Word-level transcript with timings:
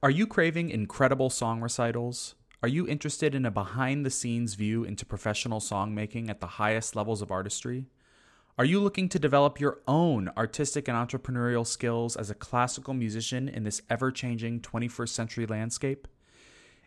Are 0.00 0.10
you 0.10 0.28
craving 0.28 0.70
incredible 0.70 1.28
song 1.28 1.60
recitals? 1.60 2.36
Are 2.62 2.68
you 2.68 2.86
interested 2.86 3.34
in 3.34 3.44
a 3.44 3.50
behind 3.50 4.06
the 4.06 4.12
scenes 4.12 4.54
view 4.54 4.84
into 4.84 5.04
professional 5.04 5.58
songmaking 5.58 6.30
at 6.30 6.38
the 6.38 6.46
highest 6.46 6.94
levels 6.94 7.20
of 7.20 7.32
artistry? 7.32 7.86
Are 8.56 8.64
you 8.64 8.78
looking 8.78 9.08
to 9.08 9.18
develop 9.18 9.58
your 9.58 9.80
own 9.88 10.30
artistic 10.36 10.86
and 10.86 10.96
entrepreneurial 10.96 11.66
skills 11.66 12.14
as 12.14 12.30
a 12.30 12.36
classical 12.36 12.94
musician 12.94 13.48
in 13.48 13.64
this 13.64 13.82
ever 13.90 14.12
changing 14.12 14.60
21st 14.60 15.08
century 15.08 15.46
landscape? 15.46 16.06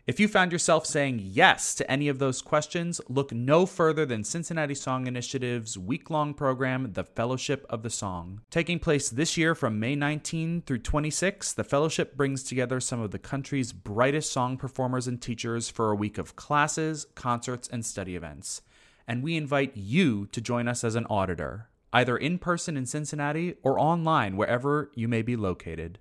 If 0.04 0.18
you 0.18 0.26
found 0.26 0.50
yourself 0.50 0.84
saying 0.84 1.20
yes 1.22 1.76
to 1.76 1.88
any 1.88 2.08
of 2.08 2.18
those 2.18 2.42
questions, 2.42 3.00
look 3.08 3.30
no 3.30 3.66
further 3.66 4.04
than 4.04 4.24
Cincinnati 4.24 4.74
Song 4.74 5.06
Initiative's 5.06 5.78
week 5.78 6.10
long 6.10 6.34
program, 6.34 6.94
The 6.94 7.04
Fellowship 7.04 7.64
of 7.70 7.84
the 7.84 7.90
Song. 7.90 8.40
Taking 8.50 8.80
place 8.80 9.08
this 9.08 9.36
year 9.36 9.54
from 9.54 9.78
May 9.78 9.94
19 9.94 10.62
through 10.62 10.80
26, 10.80 11.52
the 11.52 11.62
fellowship 11.62 12.16
brings 12.16 12.42
together 12.42 12.80
some 12.80 13.00
of 13.00 13.12
the 13.12 13.18
country's 13.20 13.72
brightest 13.72 14.32
song 14.32 14.56
performers 14.56 15.06
and 15.06 15.22
teachers 15.22 15.68
for 15.68 15.92
a 15.92 15.96
week 15.96 16.18
of 16.18 16.34
classes, 16.34 17.06
concerts, 17.14 17.68
and 17.68 17.86
study 17.86 18.16
events. 18.16 18.60
And 19.06 19.22
we 19.22 19.36
invite 19.36 19.76
you 19.76 20.26
to 20.32 20.40
join 20.40 20.66
us 20.66 20.82
as 20.82 20.96
an 20.96 21.06
auditor, 21.06 21.68
either 21.92 22.16
in 22.16 22.40
person 22.40 22.76
in 22.76 22.86
Cincinnati 22.86 23.54
or 23.62 23.78
online 23.78 24.36
wherever 24.36 24.90
you 24.96 25.06
may 25.06 25.22
be 25.22 25.36
located. 25.36 26.00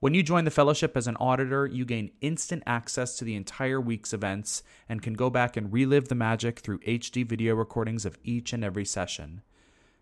When 0.00 0.14
you 0.14 0.22
join 0.22 0.44
the 0.46 0.50
fellowship 0.50 0.96
as 0.96 1.06
an 1.06 1.16
auditor, 1.16 1.66
you 1.66 1.84
gain 1.84 2.12
instant 2.22 2.62
access 2.64 3.18
to 3.18 3.24
the 3.26 3.34
entire 3.34 3.78
week's 3.78 4.14
events 4.14 4.62
and 4.88 5.02
can 5.02 5.12
go 5.12 5.28
back 5.28 5.58
and 5.58 5.70
relive 5.70 6.08
the 6.08 6.14
magic 6.14 6.60
through 6.60 6.78
HD 6.78 7.22
video 7.22 7.54
recordings 7.54 8.06
of 8.06 8.16
each 8.24 8.54
and 8.54 8.64
every 8.64 8.86
session. 8.86 9.42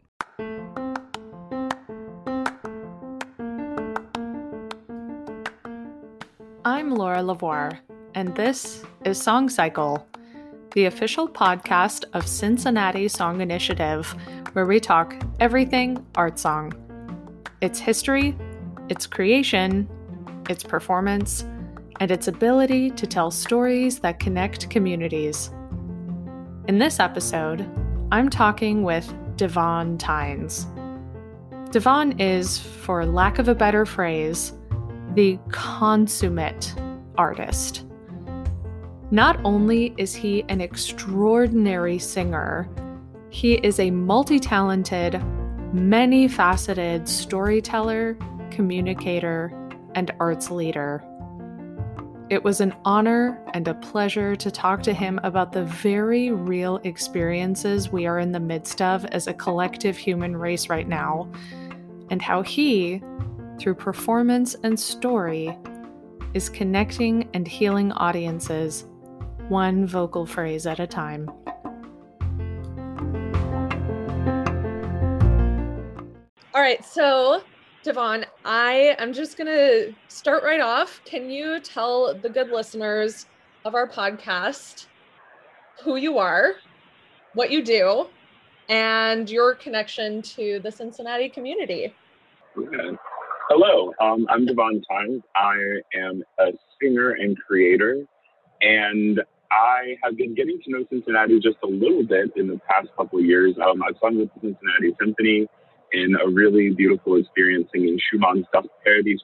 I'm 6.64 6.90
Laura 6.90 7.18
Lavoie, 7.18 7.78
and 8.16 8.34
this 8.34 8.84
is 9.04 9.22
Song 9.22 9.48
Cycle 9.48 10.04
the 10.74 10.86
official 10.86 11.28
podcast 11.28 12.04
of 12.14 12.26
Cincinnati 12.26 13.06
Song 13.06 13.40
Initiative, 13.40 14.06
where 14.54 14.64
we 14.64 14.80
talk 14.80 15.14
everything 15.40 16.04
art 16.14 16.38
song 16.38 16.72
its 17.60 17.78
history, 17.78 18.36
its 18.88 19.06
creation, 19.06 19.88
its 20.50 20.64
performance, 20.64 21.44
and 22.00 22.10
its 22.10 22.26
ability 22.26 22.90
to 22.90 23.06
tell 23.06 23.30
stories 23.30 24.00
that 24.00 24.18
connect 24.18 24.68
communities. 24.68 25.50
In 26.66 26.78
this 26.78 26.98
episode, 26.98 27.68
I'm 28.10 28.28
talking 28.28 28.82
with 28.82 29.06
Davóne 29.36 29.96
Tines. 29.96 30.66
Davóne 31.70 32.20
is, 32.20 32.58
for 32.58 33.06
lack 33.06 33.38
of 33.38 33.46
a 33.48 33.54
better 33.54 33.86
phrase, 33.86 34.52
the 35.14 35.38
consummate 35.50 36.74
artist. 37.16 37.84
Not 39.12 39.38
only 39.44 39.92
is 39.98 40.14
he 40.14 40.42
an 40.48 40.62
extraordinary 40.62 41.98
singer, 41.98 42.66
he 43.28 43.56
is 43.56 43.78
a 43.78 43.90
multi 43.90 44.40
talented, 44.40 45.22
many 45.74 46.26
faceted 46.28 47.06
storyteller, 47.06 48.16
communicator, 48.50 49.52
and 49.94 50.10
arts 50.18 50.50
leader. 50.50 51.04
It 52.30 52.42
was 52.42 52.62
an 52.62 52.74
honor 52.86 53.38
and 53.52 53.68
a 53.68 53.74
pleasure 53.74 54.34
to 54.34 54.50
talk 54.50 54.82
to 54.84 54.94
him 54.94 55.20
about 55.22 55.52
the 55.52 55.64
very 55.64 56.30
real 56.30 56.80
experiences 56.82 57.92
we 57.92 58.06
are 58.06 58.18
in 58.18 58.32
the 58.32 58.40
midst 58.40 58.80
of 58.80 59.04
as 59.04 59.26
a 59.26 59.34
collective 59.34 59.98
human 59.98 60.34
race 60.34 60.70
right 60.70 60.88
now, 60.88 61.30
and 62.08 62.22
how 62.22 62.40
he, 62.40 63.02
through 63.58 63.74
performance 63.74 64.56
and 64.62 64.80
story, 64.80 65.54
is 66.32 66.48
connecting 66.48 67.28
and 67.34 67.46
healing 67.46 67.92
audiences 67.92 68.86
one 69.48 69.86
vocal 69.86 70.26
phrase 70.26 70.66
at 70.66 70.80
a 70.80 70.86
time. 70.86 71.30
All 76.54 76.60
right, 76.60 76.84
so 76.84 77.42
Davóne, 77.84 78.26
I 78.44 78.94
am 78.98 79.12
just 79.12 79.36
going 79.36 79.48
to 79.48 79.94
start 80.08 80.44
right 80.44 80.60
off. 80.60 81.00
Can 81.04 81.30
you 81.30 81.58
tell 81.60 82.14
the 82.14 82.28
good 82.28 82.50
listeners 82.50 83.26
of 83.64 83.74
our 83.74 83.88
podcast 83.88 84.86
who 85.82 85.96
you 85.96 86.18
are, 86.18 86.54
what 87.34 87.50
you 87.50 87.64
do, 87.64 88.06
and 88.68 89.28
your 89.28 89.54
connection 89.54 90.22
to 90.22 90.60
the 90.60 90.70
Cincinnati 90.70 91.28
community? 91.28 91.92
Okay. 92.56 92.96
Hello, 93.48 93.92
um, 94.00 94.26
I'm 94.30 94.46
Davóne 94.46 94.82
Tines. 94.88 95.22
I 95.34 95.80
am 95.94 96.22
a 96.38 96.52
singer 96.80 97.10
and 97.10 97.36
creator, 97.46 98.04
and 98.60 99.20
I 99.52 99.96
have 100.02 100.16
been 100.16 100.34
getting 100.34 100.60
to 100.64 100.70
know 100.70 100.84
Cincinnati 100.90 101.38
just 101.38 101.58
a 101.62 101.66
little 101.66 102.02
bit 102.02 102.32
in 102.36 102.48
the 102.48 102.58
past 102.68 102.88
couple 102.96 103.18
of 103.18 103.24
years. 103.24 103.54
Um, 103.62 103.82
I've 103.82 103.96
sung 104.00 104.18
with 104.18 104.30
the 104.34 104.40
Cincinnati 104.40 104.96
Symphony 104.98 105.46
in 105.92 106.16
a 106.24 106.28
really 106.28 106.70
beautiful 106.70 107.16
experience 107.16 107.68
singing 107.72 107.98
Schumann's 107.98 108.46
Das 108.52 108.64
Paradies 108.82 109.20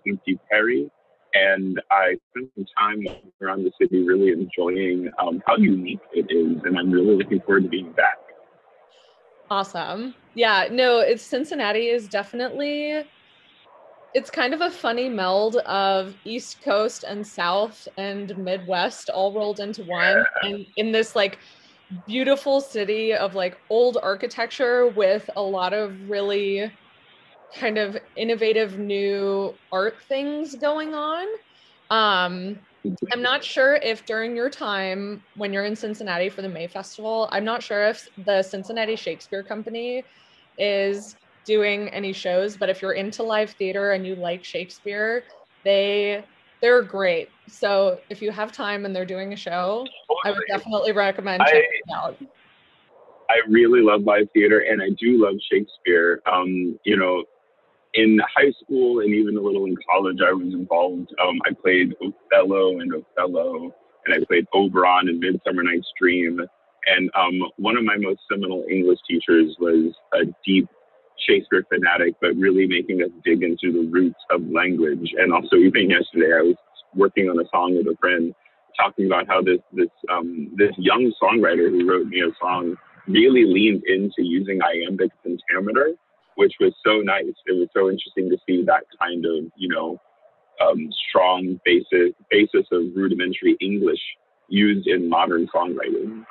Peri. 0.50 0.90
And 1.34 1.80
I 1.90 2.16
spent 2.30 2.50
some 2.54 2.66
time 2.78 3.04
around 3.40 3.64
the 3.64 3.72
city 3.80 4.02
really 4.02 4.32
enjoying 4.32 5.10
um, 5.18 5.42
how 5.46 5.56
unique 5.56 6.00
it 6.12 6.26
is. 6.30 6.62
And 6.64 6.78
I'm 6.78 6.90
really 6.90 7.16
looking 7.16 7.40
forward 7.40 7.64
to 7.64 7.68
being 7.68 7.92
back. 7.92 8.18
Awesome. 9.50 10.14
Yeah, 10.34 10.68
no, 10.70 11.00
it's 11.00 11.22
Cincinnati 11.22 11.86
is 11.86 12.06
definitely 12.06 13.04
it's 14.14 14.30
kind 14.30 14.54
of 14.54 14.60
a 14.60 14.70
funny 14.70 15.08
meld 15.08 15.56
of 15.56 16.14
East 16.24 16.62
Coast 16.62 17.04
and 17.06 17.26
South 17.26 17.86
and 17.96 18.36
Midwest 18.38 19.10
all 19.10 19.32
rolled 19.32 19.60
into 19.60 19.84
one. 19.84 20.24
And 20.42 20.66
in 20.76 20.92
this 20.92 21.14
like 21.14 21.38
beautiful 22.06 22.60
city 22.60 23.14
of 23.14 23.34
like 23.34 23.58
old 23.70 23.98
architecture 24.02 24.88
with 24.88 25.28
a 25.36 25.42
lot 25.42 25.72
of 25.72 26.08
really 26.08 26.70
kind 27.54 27.78
of 27.78 27.96
innovative 28.16 28.78
new 28.78 29.54
art 29.72 29.96
things 30.08 30.54
going 30.54 30.94
on. 30.94 31.26
Um, 31.90 32.58
I'm 33.12 33.22
not 33.22 33.42
sure 33.42 33.76
if 33.76 34.04
during 34.06 34.36
your 34.36 34.50
time 34.50 35.22
when 35.36 35.52
you're 35.52 35.64
in 35.64 35.74
Cincinnati 35.74 36.28
for 36.28 36.42
the 36.42 36.48
May 36.48 36.66
Festival, 36.66 37.28
I'm 37.32 37.44
not 37.44 37.62
sure 37.62 37.86
if 37.88 38.08
the 38.24 38.42
Cincinnati 38.42 38.96
Shakespeare 38.96 39.42
Company 39.42 40.04
is 40.58 41.16
doing 41.48 41.88
any 41.88 42.12
shows, 42.12 42.56
but 42.58 42.68
if 42.68 42.82
you're 42.82 42.92
into 42.92 43.22
live 43.22 43.50
theater 43.52 43.92
and 43.92 44.06
you 44.06 44.14
like 44.14 44.44
Shakespeare, 44.44 45.24
they 45.64 46.22
they're 46.60 46.82
great. 46.82 47.30
So 47.48 47.98
if 48.10 48.20
you 48.20 48.30
have 48.30 48.52
time 48.52 48.84
and 48.84 48.94
they're 48.94 49.06
doing 49.06 49.32
a 49.32 49.36
show, 49.36 49.86
totally. 50.06 50.20
I 50.24 50.30
would 50.32 50.46
definitely 50.46 50.92
recommend 50.92 51.42
checking 51.46 51.62
it 51.62 51.94
out. 51.94 52.16
I 53.30 53.40
really 53.48 53.80
love 53.80 54.02
live 54.02 54.28
theater 54.34 54.60
and 54.60 54.82
I 54.82 54.90
do 54.98 55.24
love 55.24 55.34
Shakespeare. 55.50 56.20
Um, 56.30 56.78
you 56.84 56.96
know, 56.96 57.24
in 57.94 58.20
high 58.36 58.52
school 58.62 59.00
and 59.00 59.14
even 59.14 59.36
a 59.36 59.40
little 59.40 59.64
in 59.64 59.76
college, 59.90 60.18
I 60.26 60.32
was 60.32 60.52
involved. 60.52 61.14
Um, 61.22 61.38
I 61.46 61.54
played 61.54 61.94
Othello 62.02 62.80
and 62.80 62.92
Othello, 62.92 63.74
and 64.04 64.14
I 64.14 64.24
played 64.26 64.46
Oberon 64.52 65.08
in 65.08 65.18
Midsummer 65.18 65.62
Night's 65.62 65.88
Dream. 65.98 66.40
And 66.86 67.10
um, 67.14 67.40
one 67.56 67.76
of 67.76 67.84
my 67.84 67.96
most 67.96 68.20
seminal 68.30 68.64
English 68.70 68.98
teachers 69.08 69.56
was 69.58 69.94
a 70.14 70.24
deep 70.44 70.68
Shakespeare 71.26 71.64
fanatic, 71.68 72.14
but 72.20 72.34
really 72.36 72.66
making 72.66 73.02
us 73.02 73.10
dig 73.24 73.42
into 73.42 73.72
the 73.72 73.88
roots 73.90 74.20
of 74.30 74.42
language. 74.50 75.14
And 75.16 75.32
also, 75.32 75.56
even 75.56 75.90
yesterday, 75.90 76.32
I 76.36 76.42
was 76.42 76.56
working 76.94 77.28
on 77.28 77.38
a 77.38 77.48
song 77.50 77.76
with 77.76 77.86
a 77.86 77.96
friend, 77.98 78.34
talking 78.76 79.06
about 79.06 79.26
how 79.28 79.42
this 79.42 79.60
this 79.72 79.90
um, 80.10 80.50
this 80.56 80.72
young 80.78 81.12
songwriter 81.20 81.70
who 81.70 81.88
wrote 81.88 82.06
me 82.06 82.20
a 82.20 82.30
song 82.40 82.76
really 83.06 83.44
leaned 83.44 83.82
into 83.86 84.22
using 84.22 84.60
iambic 84.62 85.10
pentameter, 85.22 85.92
which 86.36 86.54
was 86.60 86.72
so 86.86 86.98
nice. 86.98 87.24
It 87.46 87.56
was 87.58 87.68
so 87.74 87.90
interesting 87.90 88.30
to 88.30 88.36
see 88.46 88.64
that 88.64 88.84
kind 89.00 89.24
of 89.24 89.50
you 89.56 89.68
know 89.68 90.00
um, 90.60 90.90
strong 91.08 91.60
basis 91.64 92.14
basis 92.30 92.66
of 92.72 92.82
rudimentary 92.94 93.56
English 93.60 94.00
used 94.48 94.86
in 94.86 95.08
modern 95.08 95.46
songwriting. 95.48 96.24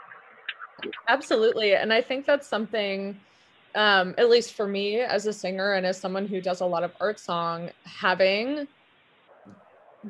Absolutely, 1.07 1.73
and 1.73 1.91
I 1.91 2.01
think 2.01 2.25
that's 2.25 2.47
something 2.47 3.19
um, 3.77 4.15
at 4.17 4.29
least 4.29 4.55
for 4.55 4.67
me 4.67 5.01
as 5.01 5.27
a 5.27 5.33
singer 5.33 5.73
and 5.73 5.85
as 5.85 6.01
someone 6.01 6.25
who 6.25 6.41
does 6.41 6.61
a 6.61 6.65
lot 6.65 6.83
of 6.83 6.91
art 6.99 7.19
song, 7.19 7.69
having 7.85 8.67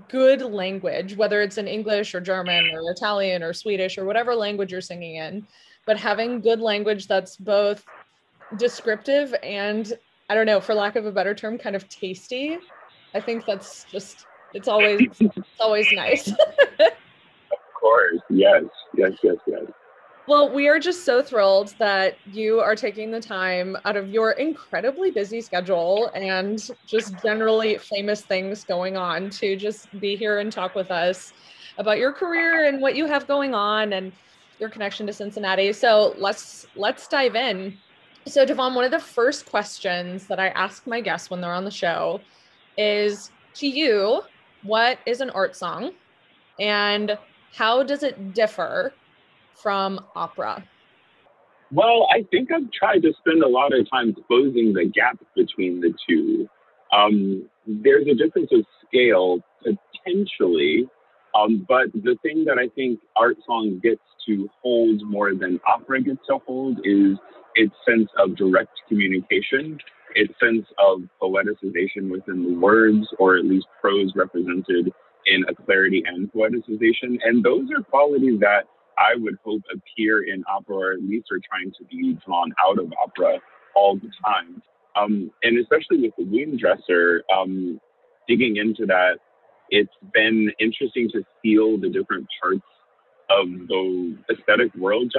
good 0.08 0.42
language, 0.42 1.18
whether 1.18 1.42
it's 1.42 1.58
in 1.58 1.68
English 1.68 2.16
or 2.16 2.22
German 2.22 2.72
or 2.74 2.90
Italian 2.92 3.44
or 3.44 3.52
Swedish 3.52 3.98
or 3.98 4.06
whatever 4.06 4.34
language 4.34 4.72
you're 4.72 4.80
singing 4.80 5.18
in, 5.18 5.46
but 5.86 5.98
having 5.98 6.40
good 6.40 6.62
language 6.62 7.08
that's 7.08 7.36
both 7.36 7.86
descriptive 8.56 9.36
and 9.44 9.92
I 10.30 10.36
don't 10.36 10.46
know, 10.46 10.62
for 10.62 10.74
lack 10.74 10.96
of 10.96 11.06
a 11.06 11.12
better 11.12 11.36
term, 11.36 11.58
kind 11.58 11.76
of 11.76 11.90
tasty. 11.90 12.58
I 13.14 13.20
think 13.20 13.46
that's 13.46 13.86
just 13.92 14.26
it's 14.54 14.70
always 14.70 15.02
it's 15.20 15.60
always 15.60 15.92
nice. 15.92 16.30
of 16.80 17.58
course, 17.82 18.22
yes, 18.30 18.64
yes, 18.96 19.12
yes, 19.24 19.36
yes. 19.46 19.64
Well, 20.28 20.50
we 20.50 20.68
are 20.68 20.78
just 20.78 21.06
so 21.06 21.22
thrilled 21.22 21.74
that 21.80 22.18
you 22.34 22.60
are 22.60 22.76
taking 22.76 23.12
the 23.12 23.22
time 23.22 23.78
out 23.86 23.96
of 23.96 24.10
your 24.10 24.32
incredibly 24.32 25.10
busy 25.10 25.40
schedule 25.40 26.12
and 26.14 26.70
just 26.86 27.16
generally 27.24 27.78
famous 27.78 28.24
things 28.24 28.66
going 28.66 28.98
on 28.98 29.30
to 29.30 29.56
just 29.56 29.88
be 30.02 30.18
here 30.18 30.40
and 30.40 30.52
talk 30.52 30.76
with 30.76 30.92
us 30.92 31.32
about 31.78 31.98
your 31.98 32.12
career 32.12 32.68
and 32.68 32.82
what 32.82 32.98
you 32.98 33.06
have 33.06 33.26
going 33.26 33.54
on 33.54 33.94
and 33.94 34.12
your 34.60 34.68
connection 34.68 35.08
to 35.08 35.14
Cincinnati. 35.14 35.72
So 35.72 36.14
let's 36.18 36.68
let's 36.76 37.08
dive 37.08 37.38
in. 37.38 37.78
So 38.26 38.46
Davóne, 38.46 38.76
one 38.76 38.84
of 38.84 38.92
the 38.92 39.00
first 39.00 39.50
questions 39.50 40.28
that 40.28 40.42
I 40.42 40.50
ask 40.50 40.86
my 40.86 41.00
guests 41.00 41.30
when 41.30 41.40
they're 41.40 41.54
on 41.54 41.64
the 41.64 41.72
show 41.72 42.20
is 42.78 43.32
to 43.54 43.68
you, 43.68 44.24
what 44.64 45.00
is 45.06 45.22
an 45.22 45.30
art 45.30 45.56
song? 45.56 45.94
And 46.60 47.18
how 47.54 47.82
does 47.82 48.04
it 48.04 48.34
differ 48.34 48.92
from 49.62 50.00
opera? 50.16 50.64
Well, 51.72 52.08
I 52.14 52.24
think 52.32 52.50
I've 52.52 52.72
tried 52.72 53.02
to 53.02 53.12
spend 53.20 53.44
a 53.44 53.48
lot 53.48 53.78
of 53.78 53.90
time 53.90 54.16
closing 54.28 54.74
the 54.74 54.86
gap 54.86 55.20
between 55.36 55.82
the 55.82 55.94
two. 56.08 56.48
Um, 56.96 57.50
there's 57.66 58.08
a 58.08 58.16
difference 58.16 58.50
of 58.54 58.66
scale 58.88 59.40
potentially, 59.62 60.88
um, 61.36 61.66
but 61.68 61.92
the 61.94 62.18
thing 62.24 62.46
that 62.46 62.58
I 62.58 62.70
think 62.74 63.00
art 63.18 63.38
song 63.46 63.80
gets 63.84 64.02
to 64.28 64.50
hold 64.62 65.02
more 65.04 65.34
than 65.34 65.60
opera 65.68 66.02
gets 66.02 66.26
to 66.30 66.38
hold 66.46 66.80
is 66.86 67.18
its 67.56 67.74
sense 67.86 68.10
of 68.18 68.38
direct 68.38 68.72
communication, 68.88 69.78
its 70.16 70.34
sense 70.40 70.66
of 70.80 71.02
poeticization 71.22 72.10
within 72.10 72.44
the 72.44 72.60
words, 72.60 73.06
or 73.20 73.36
at 73.36 73.46
least 73.46 73.68
prose 73.82 74.14
represented 74.16 74.94
in 75.26 75.44
a 75.50 75.54
clarity 75.66 76.04
and 76.06 76.32
poeticization. 76.32 77.18
And 77.26 77.44
those 77.44 77.68
are 77.76 77.84
qualities 77.84 78.40
that 78.40 78.64
I 78.98 79.16
would 79.16 79.38
hope 79.44 79.62
appear 79.74 80.24
in 80.24 80.44
opera, 80.50 80.76
or 80.76 80.92
at 80.94 81.02
least 81.02 81.28
are 81.32 81.40
trying 81.50 81.72
to 81.78 81.84
be 81.86 82.18
drawn 82.26 82.54
out 82.66 82.80
of 82.80 82.92
opera 83.02 83.40
all 83.76 83.96
the 83.96 84.10
time. 84.26 84.62
Um, 84.96 85.32
and 85.44 85.60
especially 85.60 86.02
with 86.02 86.14
the 86.18 86.26
Wound 86.26 86.60
Dresser, 86.60 87.24
um, 87.36 87.80
digging 88.28 88.58
into 88.58 88.86
that, 88.88 89.20
it's 89.70 89.94
been 90.14 90.52
interesting 90.60 91.10
to 91.14 91.24
feel 91.42 91.78
the 91.78 91.90
different 91.90 92.26
parts 92.42 92.62
of 93.30 93.48
the 93.68 94.18
aesthetic 94.32 94.74
world 94.76 95.14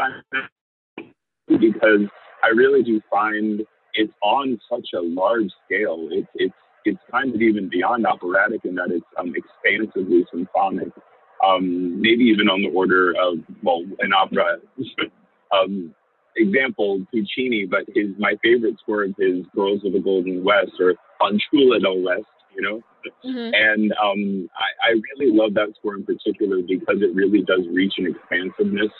because 1.47 2.01
I 2.43 2.49
really 2.49 2.83
do 2.83 3.01
find 3.11 3.63
it's 3.95 4.13
on 4.23 4.59
such 4.71 4.89
a 4.95 5.01
large 5.01 5.51
scale. 5.65 6.09
It's 6.11 6.29
it's 6.35 6.55
it's 6.85 6.99
kind 7.11 7.35
of 7.35 7.43
even 7.43 7.69
beyond 7.69 8.07
operatic 8.07 8.65
in 8.65 8.75
that 8.77 8.91
it's 8.91 9.05
um, 9.19 9.35
expansively 9.35 10.25
symphonic 10.33 10.89
um, 11.45 12.01
maybe 12.01 12.25
even 12.25 12.49
on 12.49 12.63
the 12.63 12.71
order 12.71 13.15
of, 13.21 13.39
well, 13.63 13.85
an 14.01 14.13
opera. 14.13 14.59
um, 15.53 15.95
example, 16.37 17.05
Puccini, 17.13 17.67
but 17.67 17.85
his 17.95 18.09
my 18.19 18.35
favorite 18.43 18.79
score 18.81 19.05
of 19.05 19.15
his 19.19 19.45
Girls 19.55 19.85
of 19.85 19.93
the 19.93 20.01
Golden 20.01 20.45
West 20.45 20.73
or 20.81 20.95
Fanciulla 21.21 21.83
del 21.83 22.01
West, 22.03 22.27
you 22.55 22.63
know? 22.63 22.83
Mm-hmm. 23.25 23.55
And 23.55 23.93
um, 23.93 24.51
I, 24.59 24.91
I 24.91 25.01
really 25.15 25.37
love 25.37 25.55
that 25.55 25.75
score 25.79 25.97
in 25.97 26.05
particular 26.05 26.59
because 26.63 27.03
it 27.03 27.15
really 27.15 27.43
does 27.43 27.67
reach 27.73 27.95
an 27.99 28.07
expansiveness 28.07 28.93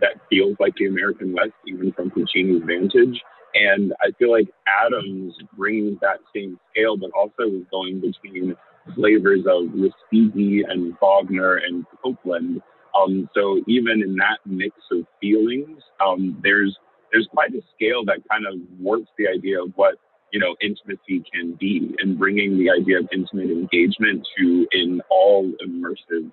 that 0.00 0.20
feels 0.28 0.56
like 0.60 0.74
the 0.76 0.86
American 0.86 1.32
West, 1.32 1.52
even 1.66 1.92
from 1.92 2.10
Puccini's 2.10 2.62
vantage. 2.66 3.20
And 3.54 3.94
I 4.02 4.10
feel 4.18 4.30
like 4.30 4.48
Adams 4.84 5.34
brings 5.56 5.98
that 6.00 6.18
same 6.34 6.58
scale, 6.70 6.96
but 6.96 7.10
also 7.16 7.44
is 7.44 7.64
going 7.70 8.00
between 8.00 8.54
flavors 8.94 9.40
of 9.40 9.68
Respighi 9.70 10.60
and 10.68 10.94
Wagner 11.00 11.56
and 11.56 11.84
Copland. 12.02 12.60
Um, 12.94 13.28
so 13.34 13.60
even 13.66 14.02
in 14.02 14.16
that 14.16 14.38
mix 14.46 14.74
of 14.92 15.06
feelings, 15.20 15.82
um, 16.00 16.38
there's 16.42 16.76
there's 17.12 17.28
quite 17.32 17.54
a 17.54 17.62
scale 17.74 18.04
that 18.04 18.18
kind 18.30 18.46
of 18.46 18.54
warps 18.80 19.08
the 19.18 19.28
idea 19.28 19.62
of 19.62 19.72
what 19.76 19.96
you 20.32 20.40
know 20.40 20.56
intimacy 20.60 21.24
can 21.32 21.52
be, 21.58 21.94
and 22.00 22.18
bringing 22.18 22.58
the 22.58 22.70
idea 22.70 22.98
of 22.98 23.08
intimate 23.12 23.50
engagement 23.50 24.26
to 24.38 24.66
an 24.72 25.00
all 25.10 25.50
immersive 25.66 26.30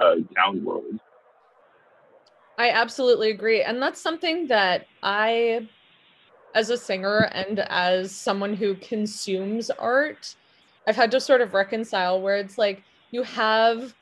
uh, 0.00 0.16
sound 0.36 0.64
world. 0.64 0.98
I 2.58 2.70
absolutely 2.70 3.30
agree, 3.30 3.62
and 3.62 3.80
that's 3.80 4.00
something 4.00 4.48
that 4.48 4.86
I, 5.02 5.68
as 6.54 6.70
a 6.70 6.76
singer 6.76 7.30
and 7.32 7.60
as 7.60 8.14
someone 8.14 8.54
who 8.54 8.74
consumes 8.74 9.70
art, 9.70 10.34
I've 10.86 10.96
had 10.96 11.10
to 11.12 11.20
sort 11.20 11.40
of 11.40 11.54
reconcile 11.54 12.20
where 12.20 12.36
it's 12.36 12.58
like 12.58 12.82
you 13.10 13.22
have 13.22 13.94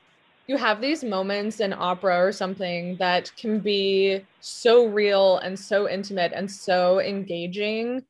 you 0.47 0.57
have 0.57 0.81
these 0.81 1.03
moments 1.03 1.59
in 1.59 1.71
opera 1.71 2.17
or 2.17 2.31
something 2.31 2.97
that 2.97 3.31
can 3.37 3.59
be 3.59 4.25
so 4.39 4.87
real 4.87 5.37
and 5.37 5.57
so 5.57 5.87
intimate 5.87 6.33
and 6.35 6.49
so 6.49 6.99
engaging. 6.99 8.03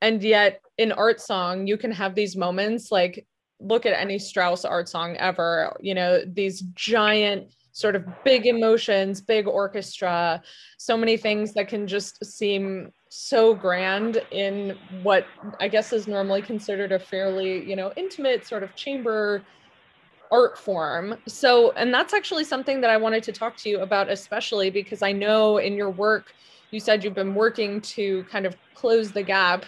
And 0.00 0.22
yet 0.22 0.62
in 0.78 0.92
art 0.92 1.20
song 1.20 1.66
you 1.66 1.76
can 1.76 1.92
have 1.92 2.14
these 2.14 2.36
moments 2.36 2.90
like 2.90 3.26
look 3.60 3.84
at 3.84 3.92
any 3.92 4.18
Strauss 4.18 4.64
art 4.64 4.88
song 4.88 5.16
ever 5.18 5.76
you 5.80 5.94
know 5.94 6.24
these 6.24 6.62
giant 6.74 7.52
sort 7.72 7.94
of 7.94 8.04
big 8.24 8.46
emotions 8.46 9.20
big 9.20 9.46
orchestra 9.46 10.42
so 10.78 10.96
many 10.96 11.18
things 11.18 11.52
that 11.52 11.68
can 11.68 11.86
just 11.86 12.24
seem 12.24 12.90
so 13.10 13.54
grand 13.54 14.22
in 14.30 14.78
what 15.02 15.26
I 15.58 15.66
guess 15.66 15.92
is 15.92 16.06
normally 16.06 16.42
considered 16.42 16.92
a 16.92 16.98
fairly, 16.98 17.68
you 17.68 17.74
know, 17.74 17.92
intimate 17.96 18.46
sort 18.46 18.62
of 18.62 18.74
chamber 18.76 19.42
art 20.30 20.56
form. 20.56 21.16
So, 21.26 21.72
and 21.72 21.92
that's 21.92 22.14
actually 22.14 22.44
something 22.44 22.80
that 22.80 22.88
I 22.88 22.96
wanted 22.96 23.24
to 23.24 23.32
talk 23.32 23.56
to 23.58 23.68
you 23.68 23.80
about, 23.80 24.08
especially 24.08 24.70
because 24.70 25.02
I 25.02 25.10
know 25.10 25.58
in 25.58 25.74
your 25.74 25.90
work, 25.90 26.32
you 26.70 26.78
said 26.78 27.02
you've 27.02 27.14
been 27.14 27.34
working 27.34 27.80
to 27.80 28.22
kind 28.30 28.46
of 28.46 28.56
close 28.74 29.10
the 29.10 29.24
gap 29.24 29.64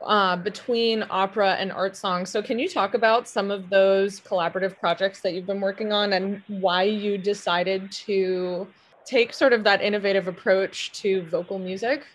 uh, 0.00 0.36
between 0.36 1.04
opera 1.10 1.56
and 1.56 1.70
art 1.70 1.94
song. 1.94 2.24
So, 2.24 2.40
can 2.42 2.58
you 2.58 2.66
talk 2.66 2.94
about 2.94 3.28
some 3.28 3.50
of 3.50 3.68
those 3.68 4.20
collaborative 4.20 4.78
projects 4.78 5.20
that 5.20 5.34
you've 5.34 5.46
been 5.46 5.60
working 5.60 5.92
on 5.92 6.14
and 6.14 6.42
why 6.48 6.84
you 6.84 7.18
decided 7.18 7.92
to 7.92 8.66
take 9.04 9.34
sort 9.34 9.52
of 9.52 9.64
that 9.64 9.82
innovative 9.82 10.28
approach 10.28 10.92
to 10.92 11.24
vocal 11.24 11.58
music? 11.58 12.06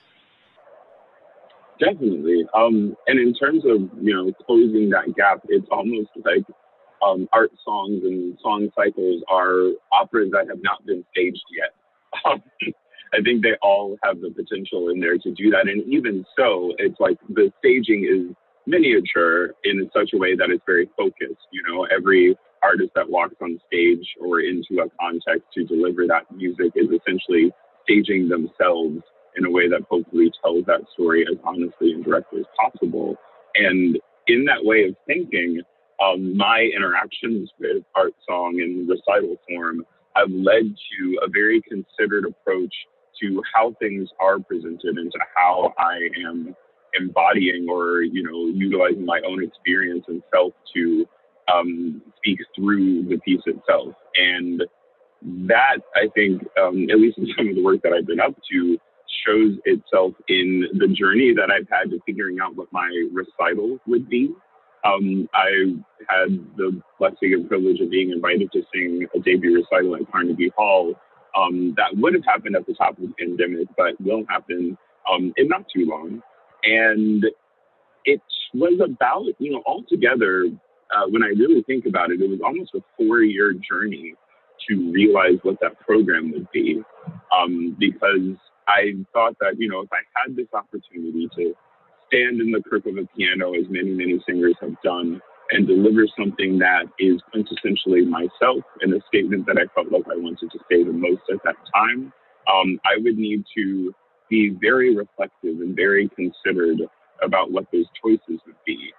Definitely. 1.79 2.45
Um, 2.53 2.95
and 3.07 3.19
in 3.19 3.33
terms 3.33 3.63
of, 3.65 3.89
you 4.01 4.13
know, 4.13 4.31
closing 4.45 4.89
that 4.91 5.13
gap, 5.15 5.41
it's 5.49 5.67
almost 5.71 6.09
like 6.23 6.45
um, 7.05 7.27
art 7.33 7.51
songs 7.63 8.01
and 8.03 8.37
song 8.41 8.69
cycles 8.75 9.23
are 9.29 9.71
operas 9.91 10.31
that 10.31 10.47
have 10.47 10.63
not 10.63 10.85
been 10.85 11.03
staged 11.11 11.43
yet. 11.51 11.73
Um, 12.25 12.41
I 13.13 13.21
think 13.21 13.43
they 13.43 13.55
all 13.61 13.97
have 14.03 14.19
the 14.19 14.29
potential 14.29 14.89
in 14.89 14.99
there 14.99 15.17
to 15.17 15.31
do 15.31 15.49
that. 15.51 15.69
And 15.69 15.83
even 15.93 16.25
so, 16.37 16.73
it's 16.77 16.99
like 16.99 17.17
the 17.29 17.51
staging 17.59 18.03
is 18.03 18.35
miniature 18.65 19.53
in 19.63 19.89
such 19.93 20.11
a 20.13 20.17
way 20.17 20.35
that 20.35 20.49
it's 20.49 20.63
very 20.65 20.89
focused. 20.97 21.47
You 21.51 21.63
know, 21.67 21.85
every 21.85 22.35
artist 22.63 22.91
that 22.95 23.09
walks 23.09 23.35
on 23.41 23.59
stage 23.67 24.05
or 24.19 24.41
into 24.41 24.81
a 24.81 24.89
context 24.99 25.47
to 25.53 25.63
deliver 25.63 26.07
that 26.07 26.23
music 26.35 26.73
is 26.75 26.87
essentially 26.89 27.51
staging 27.83 28.27
themselves 28.27 29.01
in 29.37 29.45
a 29.45 29.49
way 29.49 29.67
that 29.69 29.81
hopefully 29.89 30.31
tells 30.43 30.65
that 30.65 30.81
story 30.93 31.25
as 31.29 31.37
honestly 31.43 31.91
and 31.91 32.03
directly 32.03 32.41
as 32.41 32.45
possible. 32.59 33.15
And 33.55 33.97
in 34.27 34.45
that 34.45 34.63
way 34.63 34.85
of 34.85 34.95
thinking, 35.07 35.61
um, 36.03 36.35
my 36.35 36.69
interactions 36.75 37.49
with 37.59 37.83
art 37.95 38.13
song 38.27 38.59
and 38.61 38.87
recital 38.89 39.37
form 39.47 39.85
have 40.15 40.29
led 40.29 40.63
to 40.63 41.19
a 41.23 41.29
very 41.29 41.61
considered 41.61 42.25
approach 42.25 42.73
to 43.21 43.41
how 43.53 43.73
things 43.79 44.09
are 44.19 44.39
presented 44.39 44.97
and 44.97 45.11
to 45.11 45.19
how 45.35 45.73
I 45.77 45.99
am 46.27 46.55
embodying 46.97 47.67
or 47.69 48.01
you 48.01 48.23
know 48.23 48.53
utilizing 48.53 49.05
my 49.05 49.21
own 49.27 49.43
experience 49.43 50.05
and 50.07 50.21
self 50.33 50.53
to 50.75 51.07
um, 51.53 52.01
speak 52.17 52.39
through 52.55 53.03
the 53.07 53.17
piece 53.19 53.41
itself. 53.45 53.93
And 54.15 54.63
that 55.47 55.77
I 55.95 56.07
think, 56.13 56.43
um, 56.61 56.87
at 56.91 56.99
least 56.99 57.17
in 57.17 57.27
some 57.37 57.49
of 57.49 57.55
the 57.55 57.63
work 57.63 57.81
that 57.83 57.93
I've 57.93 58.07
been 58.07 58.19
up 58.19 58.35
to, 58.51 58.77
shows 59.25 59.57
itself 59.65 60.13
in 60.27 60.65
the 60.73 60.87
journey 60.87 61.33
that 61.33 61.51
I've 61.51 61.69
had 61.69 61.91
to 61.91 61.99
figuring 62.05 62.39
out 62.39 62.55
what 62.55 62.67
my 62.71 62.89
recital 63.11 63.79
would 63.87 64.09
be. 64.09 64.31
Um, 64.85 65.27
I 65.33 65.75
had 66.07 66.39
the 66.57 66.79
blessing 66.99 67.33
and 67.33 67.47
privilege 67.47 67.79
of 67.81 67.89
being 67.89 68.11
invited 68.11 68.51
to 68.51 68.61
sing 68.73 69.07
a 69.15 69.19
debut 69.19 69.55
recital 69.55 69.95
at 69.95 70.11
Carnegie 70.11 70.51
Hall. 70.55 70.93
Um, 71.35 71.73
that 71.75 71.97
would 71.97 72.13
have 72.13 72.23
happened 72.25 72.55
at 72.55 72.65
the 72.65 72.73
top 72.73 72.97
of 72.97 73.03
the 73.03 73.13
pandemic, 73.19 73.67
but 73.75 73.99
will 73.99 74.23
happen 74.29 74.77
um, 75.11 75.33
in 75.37 75.47
not 75.47 75.65
too 75.75 75.85
long. 75.85 76.21
And 76.63 77.25
it 78.05 78.21
was 78.53 78.79
about, 78.83 79.25
you 79.39 79.51
know, 79.51 79.63
altogether, 79.65 80.45
uh, 80.95 81.07
when 81.09 81.23
I 81.23 81.27
really 81.27 81.63
think 81.63 81.85
about 81.85 82.11
it, 82.11 82.21
it 82.21 82.29
was 82.29 82.39
almost 82.45 82.73
a 82.75 82.81
four 82.95 83.21
year 83.21 83.53
journey 83.53 84.13
to 84.69 84.91
realize 84.91 85.39
what 85.43 85.59
that 85.61 85.79
program 85.79 86.31
would 86.31 86.49
be. 86.51 86.81
Um, 87.35 87.75
because 87.79 88.37
I 88.67 88.93
thought 89.13 89.35
that, 89.39 89.55
you 89.59 89.69
know, 89.69 89.81
if 89.81 89.89
I 89.91 90.01
had 90.15 90.35
this 90.35 90.47
opportunity 90.53 91.29
to 91.35 91.53
stand 92.07 92.41
in 92.41 92.51
the 92.51 92.61
crook 92.61 92.85
of 92.85 92.97
a 92.97 93.07
piano, 93.15 93.53
as 93.53 93.65
many, 93.69 93.91
many 93.91 94.21
singers 94.27 94.55
have 94.61 94.75
done, 94.83 95.21
and 95.51 95.67
deliver 95.67 96.07
something 96.17 96.57
that 96.59 96.85
is 96.97 97.21
quintessentially 97.33 98.07
myself 98.07 98.63
and 98.81 98.93
a 98.93 98.99
statement 99.07 99.45
that 99.45 99.57
I 99.57 99.71
felt 99.75 99.91
like 99.91 100.05
I 100.07 100.17
wanted 100.17 100.49
to 100.51 100.59
say 100.69 100.83
the 100.83 100.91
most 100.91 101.21
at 101.31 101.37
that 101.43 101.55
time, 101.73 102.11
um, 102.51 102.79
I 102.85 102.97
would 102.97 103.17
need 103.17 103.43
to 103.55 103.93
be 104.29 104.55
very 104.59 104.95
reflective 104.95 105.59
and 105.61 105.75
very 105.75 106.09
considered 106.09 106.81
about 107.21 107.51
what 107.51 107.65
those 107.71 107.85
choices 108.03 108.41
would 108.45 108.55
be. 108.65 108.91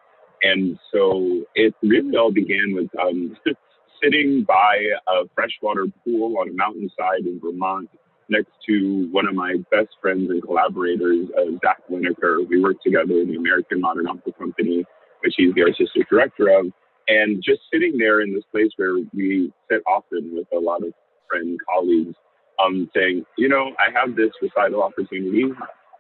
And 0.42 0.78
so 0.92 1.42
it 1.54 1.75
really 1.82 2.16
all 2.16 2.30
began 2.30 2.75
with 2.75 2.90
um, 3.00 3.37
sitting 4.02 4.44
by 4.46 4.76
a 5.08 5.25
freshwater 5.35 5.87
pool 6.04 6.38
on 6.38 6.50
a 6.50 6.52
mountainside 6.52 7.26
in 7.26 7.40
Vermont 7.42 7.90
next 8.28 8.50
to 8.68 9.09
one 9.11 9.26
of 9.26 9.35
my 9.35 9.56
best 9.71 9.90
friends 10.00 10.30
and 10.30 10.42
collaborators, 10.42 11.28
uh, 11.38 11.52
Zack 11.64 11.83
Winokur. 11.90 12.49
We 12.49 12.61
work 12.61 12.83
together 12.83 13.14
in 13.14 13.28
the 13.28 13.37
American 13.37 13.80
Modern 13.80 14.06
Opera 14.09 14.33
Company, 14.33 14.85
which 15.21 15.35
he's 15.37 15.54
the 15.54 15.62
artistic 15.62 16.09
director 16.09 16.49
of. 16.49 16.66
And 17.09 17.42
just 17.42 17.61
sitting 17.73 17.97
there 17.99 18.21
in 18.21 18.35
this 18.35 18.42
place 18.50 18.71
where 18.76 18.97
we 19.14 19.52
sit 19.71 19.80
often 19.87 20.33
with 20.35 20.49
a 20.52 20.59
lot 20.59 20.83
of 20.83 20.92
friend 21.28 21.59
colleagues, 21.73 22.16
um, 22.59 22.90
saying, 22.95 23.25
you 23.38 23.49
know, 23.49 23.73
I 23.78 23.97
have 23.99 24.16
this 24.16 24.30
recital 24.42 24.83
opportunity. 24.83 25.45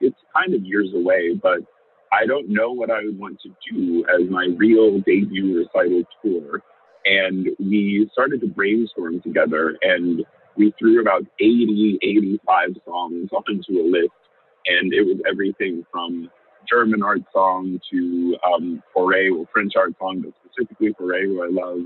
It's 0.00 0.16
kind 0.34 0.54
of 0.54 0.64
years 0.64 0.88
away, 0.94 1.34
but 1.40 1.60
I 2.12 2.26
don't 2.26 2.48
know 2.48 2.72
what 2.72 2.90
I 2.90 3.04
would 3.04 3.18
want 3.18 3.40
to 3.42 3.50
do 3.72 4.04
as 4.08 4.28
my 4.30 4.48
real 4.56 4.98
debut 5.00 5.58
recital 5.58 6.02
tour. 6.22 6.60
And 7.04 7.48
we 7.60 8.08
started 8.12 8.40
to 8.40 8.48
brainstorm 8.48 9.20
together 9.20 9.76
and 9.82 10.24
we 10.56 10.74
threw 10.78 11.00
about 11.00 11.22
80, 11.40 11.98
85 12.02 12.68
songs 12.84 13.30
onto 13.32 13.80
a 13.80 13.84
list. 13.86 14.10
And 14.66 14.92
it 14.92 15.02
was 15.02 15.18
everything 15.28 15.86
from 15.92 16.30
German 16.68 17.02
art 17.02 17.22
song 17.32 17.80
to 17.92 18.36
um, 18.52 18.82
Fauré, 18.94 19.30
or 19.36 19.46
French 19.52 19.74
art 19.76 19.94
song, 19.98 20.22
but 20.22 20.32
specifically 20.44 20.92
Fauré, 21.00 21.24
who 21.24 21.42
I 21.42 21.48
love, 21.48 21.78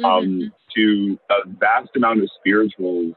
mm-hmm. 0.00 0.04
um, 0.04 0.52
to 0.76 1.18
a 1.30 1.48
vast 1.48 1.90
amount 1.96 2.22
of 2.22 2.30
spirituals, 2.38 3.14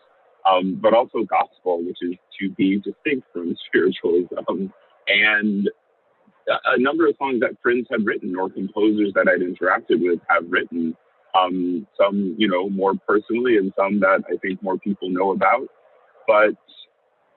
um, 0.49 0.79
but 0.81 0.93
also 0.93 1.23
gospel, 1.23 1.83
which 1.83 1.97
is 2.01 2.15
to 2.39 2.49
be 2.51 2.77
distinct 2.77 3.27
from 3.33 3.55
spirituals. 3.67 4.27
Um, 4.47 4.73
and 5.07 5.69
a 6.65 6.79
number 6.79 7.07
of 7.07 7.15
songs 7.17 7.41
that 7.41 7.61
friends 7.61 7.87
had 7.91 8.05
written 8.05 8.35
or 8.35 8.49
composers 8.49 9.13
that 9.13 9.27
I'd 9.27 9.41
interacted 9.41 10.01
with 10.01 10.19
have 10.29 10.45
written. 10.49 10.95
Um, 11.38 11.86
some, 11.95 12.36
you 12.38 12.48
know, 12.48 12.69
more 12.69 12.93
personally, 13.07 13.57
and 13.57 13.71
some 13.77 14.00
that 14.00 14.24
I 14.27 14.38
think 14.38 14.63
more 14.63 14.77
people 14.77 15.09
know 15.09 15.31
about. 15.31 15.67
But 16.27 16.55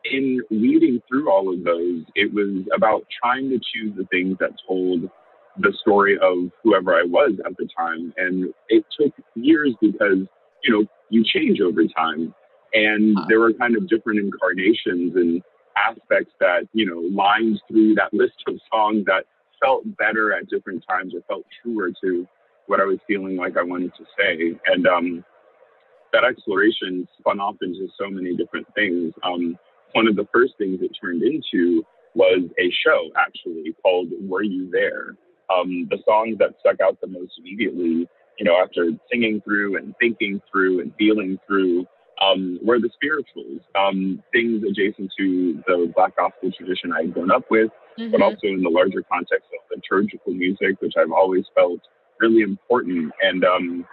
in 0.05 0.41
weeding 0.51 1.03
through 1.09 1.31
all 1.31 1.53
of 1.53 1.63
those, 1.65 2.03
it 2.15 2.33
was 2.33 2.65
about 2.75 3.05
trying 3.23 3.51
to 3.51 3.59
choose 3.59 3.95
the 3.97 4.07
things 4.11 4.37
that 4.41 4.53
told 4.67 5.11
the 5.59 5.73
story 5.81 6.17
of 6.21 6.51
whoever 6.63 6.95
I 6.95 7.05
was 7.05 7.33
at 7.45 7.57
the 7.57 7.69
time. 7.77 8.13
And 8.17 8.53
it 8.69 8.85
took 8.99 9.13
years 9.35 9.75
because, 9.81 10.27
you 10.65 10.73
know, 10.73 10.87
you 11.11 11.25
change 11.25 11.61
over 11.61 11.85
time. 11.87 12.35
And 12.73 13.19
there 13.29 13.41
were 13.41 13.53
kind 13.53 13.77
of 13.77 13.89
different 13.89 14.19
incarnations 14.21 15.15
and 15.15 15.43
aspects 15.77 16.33
that, 16.41 16.69
you 16.73 16.87
know, 16.87 17.01
lined 17.15 17.61
through 17.69 17.95
that 17.97 18.13
list 18.15 18.43
of 18.47 18.55
songs 18.73 19.05
that 19.07 19.25
felt 19.63 19.85
better 19.99 20.33
at 20.33 20.49
different 20.49 20.85
times 20.89 21.15
or 21.15 21.21
felt 21.29 21.45
truer 21.63 21.91
to 22.03 22.27
what 22.67 22.81
I 22.81 22.85
was 22.85 22.99
feeling 23.07 23.37
like 23.37 23.57
I 23.57 23.63
wanted 23.63 23.93
to 23.97 24.05
say. 24.19 24.59
And 24.67 24.87
um, 24.87 25.25
that 26.13 26.25
exploration 26.25 27.09
spun 27.19 27.41
off 27.41 27.57
into 27.63 27.89
so 27.99 28.09
many 28.09 28.37
different 28.37 28.67
things. 28.75 29.13
Um, 29.23 29.59
one 29.93 30.07
of 30.07 30.17
the 30.17 30.27
first 30.33 30.55
things 30.59 30.81
it 30.83 30.91
turned 31.01 31.23
into 31.23 31.85
was 32.15 32.43
a 32.59 32.71
show 32.85 33.11
actually 33.17 33.75
called 33.83 34.09
Were 34.21 34.43
You 34.43 34.71
There? 34.71 35.17
Um, 35.55 35.89
the 35.91 35.99
songs 36.07 36.39
that 36.39 36.55
stuck 36.61 36.81
out 36.81 37.01
the 37.01 37.07
most 37.07 37.33
immediately, 37.39 38.09
you 38.39 38.45
know, 38.45 38.57
after 38.63 38.91
singing 39.11 39.43
through 39.43 39.77
and 39.77 39.95
thinking 40.01 40.41
through 40.51 40.81
and 40.81 40.93
feeling 40.99 41.39
through, 41.47 41.87
um, 42.21 42.59
were 42.63 42.79
the 42.79 42.91
spirituals, 42.95 43.61
um, 43.75 44.23
things 44.33 44.63
adjacent 44.63 45.11
to 45.19 45.63
the 45.67 45.93
Black 45.95 46.17
gospel 46.17 46.53
tradition 46.53 46.93
I 46.93 47.03
had 47.03 47.15
grown 47.15 47.31
up 47.31 47.51
with, 47.51 47.71
mm-hmm. 47.99 48.13
but 48.13 48.23
also 48.23 48.47
in 48.47 48.63
the 48.63 48.71
larger 48.71 49.03
context 49.11 49.49
of 49.53 49.77
liturgical 49.77 50.33
music, 50.33 50.81
which 50.81 50.95
I've 50.97 51.11
always 51.11 51.45
felt 51.55 51.81
really 52.23 52.43
important. 52.43 53.13
And 53.21 53.45
um, 53.45 53.87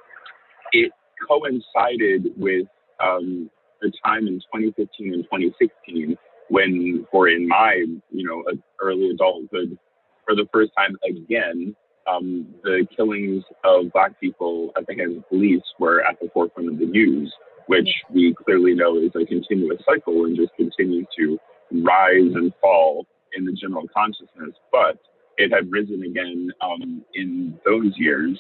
it 0.72 0.92
coincided 1.28 2.28
with 2.38 2.68
um, 3.04 3.50
the 3.82 3.92
time 4.06 4.28
in 4.28 4.36
2015 4.54 5.14
and 5.14 5.24
2016 5.24 6.18
when, 6.50 7.06
or 7.12 7.28
in 7.28 7.48
my, 7.48 7.86
you 8.12 8.24
know, 8.26 8.44
early 8.82 9.10
adulthood, 9.10 9.78
for 10.26 10.36
the 10.36 10.48
first 10.54 10.72
time 10.78 10.96
again, 11.08 11.76
um, 12.08 12.48
the 12.64 12.88
killings 12.96 13.44
of 13.64 13.92
black 13.94 14.20
people 14.20 14.72
at 14.78 14.88
the 14.88 14.96
hands 14.96 15.18
of 15.18 15.30
police 15.30 15.62
were 15.80 16.02
at 16.06 16.20
the 16.20 16.30
forefront 16.34 16.70
of 16.70 16.80
the 16.80 16.86
news, 16.86 17.32
which 17.68 17.90
we 18.12 18.36
clearly 18.46 18.74
know 18.74 18.98
is 18.98 19.12
a 19.16 19.26
continuous 19.26 19.82
cycle 19.86 20.26
and 20.26 20.36
just 20.36 20.54
continues 20.56 21.06
to 21.18 21.38
rise 21.72 22.34
and 22.34 22.52
fall 22.62 23.06
in 23.38 23.46
the 23.46 23.52
general 23.52 23.88
consciousness. 23.96 24.56
But 24.72 24.98
it 25.40 25.54
had 25.54 25.72
risen 25.72 26.04
again 26.04 26.52
um, 26.62 27.04
in 27.16 27.58
those 27.66 27.94
years. 27.98 28.38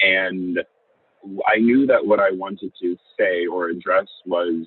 And 0.00 0.60
I 1.52 1.58
knew 1.58 1.86
that 1.86 2.06
what 2.06 2.20
I 2.20 2.30
wanted 2.30 2.72
to 2.80 2.96
say 3.18 3.46
or 3.46 3.68
address 3.68 4.06
was 4.24 4.66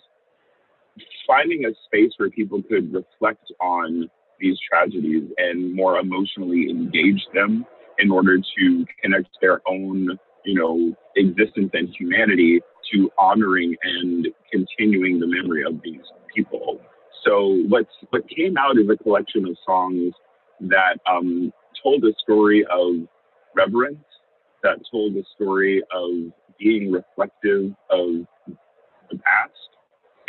finding 1.25 1.65
a 1.65 1.69
space 1.85 2.11
where 2.17 2.29
people 2.29 2.61
could 2.61 2.93
reflect 2.93 3.51
on 3.61 4.09
these 4.41 4.57
tragedies 4.69 5.23
and 5.37 5.73
more 5.73 5.99
emotionally 5.99 6.69
engage 6.69 7.25
them 7.33 7.65
in 7.97 8.11
order 8.11 8.37
to 8.37 8.85
connect 9.01 9.29
their 9.41 9.61
own, 9.65 10.19
you 10.43 10.55
know, 10.55 10.93
existence 11.15 11.69
and 11.73 11.89
humanity 11.97 12.59
to 12.91 13.09
honoring 13.17 13.75
and 13.83 14.27
continuing 14.51 15.19
the 15.19 15.27
memory 15.27 15.63
of 15.63 15.81
these 15.81 16.01
people. 16.35 16.81
So 17.25 17.63
what's 17.67 17.91
what 18.09 18.23
came 18.29 18.57
out 18.57 18.77
is 18.77 18.89
a 18.89 19.01
collection 19.01 19.45
of 19.45 19.57
songs 19.65 20.13
that 20.61 20.97
um, 21.09 21.53
told 21.83 22.03
a 22.03 22.13
story 22.21 22.65
of 22.71 23.07
reverence, 23.55 24.03
that 24.63 24.79
told 24.91 25.15
a 25.15 25.23
story 25.35 25.81
of 25.91 26.31
being 26.59 26.91
reflective 26.91 27.71
of 27.89 28.25
the 28.47 29.17
past, 29.17 29.69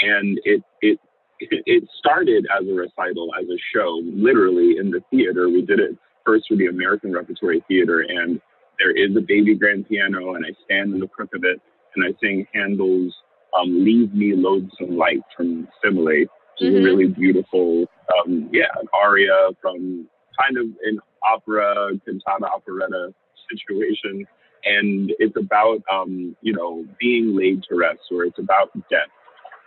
and 0.00 0.40
it 0.44 0.62
it 0.80 0.98
it 1.40 1.84
started 1.98 2.46
as 2.56 2.66
a 2.68 2.72
recital, 2.72 3.30
as 3.38 3.46
a 3.48 3.58
show, 3.74 4.00
literally 4.04 4.76
in 4.78 4.90
the 4.90 5.02
theater. 5.10 5.48
We 5.48 5.62
did 5.62 5.80
it 5.80 5.96
first 6.24 6.46
for 6.48 6.56
the 6.56 6.66
American 6.66 7.12
Repertory 7.12 7.64
Theater, 7.66 8.00
and 8.00 8.40
there 8.78 8.90
is 8.90 9.16
a 9.16 9.20
baby 9.20 9.54
grand 9.54 9.88
piano, 9.88 10.34
and 10.34 10.44
I 10.44 10.50
stand 10.64 10.94
in 10.94 11.00
the 11.00 11.08
crook 11.08 11.34
of 11.34 11.44
it, 11.44 11.60
and 11.94 12.04
I 12.04 12.16
sing 12.20 12.46
Handel's 12.54 13.14
um, 13.58 13.84
"Leave 13.84 14.14
Me 14.14 14.34
Loathsome 14.34 14.96
Light" 14.96 15.20
from 15.36 15.66
Semele, 15.84 16.04
which 16.04 16.28
mm-hmm. 16.62 16.76
is 16.76 16.80
a 16.80 16.84
really 16.84 17.08
beautiful, 17.08 17.86
um, 18.18 18.48
yeah, 18.52 18.68
an 18.80 18.86
aria 18.92 19.50
from 19.60 20.08
kind 20.40 20.56
of 20.56 20.66
an 20.84 21.00
opera, 21.28 21.90
cantata, 22.04 22.46
operetta 22.46 23.14
situation, 23.50 24.26
and 24.64 25.12
it's 25.18 25.36
about 25.36 25.82
um, 25.92 26.36
you 26.42 26.52
know 26.52 26.86
being 26.98 27.36
laid 27.36 27.62
to 27.64 27.76
rest, 27.76 28.00
or 28.10 28.24
it's 28.24 28.38
about 28.38 28.70
death 28.90 29.08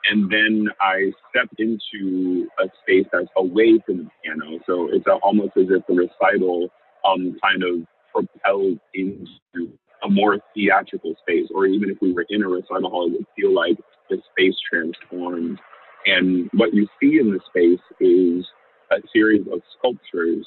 and 0.09 0.29
then 0.31 0.67
I 0.81 1.11
step 1.29 1.49
into 1.57 2.47
a 2.59 2.65
space 2.81 3.05
that's 3.11 3.27
away 3.37 3.79
from 3.85 3.99
the 3.99 4.09
piano. 4.23 4.59
So 4.65 4.89
it's 4.91 5.07
a, 5.07 5.13
almost 5.13 5.55
as 5.57 5.67
if 5.69 5.85
the 5.87 5.93
recital 5.93 6.69
um, 7.05 7.37
kind 7.41 7.63
of 7.63 7.87
propelled 8.11 8.79
into 8.93 9.77
a 10.03 10.09
more 10.09 10.39
theatrical 10.53 11.15
space, 11.21 11.47
or 11.53 11.65
even 11.65 11.89
if 11.89 11.97
we 12.01 12.11
were 12.11 12.25
in 12.29 12.43
a 12.43 12.47
recital 12.47 12.89
hall, 12.89 13.07
it 13.07 13.13
would 13.13 13.25
feel 13.35 13.53
like 13.53 13.77
the 14.09 14.17
space 14.31 14.55
transformed. 14.69 15.59
And 16.05 16.49
what 16.53 16.73
you 16.73 16.87
see 17.01 17.19
in 17.19 17.31
the 17.31 17.39
space 17.47 17.79
is 18.01 18.45
a 18.91 18.97
series 19.13 19.47
of 19.51 19.61
sculptures, 19.77 20.45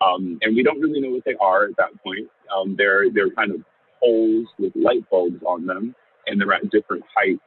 um, 0.00 0.38
and 0.42 0.56
we 0.56 0.62
don't 0.62 0.80
really 0.80 1.00
know 1.00 1.10
what 1.10 1.24
they 1.24 1.36
are 1.40 1.64
at 1.64 1.76
that 1.78 2.02
point. 2.02 2.28
Um, 2.54 2.74
they're 2.76 3.10
they're 3.10 3.30
kind 3.30 3.52
of 3.52 3.60
holes 4.00 4.46
with 4.58 4.72
light 4.74 5.08
bulbs 5.10 5.42
on 5.46 5.66
them, 5.66 5.94
and 6.26 6.40
they're 6.40 6.52
at 6.52 6.70
different 6.70 7.04
heights 7.14 7.40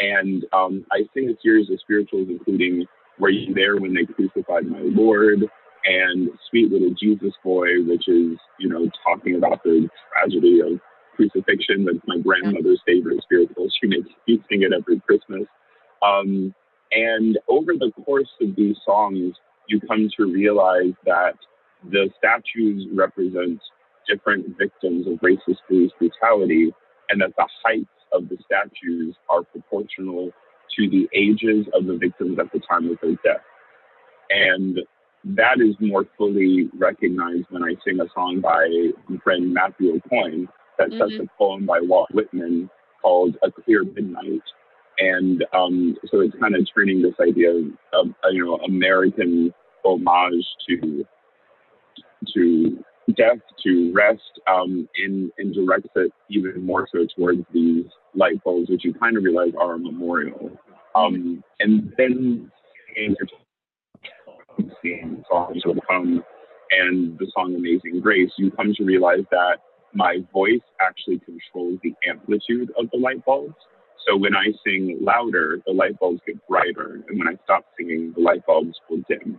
and 0.00 0.46
um, 0.52 0.84
I 0.90 1.02
sing 1.14 1.28
a 1.28 1.36
series 1.42 1.70
of 1.70 1.78
spirituals, 1.80 2.28
including 2.30 2.86
Were 3.18 3.28
You 3.28 3.54
There 3.54 3.76
When 3.76 3.94
They 3.94 4.06
Crucified 4.06 4.66
My 4.66 4.80
Lord? 4.82 5.44
and 5.82 6.28
Sweet 6.50 6.70
Little 6.70 6.94
Jesus 7.00 7.32
Boy, 7.42 7.82
which 7.86 8.06
is, 8.06 8.36
you 8.58 8.68
know, 8.68 8.90
talking 9.02 9.36
about 9.36 9.62
the 9.62 9.88
tragedy 10.12 10.60
of 10.60 10.78
crucifixion. 11.16 11.86
That's 11.86 12.06
my 12.06 12.18
grandmother's 12.18 12.82
favorite 12.86 13.22
spiritual. 13.22 13.68
She 13.80 13.88
makes 13.88 14.08
me 14.28 14.42
sing 14.50 14.62
it 14.62 14.72
every 14.78 15.00
Christmas. 15.00 15.48
Um, 16.02 16.54
and 16.92 17.38
over 17.48 17.72
the 17.72 17.92
course 18.04 18.28
of 18.42 18.56
these 18.56 18.76
songs, 18.84 19.34
you 19.68 19.80
come 19.80 20.10
to 20.18 20.24
realize 20.26 20.92
that 21.06 21.36
the 21.88 22.10
statues 22.18 22.86
represent 22.92 23.60
different 24.08 24.56
victims 24.58 25.06
of 25.06 25.14
racist 25.20 25.58
police 25.68 25.92
brutality, 25.98 26.72
and 27.08 27.20
that 27.20 27.32
the 27.36 27.46
heights 27.64 27.88
of 28.12 28.28
the 28.28 28.36
statues 28.44 29.14
are 29.28 29.42
proportional 29.42 30.30
to 30.76 30.88
the 30.88 31.08
ages 31.14 31.66
of 31.74 31.86
the 31.86 31.96
victims 31.96 32.38
at 32.38 32.50
the 32.52 32.60
time 32.60 32.88
of 32.90 32.96
their 33.02 33.16
death. 33.24 33.44
And 34.30 34.78
that 35.24 35.60
is 35.60 35.74
more 35.80 36.06
fully 36.16 36.68
recognized 36.78 37.46
when 37.50 37.62
I 37.62 37.74
sing 37.84 38.00
a 38.00 38.06
song 38.14 38.40
by 38.40 38.66
my 39.08 39.18
friend 39.22 39.52
Matthew 39.52 39.98
Aucoin 39.98 40.46
that 40.78 40.90
mm-hmm. 40.90 40.98
sets 40.98 41.22
a 41.22 41.38
poem 41.38 41.66
by 41.66 41.80
Walt 41.82 42.08
Whitman 42.12 42.70
called 43.02 43.36
A 43.42 43.50
Clear 43.50 43.84
Midnight. 43.84 44.42
and 44.98 45.44
um, 45.52 45.96
so 46.10 46.20
it's 46.20 46.34
kind 46.40 46.54
of 46.54 46.66
turning 46.74 47.02
this 47.02 47.14
idea 47.20 47.50
of, 47.50 47.66
of 47.92 48.06
you 48.30 48.44
know 48.44 48.56
American 48.58 49.52
homage 49.84 50.46
to 50.68 51.04
to 52.34 52.82
death 53.16 53.38
to 53.64 53.92
rest 53.92 54.40
um, 54.46 54.88
and, 54.96 55.30
and 55.38 55.54
directs 55.54 55.88
it 55.96 56.12
even 56.28 56.64
more 56.64 56.88
so 56.92 57.06
towards 57.16 57.40
these 57.52 57.86
light 58.14 58.42
bulbs, 58.44 58.70
which 58.70 58.84
you 58.84 58.94
kind 58.94 59.16
of 59.16 59.24
realize 59.24 59.52
are 59.58 59.74
a 59.74 59.78
memorial. 59.78 60.50
Um, 60.94 61.42
and 61.60 61.92
then 61.96 62.50
seeing 64.82 65.24
songs 65.30 65.62
will 65.64 65.78
come 65.88 66.22
and 66.70 67.18
the 67.18 67.26
song 67.34 67.54
Amazing 67.54 68.00
Grace, 68.00 68.30
you 68.36 68.50
come 68.52 68.72
to 68.74 68.84
realize 68.84 69.24
that 69.30 69.58
my 69.92 70.18
voice 70.32 70.60
actually 70.80 71.20
controls 71.20 71.78
the 71.82 71.92
amplitude 72.08 72.70
of 72.78 72.88
the 72.92 72.98
light 72.98 73.24
bulbs. 73.24 73.54
So 74.06 74.16
when 74.16 74.34
I 74.34 74.46
sing 74.64 74.98
louder, 75.00 75.60
the 75.66 75.72
light 75.72 75.98
bulbs 75.98 76.20
get 76.26 76.36
brighter. 76.48 77.02
And 77.08 77.18
when 77.18 77.28
I 77.28 77.38
stop 77.44 77.64
singing, 77.76 78.12
the 78.16 78.22
light 78.22 78.46
bulbs 78.46 78.74
will 78.88 79.02
dim. 79.08 79.38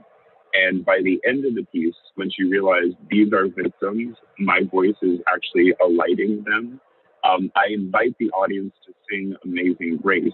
And 0.53 0.83
by 0.83 0.99
the 1.03 1.19
end 1.25 1.45
of 1.45 1.55
the 1.55 1.65
piece, 1.71 1.95
when 2.15 2.29
she 2.29 2.43
realized 2.43 2.95
these 3.09 3.31
are 3.33 3.47
victims, 3.47 4.17
my 4.39 4.61
voice 4.69 4.95
is 5.01 5.19
actually 5.27 5.73
alighting 5.83 6.43
them. 6.45 6.79
Um, 7.23 7.51
I 7.55 7.71
invite 7.71 8.15
the 8.19 8.29
audience 8.31 8.73
to 8.85 8.93
sing 9.09 9.35
Amazing 9.45 9.99
Grace, 10.01 10.33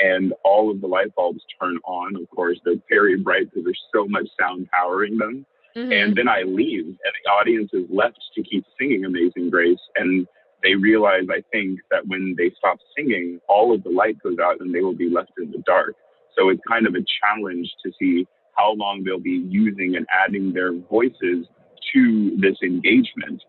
and 0.00 0.34
all 0.44 0.70
of 0.70 0.80
the 0.80 0.86
light 0.86 1.14
bulbs 1.14 1.42
turn 1.60 1.78
on. 1.84 2.16
Of 2.16 2.28
course, 2.30 2.58
they're 2.64 2.74
very 2.88 3.16
bright 3.16 3.50
because 3.50 3.64
there's 3.64 3.82
so 3.94 4.06
much 4.06 4.26
sound 4.38 4.68
powering 4.72 5.16
them. 5.16 5.46
Mm-hmm. 5.76 5.92
And 5.92 6.16
then 6.16 6.28
I 6.28 6.42
leave, 6.42 6.86
and 6.86 6.96
the 7.24 7.30
audience 7.30 7.70
is 7.72 7.84
left 7.90 8.18
to 8.34 8.42
keep 8.42 8.64
singing 8.78 9.04
Amazing 9.04 9.50
Grace. 9.50 9.78
And 9.96 10.26
they 10.62 10.74
realize, 10.74 11.24
I 11.30 11.42
think, 11.52 11.80
that 11.90 12.06
when 12.06 12.34
they 12.36 12.50
stop 12.58 12.78
singing, 12.96 13.40
all 13.48 13.74
of 13.74 13.82
the 13.82 13.90
light 13.90 14.20
goes 14.22 14.38
out 14.42 14.60
and 14.60 14.74
they 14.74 14.80
will 14.80 14.94
be 14.94 15.10
left 15.10 15.32
in 15.38 15.50
the 15.50 15.62
dark. 15.66 15.94
So 16.36 16.48
it's 16.48 16.62
kind 16.66 16.86
of 16.86 16.94
a 16.94 17.04
challenge 17.20 17.70
to 17.84 17.92
see 17.98 18.26
how 18.56 18.72
long 18.74 19.04
they'll 19.04 19.18
be 19.18 19.44
using 19.48 19.96
and 19.96 20.06
adding 20.12 20.52
their 20.52 20.72
voices 20.72 21.46
to 21.92 22.36
this 22.38 22.56
engagement, 22.62 23.42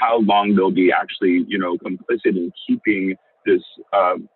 how 0.00 0.20
long 0.20 0.54
they'll 0.54 0.70
be 0.70 0.92
actually, 0.92 1.44
you 1.48 1.58
know, 1.58 1.76
complicit 1.78 2.36
in 2.36 2.52
keeping 2.66 3.16
this 3.46 3.62
um, 3.92 4.28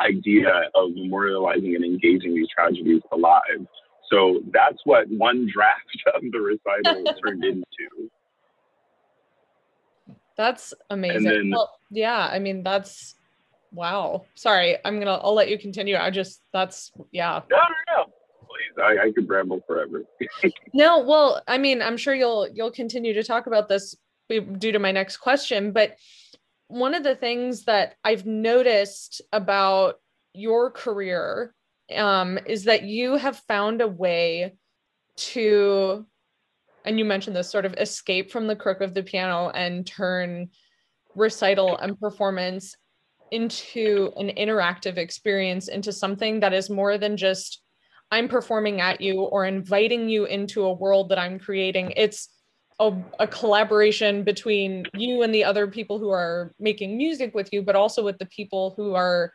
idea 0.00 0.48
of 0.74 0.90
memorializing 0.90 1.74
and 1.74 1.84
engaging 1.84 2.34
these 2.34 2.48
tragedies 2.54 3.02
alive. 3.12 3.66
So 4.10 4.40
that's 4.52 4.78
what 4.84 5.08
one 5.08 5.48
draft 5.52 5.80
of 6.14 6.22
the 6.30 6.38
recital 6.38 7.04
turned 7.22 7.44
into. 7.44 8.10
That's 10.36 10.74
amazing. 10.90 11.24
Then, 11.24 11.50
well, 11.50 11.78
yeah, 11.90 12.28
I 12.30 12.40
mean 12.40 12.62
that's 12.64 13.14
wow. 13.72 14.24
Sorry, 14.34 14.76
I'm 14.84 14.98
gonna 14.98 15.14
I'll 15.14 15.34
let 15.34 15.48
you 15.48 15.58
continue. 15.58 15.96
I 15.96 16.10
just 16.10 16.40
that's 16.52 16.90
yeah. 17.12 17.40
No, 17.50 17.56
no, 17.56 17.96
no. 17.96 18.12
I, 18.82 19.06
I 19.06 19.12
could 19.12 19.28
ramble 19.28 19.60
forever. 19.66 20.04
no, 20.74 21.00
well, 21.00 21.42
I 21.46 21.58
mean, 21.58 21.82
I'm 21.82 21.96
sure 21.96 22.14
you'll 22.14 22.48
you'll 22.52 22.70
continue 22.70 23.14
to 23.14 23.22
talk 23.22 23.46
about 23.46 23.68
this 23.68 23.96
due 24.28 24.72
to 24.72 24.78
my 24.78 24.92
next 24.92 25.18
question, 25.18 25.72
but 25.72 25.96
one 26.68 26.94
of 26.94 27.02
the 27.02 27.14
things 27.14 27.64
that 27.64 27.94
I've 28.02 28.26
noticed 28.26 29.22
about 29.32 29.96
your 30.32 30.70
career 30.70 31.54
um, 31.94 32.38
is 32.46 32.64
that 32.64 32.82
you 32.82 33.16
have 33.16 33.38
found 33.40 33.80
a 33.80 33.88
way 33.88 34.56
to, 35.16 36.06
and 36.84 36.98
you 36.98 37.04
mentioned 37.04 37.36
this 37.36 37.50
sort 37.50 37.66
of 37.66 37.74
escape 37.74 38.30
from 38.30 38.46
the 38.46 38.56
crook 38.56 38.80
of 38.80 38.94
the 38.94 39.02
piano 39.02 39.50
and 39.50 39.86
turn 39.86 40.48
recital 41.14 41.76
and 41.76 41.98
performance 42.00 42.76
into 43.30 44.12
an 44.16 44.28
interactive 44.28 44.96
experience, 44.96 45.68
into 45.68 45.92
something 45.92 46.40
that 46.40 46.52
is 46.52 46.70
more 46.70 46.98
than 46.98 47.16
just 47.16 47.62
I'm 48.10 48.28
performing 48.28 48.80
at 48.80 49.00
you 49.00 49.22
or 49.22 49.44
inviting 49.44 50.08
you 50.08 50.24
into 50.26 50.64
a 50.64 50.72
world 50.72 51.08
that 51.08 51.18
I'm 51.18 51.38
creating. 51.38 51.92
It's 51.96 52.28
a, 52.80 52.92
a, 53.18 53.26
collaboration 53.26 54.24
between 54.24 54.84
you 54.94 55.22
and 55.22 55.34
the 55.34 55.44
other 55.44 55.66
people 55.66 55.98
who 55.98 56.10
are 56.10 56.52
making 56.58 56.96
music 56.96 57.34
with 57.34 57.52
you, 57.52 57.62
but 57.62 57.76
also 57.76 58.04
with 58.04 58.18
the 58.18 58.26
people 58.26 58.74
who 58.76 58.94
are 58.94 59.32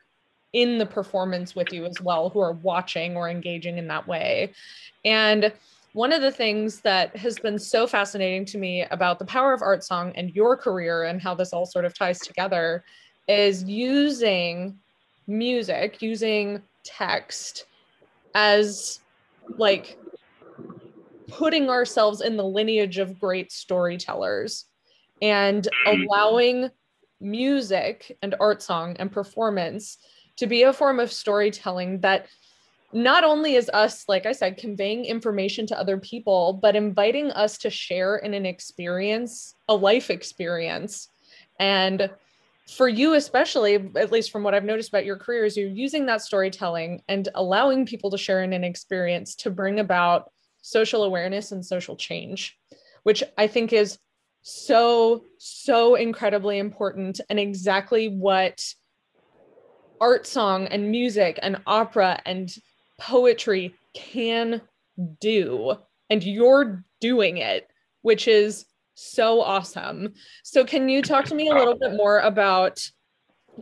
in 0.53 0.77
the 0.77 0.85
performance 0.85 1.55
with 1.55 1.71
you 1.71 1.85
as 1.85 2.01
well 2.01 2.29
who 2.29 2.39
are 2.39 2.53
watching 2.53 3.15
or 3.15 3.29
engaging 3.29 3.77
in 3.77 3.87
that 3.87 4.07
way. 4.07 4.51
And 5.05 5.51
one 5.93 6.11
of 6.11 6.21
the 6.21 6.31
things 6.31 6.81
that 6.81 7.15
has 7.15 7.39
been 7.39 7.57
so 7.57 7.87
fascinating 7.87 8.45
to 8.45 8.57
me 8.57 8.85
about 8.91 9.19
the 9.19 9.25
power 9.25 9.53
of 9.53 9.61
art 9.61 9.83
song 9.83 10.11
and 10.15 10.35
your 10.35 10.55
career 10.55 11.03
and 11.03 11.21
how 11.21 11.33
this 11.33 11.53
all 11.53 11.65
sort 11.65 11.85
of 11.85 11.97
ties 11.97 12.19
together 12.19 12.83
is 13.27 13.63
using 13.63 14.77
music, 15.27 16.01
using 16.01 16.61
text 16.83 17.65
as 18.35 18.99
like 19.57 19.97
putting 21.27 21.69
ourselves 21.69 22.21
in 22.21 22.37
the 22.37 22.43
lineage 22.43 22.97
of 22.97 23.19
great 23.19 23.51
storytellers 23.51 24.65
and 25.21 25.67
mm. 25.85 26.05
allowing 26.05 26.69
music 27.19 28.17
and 28.21 28.35
art 28.39 28.61
song 28.61 28.95
and 28.99 29.11
performance 29.11 29.97
to 30.37 30.47
be 30.47 30.63
a 30.63 30.73
form 30.73 30.99
of 30.99 31.11
storytelling 31.11 31.99
that 31.99 32.27
not 32.91 33.23
only 33.23 33.55
is 33.55 33.69
us, 33.69 34.05
like 34.07 34.25
I 34.25 34.31
said, 34.31 34.57
conveying 34.57 35.05
information 35.05 35.67
to 35.67 35.79
other 35.79 35.97
people, 35.97 36.53
but 36.53 36.75
inviting 36.75 37.29
us 37.31 37.57
to 37.59 37.69
share 37.69 38.17
in 38.17 38.33
an 38.33 38.45
experience, 38.45 39.53
a 39.67 39.75
life 39.75 40.09
experience. 40.09 41.09
And 41.59 42.09
for 42.75 42.87
you, 42.87 43.13
especially, 43.13 43.75
at 43.95 44.11
least 44.11 44.31
from 44.31 44.43
what 44.43 44.53
I've 44.53 44.63
noticed 44.63 44.89
about 44.89 45.05
your 45.05 45.17
career, 45.17 45.45
is 45.45 45.57
you're 45.57 45.69
using 45.69 46.05
that 46.05 46.21
storytelling 46.21 47.01
and 47.07 47.29
allowing 47.35 47.85
people 47.85 48.11
to 48.11 48.17
share 48.17 48.43
in 48.43 48.53
an 48.53 48.63
experience 48.63 49.35
to 49.35 49.49
bring 49.49 49.79
about 49.79 50.31
social 50.61 51.03
awareness 51.03 51.51
and 51.51 51.65
social 51.65 51.95
change, 51.95 52.57
which 53.03 53.23
I 53.37 53.47
think 53.47 53.73
is 53.73 53.97
so, 54.41 55.25
so 55.37 55.95
incredibly 55.95 56.59
important 56.59 57.21
and 57.29 57.39
exactly 57.39 58.07
what 58.07 58.73
art 60.01 60.25
song 60.25 60.67
and 60.67 60.91
music 60.91 61.39
and 61.41 61.57
opera 61.67 62.21
and 62.25 62.53
poetry 62.99 63.73
can 63.93 64.61
do. 65.19 65.75
And 66.09 66.23
you're 66.23 66.83
doing 67.01 67.37
it, 67.37 67.69
which 68.01 68.27
is 68.27 68.65
so 68.99 69.41
awesome. 69.41 70.13
So, 70.43 70.65
can 70.65 70.89
you 70.89 71.01
talk 71.01 71.25
to 71.25 71.35
me 71.35 71.49
a 71.49 71.53
little 71.53 71.77
bit 71.77 71.93
more 71.93 72.19
about 72.19 72.85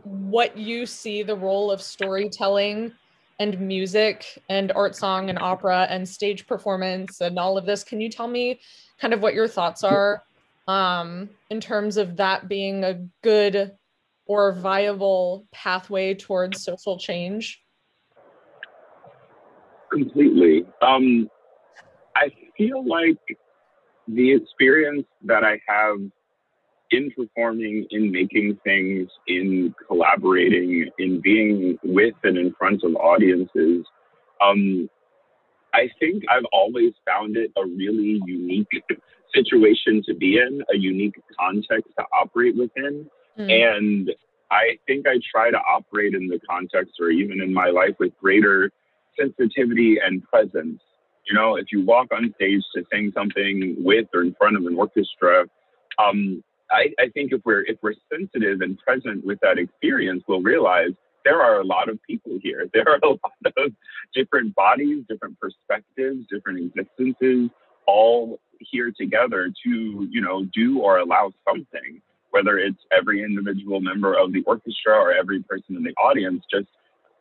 what 0.03 0.57
you 0.57 0.85
see 0.85 1.21
the 1.21 1.35
role 1.35 1.69
of 1.69 1.81
storytelling 1.81 2.91
and 3.39 3.59
music 3.59 4.41
and 4.49 4.71
art 4.71 4.95
song 4.95 5.29
and 5.29 5.37
opera 5.37 5.85
and 5.89 6.09
stage 6.09 6.47
performance 6.47 7.21
and 7.21 7.37
all 7.37 7.55
of 7.55 7.67
this? 7.67 7.83
Can 7.83 8.01
you 8.01 8.09
tell 8.09 8.27
me 8.27 8.59
kind 8.99 9.13
of 9.13 9.21
what 9.21 9.35
your 9.35 9.47
thoughts 9.47 9.83
are 9.83 10.23
um, 10.67 11.29
in 11.51 11.61
terms 11.61 11.97
of 11.97 12.17
that 12.17 12.47
being 12.47 12.83
a 12.83 13.05
good 13.21 13.73
or 14.25 14.53
viable 14.53 15.45
pathway 15.51 16.15
towards 16.15 16.63
social 16.63 16.97
change? 16.97 17.61
Completely. 19.91 20.65
Um, 20.81 21.29
I 22.15 22.29
feel 22.57 22.83
like 22.83 23.19
the 24.07 24.33
experience 24.33 25.05
that 25.25 25.43
I 25.43 25.59
have 25.67 25.97
in 26.91 27.11
performing, 27.11 27.85
in 27.91 28.11
making 28.11 28.57
things, 28.63 29.09
in 29.27 29.75
collaborating, 29.87 30.89
in 30.99 31.19
being 31.21 31.77
with 31.83 32.15
and 32.23 32.37
in 32.37 32.53
front 32.57 32.83
of 32.83 32.95
audiences, 32.95 33.85
um, 34.41 34.89
I 35.73 35.89
think 35.99 36.23
I've 36.29 36.45
always 36.53 36.93
found 37.05 37.35
it 37.35 37.51
a 37.57 37.65
really 37.65 38.21
unique 38.25 38.67
situation 39.33 40.01
to 40.07 40.13
be 40.15 40.37
in, 40.37 40.61
a 40.73 40.77
unique 40.77 41.21
context 41.37 41.89
to 41.99 42.05
operate 42.19 42.55
within. 42.55 43.09
Mm. 43.37 43.77
And 43.77 44.11
I 44.49 44.77
think 44.87 45.07
I 45.07 45.19
try 45.29 45.51
to 45.51 45.57
operate 45.57 46.13
in 46.13 46.27
the 46.27 46.39
context 46.49 46.93
or 46.99 47.09
even 47.09 47.41
in 47.41 47.53
my 47.53 47.69
life 47.69 47.95
with 47.99 48.17
greater 48.19 48.71
sensitivity 49.19 49.97
and 50.03 50.23
presence. 50.23 50.81
You 51.27 51.35
know, 51.35 51.55
if 51.55 51.67
you 51.71 51.83
walk 51.83 52.07
on 52.11 52.33
stage 52.35 52.63
to 52.75 52.83
sing 52.91 53.11
something 53.13 53.75
with 53.79 54.07
or 54.13 54.21
in 54.21 54.33
front 54.35 54.55
of 54.55 54.65
an 54.65 54.75
orchestra, 54.75 55.45
um, 55.99 56.43
I, 56.71 56.89
I 56.99 57.09
think 57.13 57.31
if 57.31 57.41
we're 57.45 57.63
if 57.63 57.77
we're 57.81 57.95
sensitive 58.11 58.61
and 58.61 58.77
present 58.79 59.25
with 59.25 59.39
that 59.41 59.57
experience, 59.57 60.23
we'll 60.27 60.41
realize 60.41 60.91
there 61.25 61.41
are 61.41 61.59
a 61.59 61.65
lot 61.65 61.89
of 61.89 61.99
people 62.03 62.39
here. 62.41 62.67
There 62.73 62.87
are 62.87 62.99
a 63.03 63.09
lot 63.09 63.53
of 63.57 63.73
different 64.13 64.55
bodies, 64.55 65.03
different 65.09 65.37
perspectives, 65.39 66.25
different 66.29 66.59
existences, 66.59 67.49
all 67.85 68.39
here 68.59 68.91
together 68.97 69.51
to, 69.63 70.07
you 70.09 70.21
know, 70.21 70.45
do 70.53 70.79
or 70.79 70.99
allow 70.99 71.31
something 71.47 72.01
whether 72.31 72.57
it's 72.57 72.79
every 72.95 73.23
individual 73.23 73.79
member 73.79 74.13
of 74.13 74.31
the 74.31 74.43
orchestra 74.43 74.93
or 74.93 75.11
every 75.11 75.41
person 75.43 75.75
in 75.75 75.83
the 75.83 75.93
audience, 75.93 76.43
just 76.51 76.67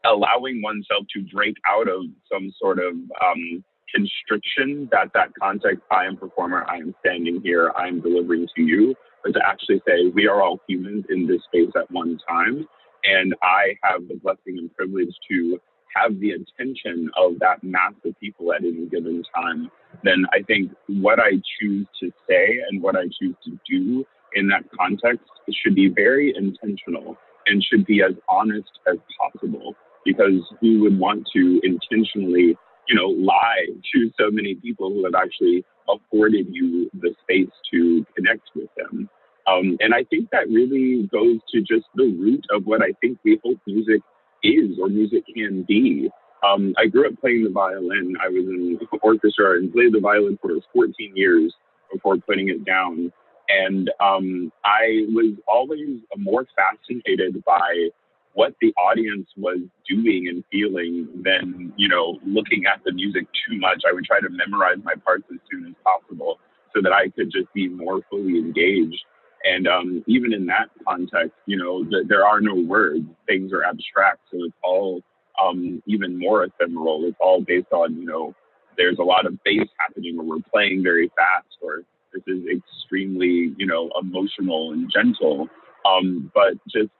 allowing 0.04 0.62
oneself 0.62 1.04
to 1.14 1.22
break 1.32 1.56
out 1.68 1.88
of 1.88 2.02
some 2.30 2.52
sort 2.58 2.78
of 2.78 2.94
um, 2.94 3.64
constriction 3.94 4.88
that 4.92 5.12
that 5.14 5.30
context, 5.40 5.82
I 5.90 6.06
am 6.06 6.16
performer, 6.16 6.64
I 6.68 6.76
am 6.76 6.94
standing 7.00 7.40
here, 7.42 7.72
I 7.76 7.86
am 7.88 8.00
delivering 8.00 8.48
to 8.56 8.62
you, 8.62 8.94
but 9.24 9.32
to 9.34 9.40
actually 9.46 9.82
say 9.86 10.08
we 10.14 10.26
are 10.26 10.42
all 10.42 10.60
humans 10.68 11.04
in 11.10 11.26
this 11.26 11.42
space 11.44 11.70
at 11.76 11.90
one 11.90 12.18
time. 12.28 12.66
and 13.04 13.34
I 13.42 13.76
have 13.82 14.08
the 14.08 14.16
blessing 14.16 14.58
and 14.58 14.74
privilege 14.76 15.14
to 15.30 15.60
have 15.94 16.18
the 16.20 16.32
attention 16.32 17.10
of 17.16 17.38
that 17.38 17.62
mass 17.62 17.92
of 18.04 18.18
people 18.20 18.52
at 18.52 18.62
any 18.62 18.86
given 18.86 19.22
time, 19.34 19.70
then 20.02 20.26
I 20.32 20.42
think 20.42 20.72
what 20.88 21.18
I 21.18 21.40
choose 21.58 21.86
to 22.00 22.10
say 22.28 22.58
and 22.68 22.82
what 22.82 22.96
I 22.96 23.04
choose 23.20 23.36
to 23.44 23.58
do 23.68 24.04
in 24.34 24.48
that 24.48 24.64
context 24.78 25.24
should 25.50 25.74
be 25.74 25.88
very 25.88 26.34
intentional 26.36 27.16
and 27.46 27.64
should 27.64 27.86
be 27.86 28.02
as 28.02 28.14
honest 28.28 28.68
as 28.86 28.96
possible 29.18 29.74
because 30.04 30.42
who 30.60 30.80
would 30.82 30.98
want 30.98 31.26
to 31.34 31.60
intentionally, 31.64 32.56
you 32.88 32.94
know, 32.94 33.08
lie 33.08 33.66
to 33.92 34.10
so 34.18 34.30
many 34.30 34.54
people 34.54 34.90
who 34.90 35.04
have 35.04 35.14
actually 35.14 35.64
afforded 35.88 36.46
you 36.50 36.90
the 36.94 37.14
space 37.22 37.50
to 37.72 38.04
connect 38.14 38.42
with 38.54 38.68
them. 38.76 39.08
Um, 39.46 39.76
and 39.80 39.94
I 39.94 40.04
think 40.04 40.30
that 40.30 40.48
really 40.48 41.08
goes 41.12 41.38
to 41.52 41.60
just 41.60 41.86
the 41.94 42.04
root 42.04 42.44
of 42.50 42.66
what 42.66 42.82
I 42.82 42.92
think 43.00 43.18
we 43.24 43.40
hope 43.44 43.58
music 43.66 44.00
is 44.42 44.78
or 44.80 44.88
music 44.88 45.24
can 45.32 45.62
be. 45.62 46.10
Um, 46.42 46.74
I 46.78 46.86
grew 46.86 47.08
up 47.08 47.20
playing 47.20 47.44
the 47.44 47.50
violin. 47.50 48.14
I 48.22 48.28
was 48.28 48.44
in 48.44 48.78
orchestra 49.02 49.52
and 49.58 49.72
played 49.72 49.92
the 49.92 50.00
violin 50.00 50.38
for 50.40 50.50
14 50.72 51.12
years 51.14 51.54
before 51.92 52.16
putting 52.18 52.48
it 52.48 52.64
down. 52.64 53.12
And 53.48 53.90
um, 54.00 54.52
I 54.64 55.06
was 55.10 55.34
always 55.46 56.00
more 56.16 56.46
fascinated 56.56 57.44
by 57.44 57.90
what 58.36 58.54
the 58.60 58.70
audience 58.76 59.26
was 59.38 59.60
doing 59.88 60.28
and 60.28 60.44
feeling 60.52 61.08
than, 61.24 61.72
you 61.78 61.88
know, 61.88 62.18
looking 62.26 62.64
at 62.66 62.84
the 62.84 62.92
music 62.92 63.26
too 63.48 63.58
much. 63.58 63.82
I 63.88 63.94
would 63.94 64.04
try 64.04 64.20
to 64.20 64.28
memorize 64.28 64.76
my 64.84 64.94
parts 64.94 65.24
as 65.32 65.38
soon 65.50 65.66
as 65.66 65.74
possible 65.82 66.38
so 66.74 66.82
that 66.82 66.92
I 66.92 67.08
could 67.08 67.32
just 67.32 67.50
be 67.54 67.66
more 67.66 68.02
fully 68.10 68.36
engaged. 68.38 69.02
And 69.44 69.66
um, 69.66 70.04
even 70.06 70.34
in 70.34 70.44
that 70.46 70.68
context, 70.86 71.32
you 71.46 71.56
know, 71.56 71.82
the, 71.84 72.04
there 72.06 72.26
are 72.26 72.42
no 72.42 72.54
words. 72.54 73.06
Things 73.26 73.54
are 73.54 73.64
abstract, 73.64 74.20
so 74.30 74.44
it's 74.44 74.54
all 74.62 75.00
um, 75.42 75.82
even 75.86 76.18
more 76.18 76.44
ephemeral. 76.44 77.06
It's 77.06 77.16
all 77.18 77.40
based 77.40 77.72
on, 77.72 77.96
you 77.96 78.04
know, 78.04 78.34
there's 78.76 78.98
a 78.98 79.02
lot 79.02 79.24
of 79.24 79.42
bass 79.44 79.66
happening, 79.78 80.18
or 80.18 80.24
we're 80.26 80.44
playing 80.52 80.82
very 80.82 81.10
fast, 81.16 81.56
or 81.62 81.84
this 82.12 82.22
is 82.26 82.42
extremely, 82.54 83.54
you 83.56 83.66
know, 83.66 83.90
emotional 83.98 84.72
and 84.72 84.92
gentle. 84.92 85.48
Um, 85.86 86.30
but 86.34 86.54
just 86.68 86.90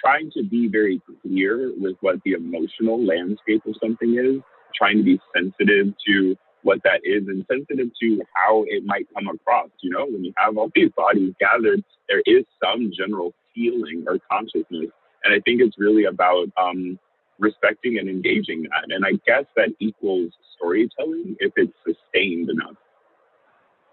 trying 0.00 0.30
to 0.32 0.42
be 0.42 0.68
very 0.68 1.00
clear 1.22 1.72
with 1.78 1.96
what 2.00 2.16
the 2.24 2.32
emotional 2.32 3.04
landscape 3.04 3.62
of 3.66 3.74
something 3.82 4.16
is, 4.16 4.40
trying 4.74 4.98
to 4.98 5.02
be 5.04 5.20
sensitive 5.34 5.94
to 6.06 6.36
what 6.62 6.78
that 6.84 7.00
is 7.02 7.26
and 7.26 7.44
sensitive 7.50 7.88
to 8.00 8.22
how 8.34 8.64
it 8.68 8.84
might 8.84 9.06
come 9.14 9.28
across. 9.28 9.68
You 9.82 9.90
know, 9.90 10.06
when 10.06 10.24
you 10.24 10.32
have 10.36 10.56
all 10.56 10.70
these 10.74 10.90
bodies 10.96 11.34
gathered, 11.40 11.82
there 12.08 12.22
is 12.26 12.44
some 12.62 12.92
general 12.96 13.34
feeling 13.54 14.04
or 14.06 14.18
consciousness. 14.30 14.90
And 15.24 15.34
I 15.34 15.40
think 15.40 15.60
it's 15.60 15.78
really 15.78 16.04
about 16.04 16.48
um, 16.56 16.98
respecting 17.38 17.98
and 17.98 18.08
engaging 18.08 18.62
that. 18.62 18.94
And 18.94 19.04
I 19.04 19.12
guess 19.26 19.44
that 19.56 19.70
equals 19.80 20.32
storytelling 20.56 21.36
if 21.40 21.52
it's 21.56 21.72
sustained 21.86 22.50
enough. 22.50 22.76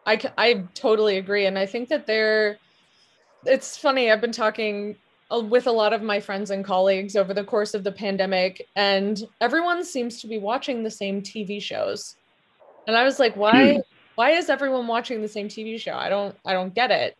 I, 0.05 0.19
I 0.37 0.63
totally 0.73 1.17
agree. 1.17 1.45
And 1.45 1.57
I 1.57 1.65
think 1.65 1.89
that 1.89 2.07
there, 2.07 2.57
it's 3.45 3.77
funny, 3.77 4.11
I've 4.11 4.21
been 4.21 4.31
talking 4.31 4.95
with 5.31 5.67
a 5.67 5.71
lot 5.71 5.93
of 5.93 6.01
my 6.01 6.19
friends 6.19 6.49
and 6.49 6.65
colleagues 6.65 7.15
over 7.15 7.33
the 7.33 7.43
course 7.43 7.73
of 7.73 7.83
the 7.83 7.91
pandemic, 7.91 8.67
and 8.75 9.21
everyone 9.41 9.83
seems 9.83 10.21
to 10.21 10.27
be 10.27 10.37
watching 10.37 10.83
the 10.83 10.91
same 10.91 11.21
TV 11.21 11.61
shows. 11.61 12.15
And 12.87 12.97
I 12.97 13.03
was 13.03 13.19
like, 13.19 13.35
why? 13.35 13.73
Hmm. 13.73 13.79
Why 14.15 14.31
is 14.31 14.49
everyone 14.49 14.87
watching 14.87 15.21
the 15.21 15.27
same 15.27 15.47
TV 15.47 15.79
show? 15.79 15.93
I 15.93 16.09
don't. 16.09 16.35
I 16.45 16.53
don't 16.53 16.73
get 16.73 16.91
it. 16.91 17.15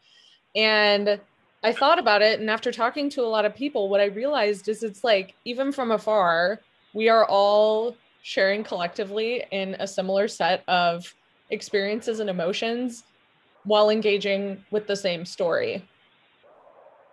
And 0.56 1.20
I 1.64 1.72
thought 1.72 2.00
about 2.00 2.22
it, 2.22 2.40
and 2.40 2.50
after 2.50 2.72
talking 2.72 3.10
to 3.12 3.22
a 3.22 3.28
lot 3.28 3.46
of 3.46 3.56
people, 3.56 3.90
what 3.90 4.02
I 4.02 4.06
realized 4.06 4.68
is 4.68 4.82
it's 4.82 5.04
like 5.04 5.36
even 5.46 5.72
from 5.72 5.92
afar, 5.92 6.60
we 6.94 7.10
are 7.10 7.26
all 7.26 7.96
sharing 8.24 8.64
collectively 8.64 9.46
in 9.52 9.76
a 9.80 9.88
similar 9.88 10.28
set 10.28 10.64
of 10.68 11.14
experiences 11.50 12.20
and 12.20 12.30
emotions 12.30 13.04
while 13.66 13.90
engaging 13.90 14.64
with 14.72 14.88
the 14.88 14.96
same 14.96 15.26
story. 15.26 15.84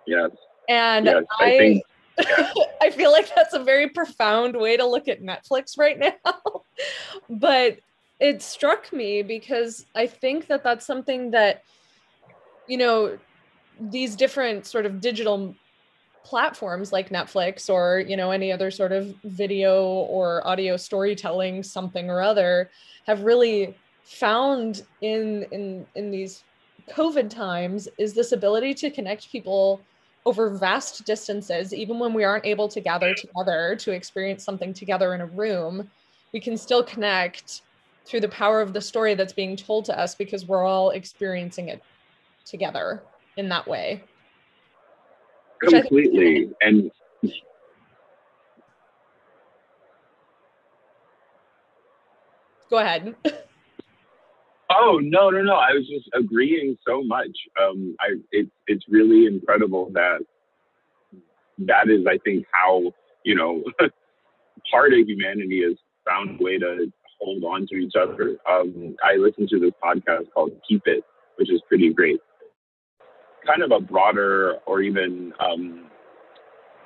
Yes. 0.06 0.30
And 0.68 1.06
yes, 1.06 1.24
I, 1.40 1.44
I, 1.44 1.58
think, 1.58 1.82
yeah. 2.18 2.52
I 2.82 2.90
feel 2.90 3.12
like 3.12 3.34
that's 3.34 3.54
a 3.54 3.62
very 3.62 3.88
profound 3.88 4.56
way 4.56 4.76
to 4.76 4.86
look 4.86 5.08
at 5.08 5.22
Netflix 5.22 5.78
right 5.78 5.98
now. 5.98 6.62
but 7.30 7.78
it 8.18 8.42
struck 8.42 8.92
me 8.92 9.22
because 9.22 9.86
I 9.94 10.06
think 10.06 10.46
that 10.46 10.64
that's 10.64 10.86
something 10.86 11.30
that, 11.32 11.62
you 12.66 12.78
know, 12.78 13.18
these 13.78 14.16
different 14.16 14.66
sort 14.66 14.86
of 14.86 15.00
digital 15.00 15.54
platforms 16.24 16.92
like 16.92 17.10
Netflix 17.10 17.70
or, 17.70 18.00
you 18.00 18.16
know, 18.16 18.30
any 18.30 18.50
other 18.50 18.70
sort 18.70 18.92
of 18.92 19.14
video 19.24 19.84
or 19.84 20.46
audio 20.46 20.76
storytelling 20.76 21.62
something 21.62 22.10
or 22.10 22.22
other 22.22 22.70
have 23.06 23.22
really 23.22 23.76
found 24.06 24.84
in 25.00 25.44
in 25.50 25.84
in 25.96 26.12
these 26.12 26.44
covid 26.88 27.28
times 27.28 27.88
is 27.98 28.14
this 28.14 28.30
ability 28.30 28.72
to 28.72 28.88
connect 28.88 29.30
people 29.32 29.80
over 30.26 30.50
vast 30.50 31.06
distances, 31.06 31.72
even 31.72 32.00
when 32.00 32.12
we 32.12 32.24
aren't 32.24 32.44
able 32.44 32.66
to 32.68 32.80
gather 32.80 33.14
together 33.14 33.76
to 33.76 33.92
experience 33.92 34.44
something 34.44 34.74
together 34.74 35.14
in 35.14 35.20
a 35.20 35.26
room, 35.26 35.88
we 36.34 36.40
can 36.40 36.56
still 36.56 36.82
connect 36.82 37.62
through 38.04 38.20
the 38.20 38.28
power 38.28 38.60
of 38.60 38.72
the 38.72 38.80
story 38.80 39.14
that's 39.14 39.32
being 39.32 39.56
told 39.56 39.84
to 39.84 39.98
us 39.98 40.16
because 40.16 40.44
we're 40.44 40.64
all 40.64 40.90
experiencing 40.90 41.68
it 41.68 41.80
together 42.44 43.02
in 43.36 43.48
that 43.48 43.66
way. 43.68 44.02
Completely. 45.60 46.50
and 46.60 46.90
go 52.68 52.78
ahead. 52.78 53.14
Oh 54.70 54.98
no, 55.00 55.30
no, 55.30 55.42
no! 55.42 55.54
I 55.54 55.72
was 55.72 55.86
just 55.88 56.08
agreeing 56.14 56.76
so 56.86 57.02
much. 57.02 57.30
Um, 57.60 57.94
I 58.00 58.14
it's 58.32 58.50
it's 58.66 58.84
really 58.88 59.26
incredible 59.26 59.90
that 59.92 60.20
that 61.58 61.88
is, 61.88 62.04
I 62.06 62.18
think, 62.24 62.46
how 62.50 62.92
you 63.24 63.34
know 63.34 63.62
part 64.70 64.92
of 64.92 65.06
humanity 65.06 65.62
has 65.62 65.76
found 66.04 66.40
a 66.40 66.42
way 66.42 66.58
to 66.58 66.92
hold 67.20 67.44
on 67.44 67.66
to 67.68 67.76
each 67.76 67.94
other. 67.94 68.36
Um, 68.50 68.96
I 69.04 69.16
listened 69.16 69.48
to 69.50 69.60
this 69.60 69.72
podcast 69.82 70.32
called 70.34 70.52
Keep 70.68 70.82
It, 70.86 71.04
which 71.36 71.50
is 71.50 71.62
pretty 71.68 71.92
great. 71.92 72.18
Kind 73.46 73.62
of 73.62 73.70
a 73.70 73.80
broader 73.80 74.56
or 74.66 74.82
even 74.82 75.32
um, 75.38 75.86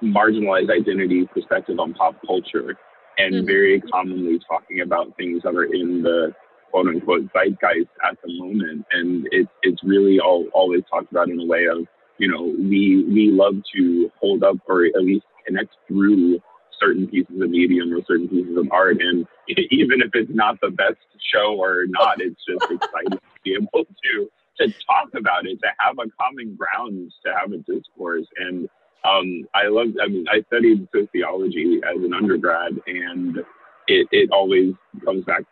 marginalized 0.02 0.70
identity 0.70 1.26
perspective 1.32 1.78
on 1.78 1.94
pop 1.94 2.16
culture, 2.26 2.76
and 3.16 3.34
mm-hmm. 3.34 3.46
very 3.46 3.80
commonly 3.80 4.38
talking 4.46 4.80
about 4.80 5.16
things 5.16 5.42
that 5.44 5.54
are 5.54 5.64
in 5.64 6.02
the 6.02 6.34
quote 6.70 6.87
unquote 6.87 7.30
zeitgeist 7.33 7.88
at 8.09 8.16
the 8.22 8.38
moment. 8.38 8.87
And 8.92 9.26
it, 9.30 9.48
it's 9.62 9.83
really 9.83 10.20
all, 10.20 10.46
always 10.52 10.83
talked 10.90 11.11
about 11.11 11.28
in 11.28 11.40
a 11.40 11.46
way 11.46 11.66
of, 11.66 11.87
you 12.18 12.28
know, 12.28 12.42
we, 12.42 13.04
we 13.09 13.30
love 13.30 13.56
to 13.76 14.11
hold 14.20 14.42
up 14.42 14.56
or 14.66 14.85
at 14.85 15.02
least 15.02 15.26
connect 15.46 15.74
through 15.88 16.40
certain 16.80 17.06
pieces 17.06 17.40
of 17.40 17.50
medium 17.50 17.92
or 17.92 18.00
certain 18.06 18.28
pieces 18.28 18.56
of 18.56 18.68
art. 18.72 18.98
And 19.00 19.26
even 19.48 20.00
if 20.00 20.11
it's 20.14 20.30
not 20.33 20.61
the 20.61 20.70
best 20.70 20.98
show 21.33 21.56
or 21.56 21.85
not, 21.88 22.20
it's 22.20 22.40
just 22.48 22.62
exciting 22.70 23.18
to 23.18 23.40
be 23.44 23.54
able 23.54 23.85
to, 23.85 24.30
to 24.59 24.72
talk 24.87 25.09
about 25.16 25.46
it, 25.46 25.61
to 25.61 25.68
have 25.78 25.96
a 25.98 26.11
common 26.20 26.56
ground, 26.56 27.12
to 27.24 27.33
have 27.35 27.52
a 27.52 27.59
discourse. 27.59 28.26
And 28.38 28.68
um, 29.04 29.48
I 29.54 29.68
love, 29.68 29.88
I 30.02 30.09
mean, 30.09 30.26
I 30.30 30.42
studied 30.48 30.87
sociology 30.94 31.80
as 31.88 32.02
an 32.02 32.12
undergrad 32.12 32.72
and 32.87 33.38
it, 33.87 34.06
it 34.12 34.30
always 34.30 34.74
comes 35.04 35.24
back 35.24 35.42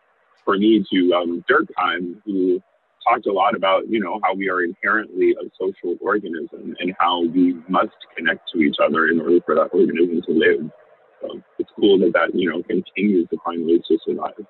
for 0.48 0.56
me 0.56 0.82
to 0.90 1.12
um, 1.12 1.44
Durkheim, 1.46 2.22
who 2.24 2.58
talked 3.06 3.26
a 3.26 3.32
lot 3.32 3.54
about, 3.54 3.86
you 3.86 4.00
know, 4.00 4.18
how 4.24 4.32
we 4.32 4.48
are 4.48 4.64
inherently 4.64 5.32
a 5.32 5.44
social 5.60 5.98
organism 6.00 6.74
and 6.80 6.94
how 6.98 7.26
we 7.26 7.58
must 7.68 7.92
connect 8.16 8.50
to 8.54 8.60
each 8.60 8.76
other 8.82 9.08
in 9.08 9.20
order 9.20 9.40
for 9.44 9.54
that 9.56 9.68
organism 9.74 10.22
to 10.22 10.32
live. 10.32 10.70
So 11.20 11.42
it's 11.58 11.68
cool 11.78 11.98
that 11.98 12.14
that, 12.14 12.30
you 12.34 12.50
know, 12.50 12.62
continues 12.62 13.28
to 13.28 13.36
find 13.44 13.66
ways 13.66 13.82
to 13.88 13.98
survive. 14.06 14.46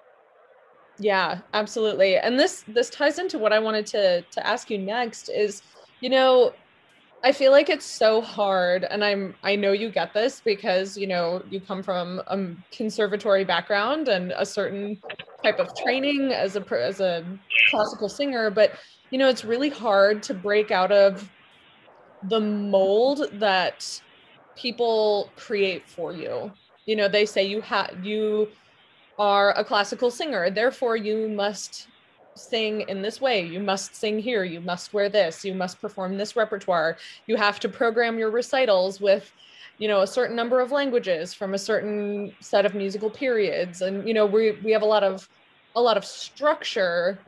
Yeah, 1.01 1.41
absolutely. 1.53 2.17
And 2.17 2.39
this 2.39 2.65
this 2.69 2.91
ties 2.91 3.19
into 3.19 3.37
what 3.37 3.53
I 3.53 3.59
wanted 3.59 3.87
to 3.87 4.23
to 4.23 4.47
ask 4.47 4.71
you 4.71 4.79
next 4.79 5.29
is, 5.29 5.63
you 6.01 6.11
know, 6.11 6.53
I 7.25 7.33
feel 7.33 7.51
like 7.51 7.69
it's 7.69 7.85
so 7.85 8.21
hard 8.21 8.85
and 8.85 9.05
I'm 9.05 9.35
I 9.43 9.57
know 9.57 9.73
you 9.73 9.91
get 9.91 10.15
this 10.15 10.41
because 10.45 10.97
you 10.97 11.09
know 11.09 11.43
you 11.51 11.61
come 11.61 11.83
from 11.83 12.23
a 12.29 12.55
conservatory 12.71 13.45
background 13.45 14.07
and 14.07 14.33
a 14.37 14.47
certain 14.47 15.01
type 15.43 15.59
of 15.59 15.75
training 15.77 16.33
as 16.33 16.57
a 16.57 16.65
as 16.73 17.01
a 17.01 17.25
classical 17.71 18.09
singer 18.09 18.51
but 18.51 18.73
you 19.11 19.19
know 19.19 19.29
it's 19.29 19.45
really 19.45 19.69
hard 19.69 20.23
to 20.23 20.35
break 20.35 20.71
out 20.71 20.91
of 20.91 21.31
the 22.25 22.41
mold 22.41 23.29
that 23.35 24.01
people 24.57 25.31
create 25.37 25.89
for 25.89 26.13
you. 26.13 26.53
You 26.87 26.97
know, 26.97 27.09
they 27.09 27.27
say 27.27 27.47
you 27.47 27.61
have 27.63 28.05
you 28.05 28.49
are 29.19 29.53
a 29.59 29.65
classical 29.65 30.11
singer, 30.11 30.51
therefore 30.51 30.97
you 30.97 31.29
must 31.29 31.89
sing 32.35 32.83
in 32.83 33.03
this 33.03 33.21
way. 33.21 33.45
You 33.45 33.61
must 33.61 33.97
sing 33.97 34.19
here. 34.19 34.45
You 34.45 34.61
must 34.61 34.93
wear 34.93 35.09
this. 35.09 35.45
You 35.45 35.55
must 35.55 35.81
perform 35.81 36.17
this 36.17 36.37
repertoire. 36.37 36.97
You 37.27 37.37
have 37.37 37.59
to 37.61 37.69
program 37.69 38.19
your 38.19 38.31
recitals 38.31 39.01
with, 39.01 39.33
you 39.79 39.89
know, 39.89 40.03
a 40.03 40.07
certain 40.07 40.37
number 40.37 40.61
of 40.61 40.73
languages 40.73 41.33
from 41.33 41.55
a 41.55 41.59
certain 41.59 42.35
set 42.41 42.67
of 42.67 42.75
musical 42.75 43.11
periods. 43.11 43.81
And, 43.83 44.07
you 44.07 44.13
know, 44.13 44.27
we, 44.27 44.53
we 44.65 44.73
have 44.73 44.83
a 44.83 44.87
lot 44.87 45.05
of, 45.05 45.29
a 45.77 45.81
lot 45.81 45.97
of 45.97 46.05
structure 46.05 47.19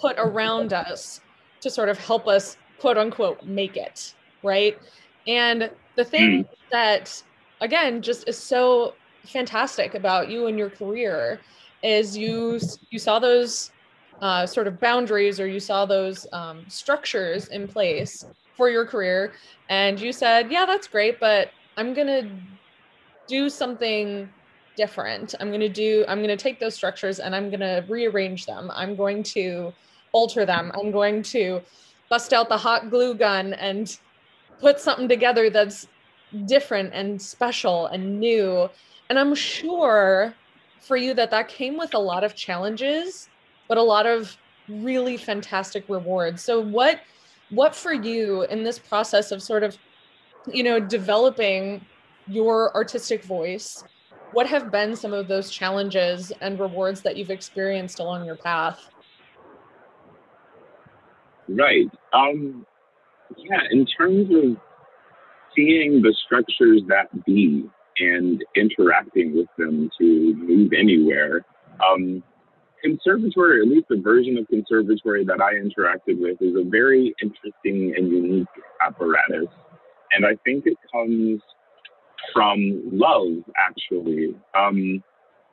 put 0.00 0.16
around 0.18 0.72
us 0.72 1.20
to 1.60 1.70
sort 1.70 1.88
of 1.88 1.98
help 1.98 2.26
us 2.26 2.56
quote 2.80 2.98
unquote 2.98 3.44
make 3.44 3.76
it. 3.76 4.14
Right. 4.42 4.76
And 5.28 5.70
the 5.94 6.04
thing 6.04 6.44
mm. 6.44 6.48
that, 6.72 7.22
again, 7.60 8.02
just 8.02 8.28
is 8.28 8.36
so 8.36 8.94
fantastic 9.26 9.94
about 9.94 10.28
you 10.28 10.46
and 10.46 10.58
your 10.58 10.70
career 10.70 11.40
is 11.82 12.16
you 12.16 12.60
you 12.90 12.98
saw 12.98 13.18
those 13.18 13.70
uh, 14.20 14.46
sort 14.46 14.66
of 14.66 14.78
boundaries 14.80 15.40
or 15.40 15.46
you 15.46 15.60
saw 15.60 15.84
those 15.84 16.26
um, 16.32 16.64
structures 16.68 17.48
in 17.48 17.66
place 17.66 18.24
for 18.56 18.68
your 18.68 18.84
career 18.84 19.32
and 19.68 20.00
you 20.00 20.12
said 20.12 20.50
yeah 20.50 20.64
that's 20.66 20.86
great 20.86 21.18
but 21.18 21.50
i'm 21.76 21.94
going 21.94 22.06
to 22.06 22.28
do 23.28 23.48
something 23.48 24.28
different. 24.76 25.34
I'm 25.38 25.48
going 25.48 25.60
to 25.60 25.68
do 25.68 26.04
i'm 26.08 26.18
going 26.18 26.36
to 26.36 26.42
take 26.42 26.58
those 26.58 26.74
structures 26.74 27.18
and 27.18 27.34
i'm 27.34 27.50
going 27.50 27.60
to 27.60 27.84
rearrange 27.88 28.46
them. 28.46 28.70
I'm 28.74 28.96
going 28.96 29.22
to 29.24 29.72
alter 30.12 30.44
them. 30.44 30.72
I'm 30.74 30.90
going 30.90 31.22
to 31.24 31.60
bust 32.08 32.32
out 32.32 32.48
the 32.48 32.56
hot 32.56 32.90
glue 32.90 33.14
gun 33.14 33.54
and 33.54 33.98
put 34.60 34.80
something 34.80 35.08
together 35.08 35.50
that's 35.50 35.86
different 36.46 36.92
and 36.94 37.20
special 37.20 37.86
and 37.86 38.18
new. 38.18 38.68
And 39.08 39.18
i'm 39.18 39.34
sure 39.34 40.34
for 40.80 40.96
you 40.96 41.14
that 41.14 41.30
that 41.30 41.48
came 41.48 41.76
with 41.76 41.94
a 41.94 41.98
lot 41.98 42.24
of 42.24 42.34
challenges 42.34 43.28
but 43.68 43.78
a 43.78 43.82
lot 43.82 44.06
of 44.06 44.36
really 44.68 45.16
fantastic 45.16 45.84
rewards. 45.88 46.42
So 46.42 46.60
what 46.60 47.00
what 47.50 47.74
for 47.74 47.92
you 47.92 48.42
in 48.44 48.62
this 48.62 48.78
process 48.78 49.30
of 49.30 49.42
sort 49.42 49.62
of 49.62 49.76
you 50.46 50.62
know 50.62 50.80
developing 50.80 51.84
your 52.26 52.74
artistic 52.74 53.24
voice 53.24 53.84
what 54.32 54.46
have 54.46 54.70
been 54.70 54.96
some 54.96 55.12
of 55.12 55.28
those 55.28 55.50
challenges 55.50 56.32
and 56.40 56.58
rewards 56.58 57.02
that 57.02 57.16
you've 57.16 57.30
experienced 57.30 57.98
along 57.98 58.24
your 58.24 58.36
path 58.36 58.80
right 61.48 61.90
um 62.12 62.64
yeah 63.36 63.60
in 63.70 63.86
terms 63.86 64.28
of 64.30 64.56
seeing 65.54 66.00
the 66.00 66.14
structures 66.24 66.82
that 66.88 67.08
be 67.24 67.64
and 67.98 68.42
interacting 68.56 69.36
with 69.36 69.48
them 69.58 69.90
to 69.98 70.34
move 70.34 70.72
anywhere 70.72 71.44
um 71.86 72.22
conservatory, 72.82 73.60
or 73.60 73.62
at 73.62 73.68
least 73.68 73.86
the 73.88 74.00
version 74.00 74.36
of 74.36 74.46
conservatory 74.48 75.24
that 75.24 75.40
I 75.40 75.54
interacted 75.54 76.20
with, 76.20 76.42
is 76.42 76.54
a 76.56 76.68
very 76.68 77.14
interesting 77.22 77.94
and 77.96 78.10
unique 78.10 78.48
apparatus. 78.84 79.48
And 80.12 80.26
I 80.26 80.36
think 80.44 80.66
it 80.66 80.76
comes 80.92 81.40
from 82.32 82.82
love, 82.92 83.44
actually. 83.58 84.34
Um, 84.54 85.02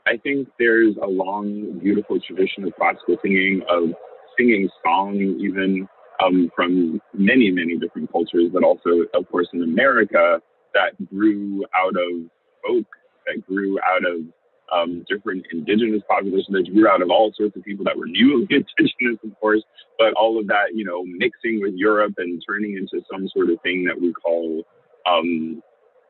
I 0.08 0.18
think 0.18 0.48
there's 0.58 0.96
a 1.02 1.08
long, 1.08 1.80
beautiful 1.80 2.20
tradition 2.20 2.64
of 2.66 2.76
classical 2.76 3.18
singing, 3.22 3.62
of 3.70 3.92
singing 4.38 4.70
song, 4.84 5.16
even 5.16 5.88
um, 6.24 6.52
from 6.56 7.02
many, 7.14 7.52
many 7.52 7.78
different 7.78 8.12
cultures, 8.12 8.50
but 8.52 8.64
also, 8.64 9.06
of 9.14 9.30
course, 9.32 9.48
in 9.54 9.64
America, 9.64 10.42
that 10.74 10.92
grew 11.10 11.66
out 11.76 11.96
of 11.96 12.30
folk, 12.66 12.86
that 13.26 13.46
grew 13.48 13.80
out 13.80 14.06
of 14.06 14.22
um, 14.74 15.06
different 15.10 15.46
indigenous 15.52 16.02
populations 16.08 16.48
that 16.52 16.72
grew 16.74 16.88
out 16.88 17.02
of 17.02 17.10
all 17.10 17.32
sorts 17.36 17.56
of 17.56 17.64
people 17.64 17.86
that 17.86 17.98
were 17.98 18.08
newly 18.08 18.48
indigenous, 18.50 19.20
of 19.24 19.40
course, 19.40 19.64
but 19.98 20.14
all 20.14 20.40
of 20.40 20.48
that, 20.48 20.74
you 20.74 20.86
know, 20.86 21.04
mixing 21.04 21.62
with 21.62 21.74
Europe 21.76 22.14
and 22.18 22.42
turning 22.48 22.78
into 22.78 23.06
some 23.12 23.28
sort 23.30 23.50
of 23.50 23.62
thing 23.62 23.84
that 23.86 24.00
we 24.00 24.14
call 24.14 24.64
um, 25.06 25.62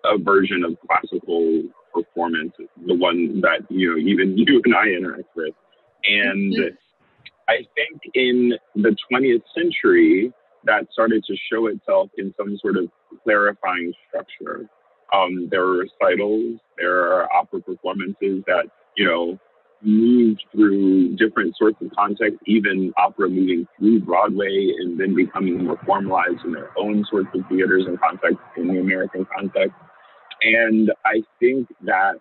a 0.06 0.18
version 0.18 0.64
of 0.64 0.78
classical 0.88 1.64
performance, 1.94 2.54
the 2.86 2.96
one 2.96 3.42
that, 3.42 3.66
you 3.70 3.92
know, 3.92 3.98
even 3.98 4.38
you 4.38 4.62
and 4.66 4.76
I 4.76 4.88
interact 4.88 5.36
with. 5.36 5.54
And 6.04 6.54
mm-hmm. 6.54 6.76
I 7.48 7.58
think 7.76 8.02
in 8.14 8.54
the 8.76 8.96
20th 9.12 9.44
century, 9.56 10.32
that 10.66 10.88
started 10.92 11.24
to 11.26 11.36
show 11.52 11.68
itself 11.68 12.10
in 12.18 12.34
some 12.38 12.58
sort 12.62 12.78
of 12.78 12.90
clarifying 13.24 13.94
structure. 14.08 14.70
Um, 15.14 15.48
there 15.50 15.64
are 15.64 15.78
recitals, 15.80 16.60
there 16.78 17.14
are 17.14 17.34
opera 17.34 17.62
performances 17.62 18.44
that, 18.48 18.66
you 18.96 19.06
know, 19.06 19.40
moved 19.82 20.44
through 20.52 21.16
different 21.16 21.56
sorts 21.58 21.78
of 21.82 21.90
contexts, 21.96 22.40
even 22.46 22.94
opera 22.98 23.30
moving 23.30 23.66
through 23.78 24.02
Broadway 24.02 24.74
and 24.80 25.00
then 25.00 25.16
becoming 25.16 25.66
more 25.66 25.80
formalized 25.86 26.44
in 26.46 26.52
their 26.52 26.78
own 26.78 27.06
sorts 27.10 27.30
of 27.34 27.42
theaters 27.50 27.86
and 27.88 28.00
contexts 28.00 28.44
in 28.58 28.68
the 28.68 28.80
American 28.80 29.26
context. 29.36 29.76
And 30.42 30.92
I 31.06 31.24
think 31.40 31.68
that 31.84 32.20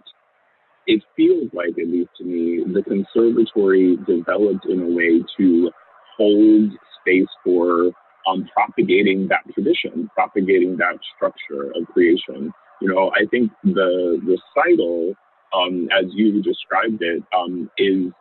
it 0.87 1.03
feels 1.17 1.51
like, 1.53 1.79
at 1.79 1.89
least 1.89 2.11
to 2.19 2.25
me, 2.25 2.65
the 2.73 2.83
conservatory 2.83 3.97
developed 4.07 4.67
in 4.67 4.81
a 4.81 4.87
way 4.87 5.23
to 5.37 5.71
hold 6.17 6.71
space 7.01 7.29
for 7.45 7.91
um, 8.27 8.49
propagating 8.55 9.29
that 9.29 9.43
tradition, 9.53 10.11
propagating 10.15 10.77
that 10.79 10.99
structure 11.17 11.71
of 11.75 11.87
creation 11.93 12.53
you 12.81 12.93
know, 12.93 13.11
I 13.15 13.27
think 13.31 13.51
the 13.65 14.21
recital, 14.23 15.15
um, 15.53 15.89
as 15.99 16.07
you 16.13 16.43
described 16.43 17.03
it, 17.03 17.23
um, 17.37 17.71
is 17.79 18.13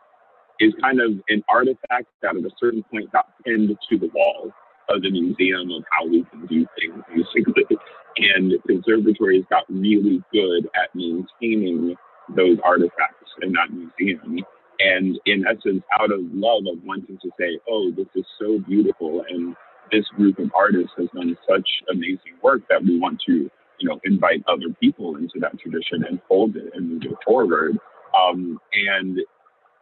is 0.60 0.74
kind 0.82 1.00
of 1.00 1.12
an 1.28 1.42
artifact 1.48 2.06
that 2.20 2.36
at 2.36 2.42
a 2.42 2.50
certain 2.58 2.82
point 2.90 3.12
got 3.12 3.26
pinned 3.44 3.68
to 3.88 3.98
the 3.98 4.08
wall 4.12 4.50
of 4.88 5.02
the 5.02 5.10
museum 5.10 5.70
of 5.70 5.84
how 5.90 6.06
we 6.06 6.24
can 6.30 6.46
do 6.46 6.66
things, 6.78 7.04
basically. 7.08 7.76
And 8.16 8.52
conservatories 8.66 9.44
got 9.50 9.64
really 9.68 10.20
good 10.32 10.68
at 10.74 10.92
maintaining 10.94 11.94
those 12.34 12.58
artifacts 12.64 13.30
in 13.42 13.52
that 13.52 13.70
museum. 13.70 14.44
And 14.80 15.18
in 15.26 15.44
essence, 15.46 15.82
out 16.00 16.10
of 16.12 16.20
love 16.32 16.64
of 16.66 16.82
wanting 16.84 17.18
to 17.22 17.30
say, 17.38 17.58
oh, 17.68 17.92
this 17.96 18.06
is 18.16 18.24
so 18.40 18.58
beautiful, 18.58 19.24
and 19.28 19.54
this 19.92 20.06
group 20.16 20.38
of 20.38 20.50
artists 20.56 20.92
has 20.98 21.08
done 21.14 21.36
such 21.48 21.68
amazing 21.90 22.38
work 22.42 22.62
that 22.68 22.82
we 22.82 22.98
want 22.98 23.20
to 23.26 23.50
you 23.78 23.88
know, 23.88 24.00
invite 24.04 24.42
other 24.48 24.74
people 24.80 25.16
into 25.16 25.38
that 25.40 25.58
tradition 25.58 26.04
and 26.08 26.20
hold 26.28 26.56
it 26.56 26.70
and 26.74 26.90
move 26.90 27.02
it 27.04 27.18
forward. 27.24 27.76
Um, 28.18 28.58
and 28.72 29.18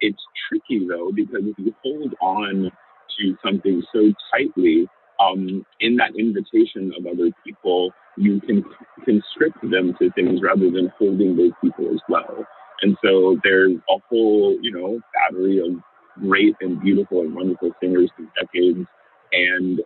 it's 0.01 0.23
tricky 0.49 0.87
though, 0.87 1.11
because 1.15 1.43
if 1.45 1.59
you 1.59 1.75
hold 1.83 2.15
on 2.21 2.71
to 3.19 3.37
something 3.45 3.83
so 3.93 4.13
tightly, 4.33 4.89
um, 5.21 5.65
in 5.81 5.97
that 5.97 6.15
invitation 6.19 6.93
of 6.99 7.07
other 7.07 7.31
people, 7.45 7.91
you 8.17 8.41
can 8.41 8.65
constrict 9.05 9.61
them 9.63 9.95
to 9.99 10.11
things 10.13 10.41
rather 10.43 10.71
than 10.71 10.93
holding 10.99 11.37
those 11.37 11.53
people 11.63 11.89
as 11.93 12.01
well. 12.09 12.45
And 12.83 12.97
so 13.03 13.39
there's 13.43 13.77
a 13.89 13.99
whole, 14.09 14.57
you 14.61 14.73
know, 14.73 15.01
battery 15.15 15.59
of 15.61 15.81
great 16.21 16.55
and 16.61 16.81
beautiful 16.81 17.21
and 17.21 17.35
wonderful 17.35 17.71
singers 17.81 18.11
through 18.17 18.29
decades. 18.39 18.87
And 19.33 19.81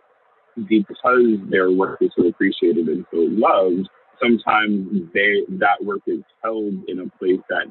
because 0.67 1.37
their 1.49 1.71
work 1.71 2.01
is 2.01 2.11
so 2.17 2.27
appreciated 2.27 2.87
and 2.87 3.05
so 3.11 3.17
loved, 3.17 3.89
sometimes 4.21 5.09
they 5.13 5.43
that 5.59 5.83
work 5.83 6.01
is 6.07 6.21
held 6.43 6.73
in 6.87 6.99
a 6.99 7.09
place 7.17 7.41
that 7.49 7.67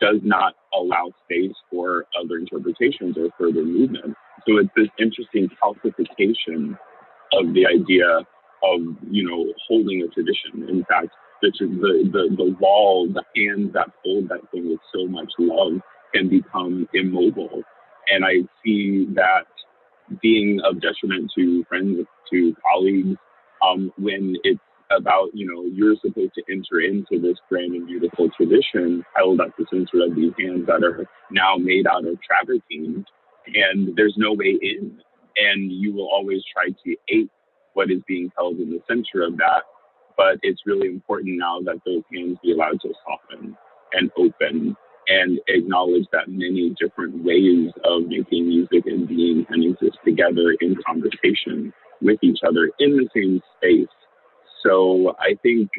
does 0.00 0.20
not 0.22 0.54
allow 0.74 1.12
space 1.24 1.54
for 1.70 2.06
other 2.20 2.36
interpretations 2.36 3.16
or 3.16 3.28
further 3.38 3.64
movement. 3.64 4.14
So 4.46 4.58
it's 4.58 4.70
this 4.76 4.88
interesting 4.98 5.48
calcification 5.62 6.78
of 7.32 7.54
the 7.54 7.66
idea 7.66 8.26
of 8.62 8.80
you 9.10 9.28
know 9.28 9.52
holding 9.68 10.02
a 10.02 10.08
tradition. 10.08 10.68
In 10.68 10.84
fact, 10.84 11.08
the 11.42 11.50
the 11.60 12.36
the, 12.36 12.56
wall, 12.60 13.08
the 13.12 13.24
hands 13.36 13.72
that 13.74 13.88
hold 14.04 14.28
that 14.28 14.40
thing 14.52 14.70
with 14.70 14.80
so 14.94 15.06
much 15.06 15.32
love 15.38 15.80
can 16.14 16.28
become 16.28 16.88
immobile. 16.94 17.62
And 18.08 18.24
I 18.24 18.46
see 18.64 19.06
that 19.14 19.46
being 20.22 20.60
of 20.64 20.80
detriment 20.80 21.30
to 21.36 21.64
friends, 21.68 22.06
to 22.32 22.54
colleagues, 22.72 23.16
um, 23.66 23.92
when 23.98 24.36
it's 24.44 24.60
about, 24.90 25.30
you 25.34 25.46
know, 25.46 25.64
you're 25.64 25.96
supposed 25.96 26.34
to 26.34 26.42
enter 26.50 26.80
into 26.80 27.20
this 27.20 27.38
grand 27.48 27.74
and 27.74 27.86
beautiful 27.86 28.30
tradition 28.36 29.04
held 29.14 29.40
at 29.40 29.48
the 29.58 29.66
center 29.70 30.04
of 30.04 30.14
these 30.14 30.32
hands 30.38 30.66
that 30.66 30.84
are 30.84 31.06
now 31.30 31.56
made 31.56 31.86
out 31.86 32.06
of 32.06 32.18
travertine, 32.22 33.04
and 33.54 33.96
there's 33.96 34.14
no 34.16 34.32
way 34.32 34.58
in. 34.60 35.00
And 35.36 35.70
you 35.70 35.92
will 35.92 36.08
always 36.08 36.42
try 36.52 36.70
to 36.70 36.96
ape 37.08 37.30
what 37.74 37.90
is 37.90 38.00
being 38.06 38.32
held 38.36 38.58
in 38.58 38.70
the 38.70 38.80
center 38.88 39.26
of 39.26 39.36
that. 39.36 39.62
But 40.16 40.38
it's 40.42 40.62
really 40.64 40.88
important 40.88 41.36
now 41.36 41.60
that 41.60 41.80
those 41.84 42.02
hands 42.12 42.38
be 42.42 42.52
allowed 42.52 42.80
to 42.80 42.94
soften 43.04 43.56
and 43.92 44.10
open 44.16 44.76
and 45.08 45.38
acknowledge 45.48 46.06
that 46.12 46.28
many 46.28 46.74
different 46.80 47.22
ways 47.22 47.70
of 47.84 48.06
making 48.06 48.48
music 48.48 48.86
and 48.86 49.06
being 49.06 49.44
can 49.44 49.62
exist 49.62 49.98
together 50.04 50.56
in 50.60 50.76
conversation 50.86 51.72
with 52.00 52.18
each 52.22 52.40
other 52.46 52.70
in 52.78 52.96
the 52.96 53.08
same 53.14 53.40
space 53.56 53.88
so 54.66 55.14
I 55.18 55.36
think 55.42 55.70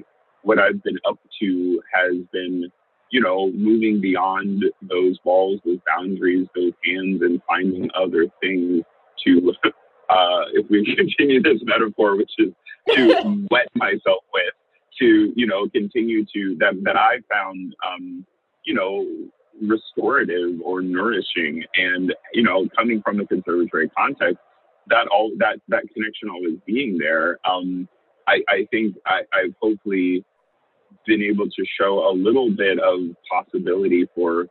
what 0.44 0.60
I've 0.60 0.82
been 0.84 0.98
up 1.08 1.20
to 1.42 1.82
has 1.94 2.16
been 2.32 2.72
you 3.10 3.22
know, 3.22 3.52
moving 3.52 4.02
beyond 4.02 4.64
those 4.82 5.18
walls, 5.24 5.60
those 5.66 5.80
boundaries, 5.86 6.48
those 6.56 6.74
hands, 6.84 7.22
and 7.22 7.42
finding 7.48 7.90
other 7.96 8.26
things 8.42 8.84
to, 9.26 9.54
uh, 10.10 10.44
if 10.54 10.70
we 10.70 10.84
continue 10.98 11.42
this 11.42 11.62
metaphor, 11.64 12.18
which 12.18 12.32
is 12.38 12.54
to 12.94 13.48
wet 13.52 13.68
myself 13.76 14.24
with, 14.34 14.54
to, 15.00 15.32
you 15.36 15.48
know, 15.48 15.70
continue 15.70 16.26
to, 16.34 16.58
that, 16.60 16.74
that 16.84 16.98
I 16.98 17.18
found, 17.32 17.76
um, 17.88 18.26
you 18.66 18.74
know, 18.74 19.06
restorative 19.62 20.60
or 20.62 20.82
nourishing. 20.82 21.64
And, 21.76 22.14
you 22.34 22.44
know, 22.44 22.68
coming 22.78 23.02
from 23.02 23.18
the 23.18 23.26
conservatory 23.26 23.90
context, 23.90 24.38
that 24.90 25.08
all 25.08 25.32
that 25.38 25.60
that 25.68 25.84
connection 25.94 26.30
always 26.30 26.60
being 26.66 26.98
there. 26.98 27.40
Um, 27.44 27.90
I, 28.28 28.42
I 28.50 28.68
think 28.72 28.96
I, 29.06 29.22
I've 29.34 29.56
hopefully 29.62 30.24
been 31.06 31.22
able 31.22 31.46
to 31.46 31.66
show 31.80 32.10
a 32.10 32.14
little 32.14 32.52
bit 32.52 32.80
of 32.80 33.00
possibility 33.32 34.08
for 34.14 34.48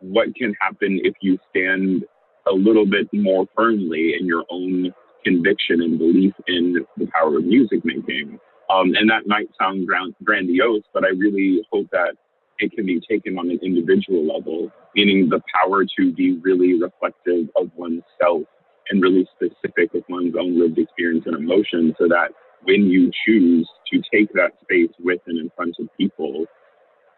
what 0.00 0.34
can 0.36 0.54
happen 0.60 1.00
if 1.02 1.14
you 1.20 1.38
stand 1.50 2.04
a 2.46 2.52
little 2.52 2.86
bit 2.86 3.08
more 3.12 3.46
firmly 3.56 4.14
in 4.18 4.26
your 4.26 4.44
own 4.50 4.92
conviction 5.24 5.82
and 5.82 5.98
belief 5.98 6.32
in 6.46 6.86
the 6.96 7.06
power 7.06 7.38
of 7.38 7.44
music 7.44 7.84
making. 7.84 8.38
Um, 8.70 8.94
and 8.94 9.10
that 9.10 9.26
might 9.26 9.48
sound 9.60 9.86
grand, 9.86 10.14
grandiose, 10.22 10.82
but 10.94 11.04
I 11.04 11.08
really 11.08 11.66
hope 11.72 11.88
that 11.90 12.14
it 12.58 12.72
can 12.72 12.86
be 12.86 13.00
taken 13.08 13.38
on 13.38 13.50
an 13.50 13.58
individual 13.62 14.24
level, 14.26 14.70
meaning 14.94 15.28
the 15.28 15.40
power 15.52 15.84
to 15.98 16.12
be 16.12 16.38
really 16.38 16.80
reflective 16.80 17.48
of 17.56 17.70
oneself 17.76 18.42
and 18.88 19.02
really 19.02 19.28
specific 19.34 19.92
with 19.92 20.04
one's 20.08 20.34
own 20.38 20.58
lived 20.58 20.78
experience 20.78 21.24
and 21.26 21.36
emotion 21.36 21.94
so 21.98 22.06
that 22.08 22.30
when 22.66 22.90
you 22.90 23.10
choose 23.24 23.68
to 23.92 24.02
take 24.12 24.32
that 24.32 24.52
space 24.62 24.90
with 24.98 25.20
and 25.26 25.38
in 25.38 25.50
front 25.56 25.76
of 25.78 25.88
people, 25.98 26.46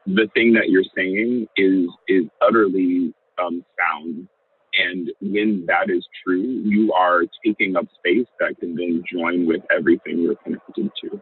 the 0.07 0.29
thing 0.35 0.53
that 0.55 0.69
you're 0.69 0.85
saying 0.97 1.49
is 1.57 1.89
is 2.07 2.25
utterly 2.41 3.15
um, 3.43 3.65
sound. 3.79 4.29
And 4.75 5.11
when 5.21 5.65
that 5.67 5.91
is 5.91 6.07
true, 6.23 6.43
you 6.43 6.93
are 6.93 7.23
taking 7.45 7.75
up 7.77 7.87
space 7.99 8.27
that 8.39 8.59
can 8.61 8.77
then 8.77 9.03
join 9.11 9.47
with 9.47 9.63
everything 9.75 10.19
you're 10.21 10.37
connected 10.37 10.91
to. 11.03 11.21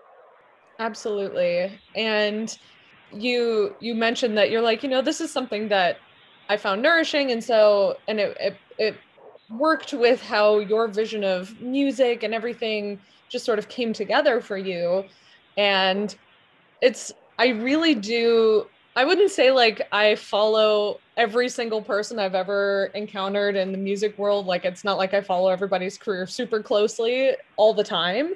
Absolutely. 0.78 1.70
And 1.94 2.56
you 3.12 3.74
you 3.80 3.94
mentioned 3.94 4.36
that 4.38 4.50
you're 4.50 4.62
like, 4.62 4.82
you 4.82 4.88
know, 4.88 5.02
this 5.02 5.20
is 5.20 5.32
something 5.32 5.68
that 5.68 5.98
I 6.48 6.56
found 6.56 6.82
nourishing 6.82 7.30
and 7.30 7.42
so 7.42 7.96
and 8.08 8.18
it 8.18 8.36
it, 8.40 8.56
it 8.78 8.96
worked 9.48 9.92
with 9.92 10.20
how 10.20 10.58
your 10.58 10.88
vision 10.88 11.22
of 11.22 11.60
music 11.60 12.24
and 12.24 12.34
everything 12.34 12.98
just 13.28 13.44
sort 13.44 13.58
of 13.58 13.68
came 13.68 13.92
together 13.92 14.40
for 14.40 14.56
you. 14.56 15.04
And 15.56 16.14
it's 16.80 17.12
i 17.38 17.48
really 17.48 17.94
do 17.94 18.66
i 18.94 19.04
wouldn't 19.04 19.30
say 19.30 19.50
like 19.50 19.86
i 19.92 20.14
follow 20.14 20.98
every 21.16 21.48
single 21.48 21.80
person 21.80 22.18
i've 22.18 22.34
ever 22.34 22.90
encountered 22.94 23.56
in 23.56 23.72
the 23.72 23.78
music 23.78 24.16
world. 24.18 24.46
Like 24.46 24.64
it's 24.64 24.84
not 24.84 24.98
like 24.98 25.14
i 25.14 25.20
follow 25.20 25.48
everybody's 25.48 25.96
career 25.96 26.26
super 26.26 26.62
closely 26.62 27.32
all 27.56 27.72
the 27.72 27.84
time. 27.84 28.34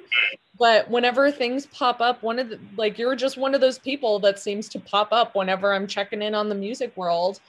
But 0.57 0.89
whenever 0.89 1.31
things 1.31 1.65
pop 1.67 2.01
up 2.01 2.21
one 2.21 2.39
of 2.39 2.49
the 2.49 2.59
like 2.77 2.97
you're 2.97 3.15
just 3.15 3.37
one 3.37 3.53
of 3.53 3.61
those 3.61 3.79
people 3.79 4.19
that 4.19 4.39
seems 4.39 4.67
to 4.69 4.79
pop 4.79 5.09
up 5.11 5.35
whenever 5.35 5.73
i'm 5.73 5.87
checking 5.87 6.21
in 6.21 6.33
on 6.33 6.49
the 6.49 6.55
music 6.55 6.95
world. 6.97 7.39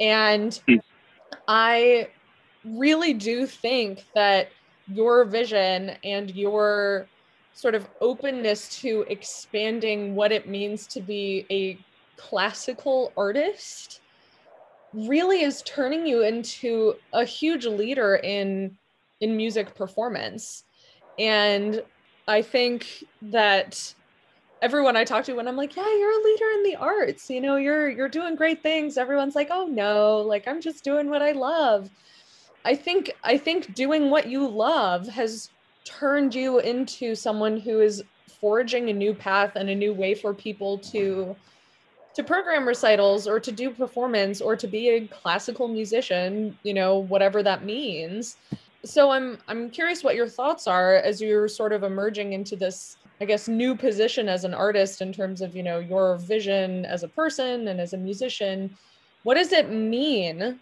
And 0.00 0.54
hmm. 0.68 0.76
i 1.46 2.08
really 2.64 3.14
do 3.14 3.46
think 3.46 4.04
that 4.14 4.50
your 4.92 5.24
vision 5.24 5.92
and 6.04 6.34
your 6.34 7.06
sort 7.54 7.74
of 7.74 7.88
openness 8.00 8.80
to 8.80 9.04
expanding 9.08 10.14
what 10.14 10.32
it 10.32 10.48
means 10.48 10.86
to 10.86 11.00
be 11.00 11.44
a 11.50 11.78
classical 12.16 13.12
artist 13.16 14.00
really 14.92 15.42
is 15.42 15.62
turning 15.62 16.06
you 16.06 16.22
into 16.22 16.94
a 17.12 17.24
huge 17.24 17.66
leader 17.66 18.16
in 18.16 18.76
in 19.20 19.36
music 19.36 19.74
performance. 19.74 20.64
And 21.18 21.82
i 22.28 22.42
think 22.42 23.04
that 23.22 23.94
everyone 24.60 24.96
i 24.96 25.04
talk 25.04 25.24
to 25.24 25.32
when 25.32 25.48
i'm 25.48 25.56
like 25.56 25.74
yeah 25.74 25.96
you're 25.98 26.20
a 26.20 26.24
leader 26.24 26.50
in 26.56 26.62
the 26.64 26.76
arts 26.76 27.30
you 27.30 27.40
know 27.40 27.56
you're 27.56 27.88
you're 27.88 28.08
doing 28.08 28.36
great 28.36 28.62
things 28.62 28.98
everyone's 28.98 29.34
like 29.34 29.48
oh 29.50 29.66
no 29.66 30.18
like 30.18 30.46
i'm 30.46 30.60
just 30.60 30.84
doing 30.84 31.08
what 31.08 31.22
i 31.22 31.32
love 31.32 31.88
I 32.64 32.74
think 32.74 33.12
I 33.24 33.36
think 33.36 33.74
doing 33.74 34.10
what 34.10 34.28
you 34.28 34.46
love 34.46 35.08
has 35.08 35.50
turned 35.84 36.34
you 36.34 36.58
into 36.58 37.14
someone 37.14 37.58
who 37.58 37.80
is 37.80 38.02
forging 38.40 38.90
a 38.90 38.92
new 38.92 39.14
path 39.14 39.56
and 39.56 39.68
a 39.68 39.74
new 39.74 39.92
way 39.92 40.14
for 40.14 40.34
people 40.34 40.78
to 40.78 41.34
to 42.14 42.24
program 42.24 42.66
recitals 42.66 43.28
or 43.28 43.38
to 43.38 43.52
do 43.52 43.70
performance 43.70 44.40
or 44.40 44.56
to 44.56 44.66
be 44.66 44.88
a 44.88 45.06
classical 45.06 45.68
musician, 45.68 46.58
you 46.64 46.74
know, 46.74 46.98
whatever 46.98 47.42
that 47.42 47.64
means. 47.64 48.36
So 48.84 49.10
I'm 49.10 49.38
I'm 49.48 49.70
curious 49.70 50.02
what 50.02 50.16
your 50.16 50.28
thoughts 50.28 50.66
are 50.66 50.96
as 50.96 51.20
you're 51.20 51.48
sort 51.48 51.72
of 51.72 51.84
emerging 51.84 52.32
into 52.32 52.56
this 52.56 52.96
I 53.20 53.24
guess 53.24 53.48
new 53.48 53.74
position 53.74 54.28
as 54.28 54.44
an 54.44 54.54
artist 54.54 55.00
in 55.00 55.12
terms 55.12 55.40
of, 55.40 55.56
you 55.56 55.62
know, 55.62 55.80
your 55.80 56.18
vision 56.18 56.84
as 56.84 57.02
a 57.02 57.08
person 57.08 57.66
and 57.68 57.80
as 57.80 57.92
a 57.92 57.96
musician. 57.96 58.76
What 59.24 59.34
does 59.34 59.52
it 59.52 59.72
mean 59.72 60.60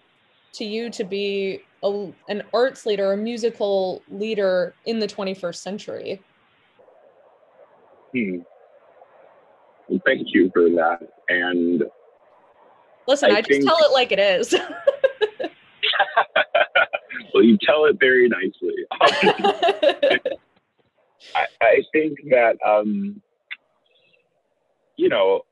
to 0.54 0.64
you 0.64 0.88
to 0.90 1.04
be 1.04 1.62
a, 1.82 2.08
an 2.28 2.42
arts 2.52 2.86
leader, 2.86 3.12
a 3.12 3.16
musical 3.16 4.02
leader 4.08 4.74
in 4.84 4.98
the 4.98 5.06
21st 5.06 5.56
century? 5.56 6.22
Hmm. 8.12 8.38
Well, 9.88 10.00
thank 10.04 10.28
you 10.32 10.50
for 10.52 10.68
that. 10.70 11.00
And 11.28 11.84
listen, 13.06 13.30
I, 13.30 13.36
I 13.36 13.42
just 13.42 13.66
tell 13.66 13.78
it 13.78 13.92
like 13.92 14.12
it 14.12 14.18
is. 14.18 14.54
well, 17.34 17.42
you 17.42 17.58
tell 17.64 17.84
it 17.86 17.98
very 18.00 18.28
nicely. 18.28 18.74
I, 21.34 21.46
I, 21.60 21.82
think 21.92 22.18
that, 22.30 22.56
um, 22.64 23.20
you 24.96 25.08
know, 25.08 25.42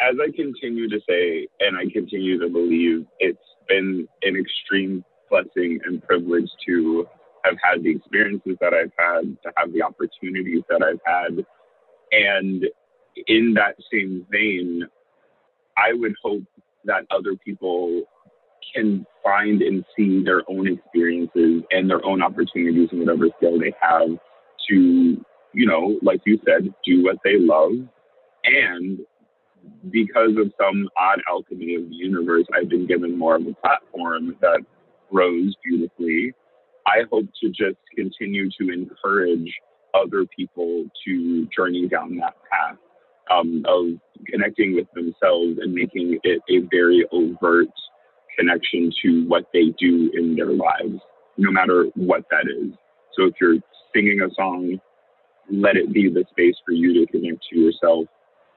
as 0.00 0.16
I 0.20 0.30
continue 0.34 0.88
to 0.88 1.00
say, 1.08 1.46
and 1.60 1.76
I 1.76 1.90
continue 1.92 2.38
to 2.40 2.48
believe, 2.48 3.06
it's 3.18 3.38
been 3.68 4.08
an 4.22 4.36
extreme 4.36 5.04
blessing 5.30 5.78
and 5.84 6.02
privilege 6.02 6.50
to 6.66 7.06
have 7.44 7.56
had 7.62 7.82
the 7.82 7.90
experiences 7.90 8.56
that 8.60 8.74
I've 8.74 8.92
had, 8.98 9.36
to 9.42 9.52
have 9.56 9.72
the 9.72 9.82
opportunities 9.82 10.62
that 10.68 10.82
I've 10.82 11.00
had. 11.06 11.44
And 12.12 12.66
in 13.26 13.54
that 13.54 13.76
same 13.92 14.26
vein, 14.30 14.84
I 15.76 15.92
would 15.94 16.14
hope 16.22 16.42
that 16.84 17.06
other 17.10 17.36
people 17.44 18.02
can 18.74 19.06
find 19.22 19.62
and 19.62 19.84
see 19.96 20.22
their 20.22 20.42
own 20.48 20.66
experiences 20.66 21.62
and 21.70 21.88
their 21.88 22.04
own 22.04 22.22
opportunities 22.22 22.88
in 22.92 23.00
whatever 23.00 23.26
skill 23.38 23.58
they 23.58 23.72
have 23.80 24.08
to, 24.68 25.24
you 25.52 25.66
know, 25.66 25.98
like 26.02 26.20
you 26.26 26.38
said, 26.44 26.72
do 26.84 27.02
what 27.02 27.16
they 27.24 27.38
love 27.38 27.72
and 28.44 29.00
because 29.90 30.36
of 30.38 30.52
some 30.60 30.88
odd 30.96 31.20
alchemy 31.28 31.74
of 31.74 31.88
the 31.88 31.94
universe, 31.94 32.46
I've 32.54 32.68
been 32.68 32.86
given 32.86 33.16
more 33.18 33.36
of 33.36 33.46
a 33.46 33.54
platform 33.54 34.36
that 34.40 34.60
grows 35.12 35.54
beautifully. 35.64 36.32
I 36.86 37.04
hope 37.10 37.26
to 37.42 37.48
just 37.48 37.78
continue 37.94 38.50
to 38.60 38.70
encourage 38.72 39.52
other 39.94 40.24
people 40.36 40.86
to 41.04 41.48
journey 41.54 41.88
down 41.88 42.16
that 42.16 42.34
path 42.50 42.76
um, 43.30 43.62
of 43.66 43.86
connecting 44.26 44.74
with 44.74 44.86
themselves 44.94 45.58
and 45.60 45.72
making 45.72 46.18
it 46.22 46.40
a 46.50 46.66
very 46.70 47.06
overt 47.12 47.68
connection 48.38 48.90
to 49.02 49.26
what 49.26 49.44
they 49.52 49.74
do 49.78 50.10
in 50.14 50.34
their 50.36 50.52
lives, 50.52 51.00
no 51.36 51.50
matter 51.50 51.86
what 51.94 52.24
that 52.30 52.46
is. 52.48 52.72
So 53.16 53.24
if 53.26 53.34
you're 53.40 53.56
singing 53.94 54.20
a 54.22 54.32
song, 54.34 54.80
let 55.50 55.76
it 55.76 55.92
be 55.92 56.08
the 56.08 56.24
space 56.30 56.54
for 56.64 56.72
you 56.72 56.94
to 56.94 57.12
connect 57.12 57.44
to 57.50 57.58
yourself 57.58 58.06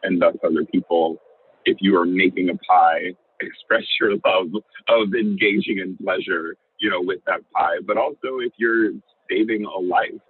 and 0.03 0.21
thus 0.21 0.35
other 0.43 0.65
people. 0.65 1.17
If 1.65 1.77
you 1.81 1.97
are 1.97 2.05
making 2.05 2.49
a 2.49 2.57
pie, 2.57 3.15
express 3.43 3.83
your 3.99 4.11
love 4.25 4.49
of 4.87 5.13
engaging 5.13 5.79
in 5.79 5.97
pleasure, 5.97 6.55
you 6.79 6.89
know, 6.89 7.01
with 7.01 7.19
that 7.27 7.41
pie. 7.51 7.77
But 7.85 7.97
also 7.97 8.39
if 8.39 8.53
you're 8.57 8.91
saving 9.29 9.65
a 9.65 9.79
life 9.79 10.21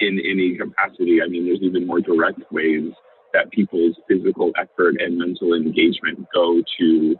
in 0.00 0.20
any 0.20 0.56
capacity, 0.56 1.20
I 1.22 1.28
mean, 1.28 1.46
there's 1.46 1.62
even 1.62 1.86
more 1.86 2.00
direct 2.00 2.40
ways 2.50 2.92
that 3.32 3.50
people's 3.50 3.96
physical 4.08 4.52
effort 4.58 4.96
and 4.98 5.18
mental 5.18 5.54
engagement 5.54 6.26
go 6.34 6.62
to 6.78 7.16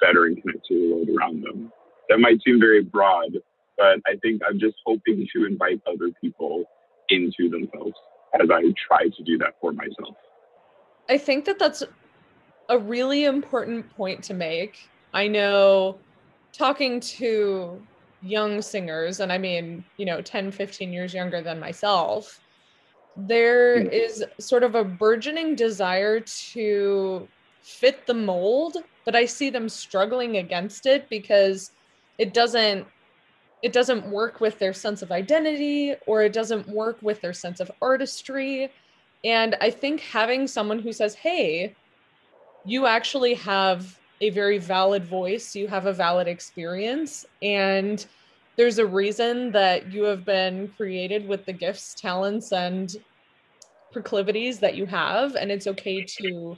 better 0.00 0.26
and 0.26 0.40
connect 0.40 0.66
to 0.66 0.74
the 0.74 0.94
world 0.94 1.08
around 1.16 1.42
them. 1.42 1.72
That 2.08 2.18
might 2.18 2.42
seem 2.44 2.60
very 2.60 2.82
broad, 2.82 3.32
but 3.76 4.00
I 4.06 4.16
think 4.20 4.42
I'm 4.46 4.58
just 4.58 4.76
hoping 4.84 5.26
to 5.34 5.46
invite 5.46 5.80
other 5.86 6.10
people 6.20 6.64
into 7.08 7.48
themselves 7.48 7.94
as 8.40 8.48
I 8.50 8.62
try 8.86 9.08
to 9.08 9.22
do 9.22 9.38
that 9.38 9.54
for 9.60 9.72
myself. 9.72 10.16
I 11.08 11.18
think 11.18 11.44
that 11.44 11.58
that's 11.58 11.82
a 12.68 12.78
really 12.78 13.24
important 13.24 13.88
point 13.96 14.22
to 14.24 14.34
make. 14.34 14.88
I 15.12 15.28
know 15.28 15.98
talking 16.52 17.00
to 17.00 17.82
young 18.22 18.62
singers, 18.62 19.20
and 19.20 19.32
I 19.32 19.38
mean, 19.38 19.84
you 19.96 20.06
know, 20.06 20.20
10, 20.20 20.50
15 20.50 20.92
years 20.92 21.12
younger 21.12 21.42
than 21.42 21.60
myself, 21.60 22.40
there 23.16 23.84
hmm. 23.84 24.22
sort 24.38 24.62
of 24.62 24.74
a 24.74 24.84
burgeoning 24.84 25.54
desire 25.54 26.20
to 26.20 27.28
fit 27.62 28.06
the 28.06 28.14
mold 28.14 28.76
but 29.04 29.14
I 29.14 29.26
see 29.26 29.50
them 29.50 29.68
struggling 29.68 30.38
against 30.38 30.86
it 30.86 31.08
because 31.08 31.72
it 32.18 32.32
doesn't 32.34 32.86
it 33.62 33.72
doesn't 33.72 34.06
work 34.06 34.40
with 34.40 34.58
their 34.58 34.74
sense 34.74 35.00
of 35.00 35.10
identity 35.10 35.94
or 36.06 36.22
it 36.22 36.32
doesn't 36.34 36.68
work 36.68 36.98
with 37.00 37.22
their 37.22 37.32
sense 37.32 37.60
of 37.60 37.70
artistry. 37.80 38.70
And 39.24 39.56
I 39.58 39.70
think 39.70 40.00
having 40.00 40.46
someone 40.46 40.78
who 40.78 40.92
says, 40.92 41.14
"Hey, 41.14 41.74
you 42.64 42.86
actually 42.86 43.34
have 43.34 43.98
a 44.20 44.30
very 44.30 44.58
valid 44.58 45.04
voice, 45.04 45.54
you 45.54 45.68
have 45.68 45.86
a 45.86 45.92
valid 45.92 46.28
experience 46.28 47.26
and 47.42 48.06
there's 48.56 48.78
a 48.78 48.86
reason 48.86 49.50
that 49.50 49.92
you 49.92 50.04
have 50.04 50.24
been 50.24 50.68
created 50.76 51.26
with 51.26 51.44
the 51.44 51.52
gifts, 51.52 51.94
talents 51.94 52.52
and 52.52 52.96
proclivities 53.92 54.58
that 54.58 54.74
you 54.76 54.86
have 54.86 55.36
and 55.36 55.50
it's 55.50 55.66
okay 55.66 56.02
to 56.02 56.56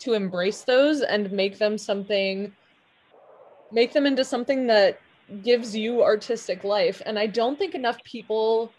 to 0.00 0.14
embrace 0.14 0.62
those 0.62 1.00
and 1.02 1.30
make 1.30 1.58
them 1.58 1.78
something 1.78 2.52
make 3.70 3.92
them 3.92 4.04
into 4.04 4.24
something 4.24 4.66
that 4.66 4.98
gives 5.44 5.76
you 5.76 6.02
artistic 6.02 6.64
life. 6.64 7.00
And 7.06 7.18
i 7.18 7.26
don't 7.26 7.56
think 7.56 7.74
enough 7.74 8.02
people 8.02 8.72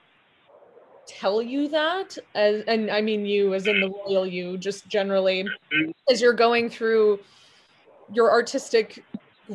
tell 1.08 1.42
you 1.42 1.68
that? 1.70 2.18
As 2.36 2.64
and 2.68 2.90
i 2.92 3.02
mean 3.02 3.26
you 3.26 3.54
as 3.54 3.68
in 3.68 3.80
the 3.80 3.90
royal 3.90 4.26
you 4.26 4.58
just 4.58 4.88
generally 4.88 5.48
as 6.10 6.22
you're 6.22 6.34
going 6.34 6.70
through 6.70 7.20
your 8.12 8.32
artistic 8.32 9.04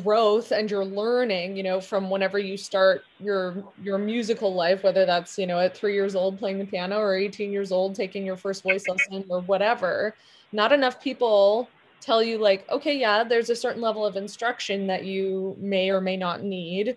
growth 0.03 0.51
and 0.51 0.69
your 0.69 0.85
learning 0.85 1.55
you 1.55 1.63
know 1.63 1.81
from 1.81 2.09
whenever 2.09 2.37
you 2.37 2.55
start 2.55 3.03
your 3.19 3.63
your 3.81 3.97
musical 3.97 4.53
life 4.53 4.83
whether 4.83 5.05
that's 5.05 5.37
you 5.37 5.47
know 5.47 5.59
at 5.59 5.75
three 5.75 5.93
years 5.93 6.15
old 6.15 6.37
playing 6.37 6.59
the 6.59 6.65
piano 6.65 6.97
or 6.97 7.15
18 7.15 7.51
years 7.51 7.71
old 7.71 7.95
taking 7.95 8.23
your 8.23 8.37
first 8.37 8.61
voice 8.61 8.87
lesson 8.87 9.25
or 9.29 9.41
whatever 9.41 10.15
not 10.51 10.71
enough 10.71 11.01
people 11.01 11.67
tell 12.01 12.21
you 12.21 12.37
like 12.37 12.69
okay 12.69 12.97
yeah 12.97 13.23
there's 13.23 13.49
a 13.49 13.55
certain 13.55 13.81
level 13.81 14.05
of 14.05 14.15
instruction 14.15 14.85
that 14.85 15.05
you 15.05 15.55
may 15.59 15.89
or 15.89 15.99
may 15.99 16.15
not 16.15 16.43
need 16.43 16.95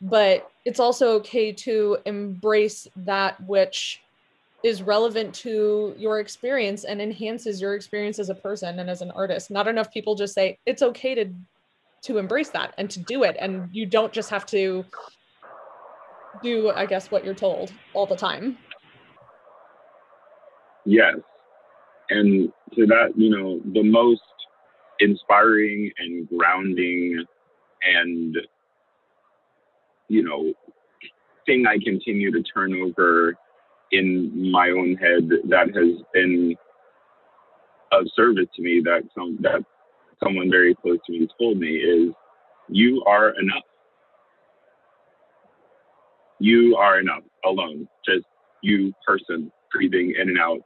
but 0.00 0.51
it's 0.64 0.80
also 0.80 1.14
okay 1.14 1.52
to 1.52 1.98
embrace 2.06 2.86
that 2.96 3.40
which 3.46 4.02
is 4.62 4.82
relevant 4.82 5.34
to 5.34 5.94
your 5.98 6.20
experience 6.20 6.84
and 6.84 7.02
enhances 7.02 7.60
your 7.60 7.74
experience 7.74 8.18
as 8.18 8.28
a 8.28 8.34
person 8.34 8.78
and 8.78 8.88
as 8.88 9.02
an 9.02 9.10
artist. 9.10 9.50
Not 9.50 9.66
enough 9.66 9.92
people 9.92 10.14
just 10.14 10.34
say 10.34 10.58
it's 10.66 10.82
okay 10.82 11.14
to 11.14 11.26
to 12.02 12.18
embrace 12.18 12.48
that 12.48 12.74
and 12.78 12.90
to 12.90 12.98
do 12.98 13.22
it 13.22 13.36
and 13.38 13.68
you 13.70 13.86
don't 13.86 14.12
just 14.12 14.28
have 14.28 14.44
to 14.44 14.84
do 16.42 16.70
i 16.70 16.84
guess 16.84 17.12
what 17.12 17.24
you're 17.24 17.34
told 17.34 17.72
all 17.94 18.06
the 18.06 18.16
time. 18.16 18.58
Yes. 20.84 21.16
And 22.10 22.52
to 22.74 22.86
that 22.86 23.12
you 23.16 23.30
know 23.30 23.60
the 23.72 23.82
most 23.82 24.22
inspiring 25.00 25.90
and 25.98 26.28
grounding 26.28 27.24
and 27.82 28.36
you 30.12 30.22
know 30.22 30.52
thing 31.46 31.64
i 31.66 31.76
continue 31.84 32.30
to 32.30 32.42
turn 32.54 32.72
over 32.82 33.34
in 33.92 34.50
my 34.50 34.68
own 34.70 34.94
head 34.96 35.28
that 35.48 35.68
has 35.74 36.02
been 36.12 36.54
of 37.92 38.06
service 38.14 38.48
to 38.56 38.62
me 38.62 38.80
that 38.84 39.02
some 39.14 39.38
that 39.40 39.64
someone 40.22 40.50
very 40.50 40.74
close 40.74 40.98
to 41.06 41.12
me 41.12 41.28
told 41.38 41.58
me 41.58 41.68
is 41.76 42.12
you 42.68 43.02
are 43.06 43.30
enough. 43.38 43.64
You 46.38 46.76
are 46.76 47.00
enough 47.00 47.24
alone. 47.44 47.88
Just 48.04 48.24
you 48.62 48.92
person 49.06 49.52
breathing 49.72 50.14
in 50.18 50.28
and 50.28 50.38
out, 50.38 50.60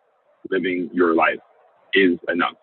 living 0.50 0.90
your 0.92 1.14
life 1.14 1.38
is 1.94 2.18
enough. 2.28 2.56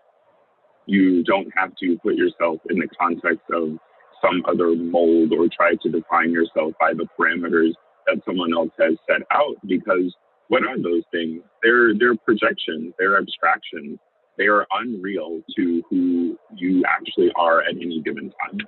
You 0.85 1.23
don't 1.23 1.51
have 1.55 1.75
to 1.77 1.97
put 2.03 2.15
yourself 2.15 2.59
in 2.69 2.79
the 2.79 2.87
context 2.99 3.43
of 3.51 3.77
some 4.23 4.43
other 4.47 4.75
mold 4.75 5.33
or 5.33 5.47
try 5.55 5.75
to 5.81 5.89
define 5.89 6.31
yourself 6.31 6.73
by 6.79 6.93
the 6.93 7.07
parameters 7.19 7.73
that 8.07 8.21
someone 8.25 8.53
else 8.53 8.71
has 8.79 8.93
set 9.09 9.21
out 9.31 9.55
because 9.67 10.15
what 10.47 10.63
are 10.63 10.77
those 10.77 11.03
things? 11.11 11.41
They're 11.61 11.93
they're 11.93 12.15
projections, 12.15 12.93
they're 12.97 13.17
abstractions 13.17 13.99
they 14.37 14.45
are 14.45 14.65
unreal 14.71 15.41
to 15.55 15.83
who 15.89 16.37
you 16.55 16.83
actually 16.87 17.31
are 17.35 17.61
at 17.61 17.75
any 17.75 18.01
given 18.01 18.31
time. 18.43 18.59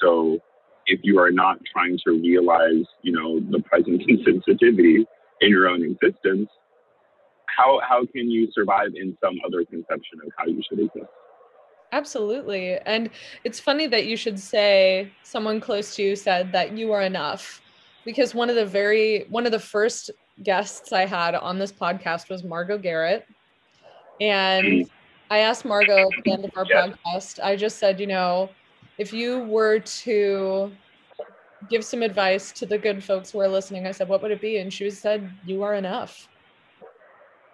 So 0.00 0.38
if 0.86 1.00
you 1.02 1.18
are 1.18 1.30
not 1.30 1.58
trying 1.72 1.98
to 2.06 2.12
realize, 2.12 2.84
you 3.02 3.12
know, 3.12 3.40
the 3.40 3.62
presence 3.62 4.02
and 4.06 4.20
sensitivity 4.24 5.06
in 5.40 5.50
your 5.50 5.68
own 5.68 5.82
existence, 5.82 6.48
how 7.46 7.80
how 7.86 8.04
can 8.06 8.30
you 8.30 8.48
survive 8.52 8.90
in 8.94 9.16
some 9.22 9.36
other 9.46 9.64
conception 9.64 10.20
of 10.24 10.32
how 10.36 10.46
you 10.46 10.62
should 10.68 10.80
exist? 10.80 11.10
Absolutely. 11.92 12.78
And 12.86 13.10
it's 13.44 13.58
funny 13.58 13.86
that 13.88 14.06
you 14.06 14.16
should 14.16 14.38
say 14.38 15.12
someone 15.22 15.60
close 15.60 15.96
to 15.96 16.02
you 16.02 16.16
said 16.16 16.52
that 16.52 16.76
you 16.76 16.92
are 16.92 17.02
enough 17.02 17.60
because 18.04 18.34
one 18.34 18.48
of 18.48 18.56
the 18.56 18.66
very 18.66 19.26
one 19.28 19.46
of 19.46 19.52
the 19.52 19.58
first 19.58 20.10
guests 20.42 20.92
I 20.92 21.04
had 21.04 21.34
on 21.34 21.58
this 21.58 21.72
podcast 21.72 22.28
was 22.30 22.44
Margo 22.44 22.78
Garrett 22.78 23.26
and. 24.20 24.88
I 25.32 25.38
asked 25.38 25.64
Margo 25.64 25.96
at 25.96 26.24
the 26.24 26.32
end 26.32 26.44
of 26.44 26.50
our 26.56 26.66
yeah. 26.68 26.88
podcast, 26.88 27.38
I 27.40 27.54
just 27.54 27.78
said, 27.78 28.00
you 28.00 28.08
know, 28.08 28.50
if 28.98 29.12
you 29.12 29.44
were 29.44 29.78
to 29.78 30.72
give 31.68 31.84
some 31.84 32.02
advice 32.02 32.50
to 32.52 32.66
the 32.66 32.76
good 32.76 33.02
folks 33.04 33.30
who 33.30 33.40
are 33.40 33.46
listening, 33.46 33.86
I 33.86 33.92
said, 33.92 34.08
what 34.08 34.22
would 34.22 34.32
it 34.32 34.40
be? 34.40 34.58
And 34.58 34.72
she 34.72 34.90
said, 34.90 35.30
you 35.46 35.62
are 35.62 35.74
enough. 35.74 36.28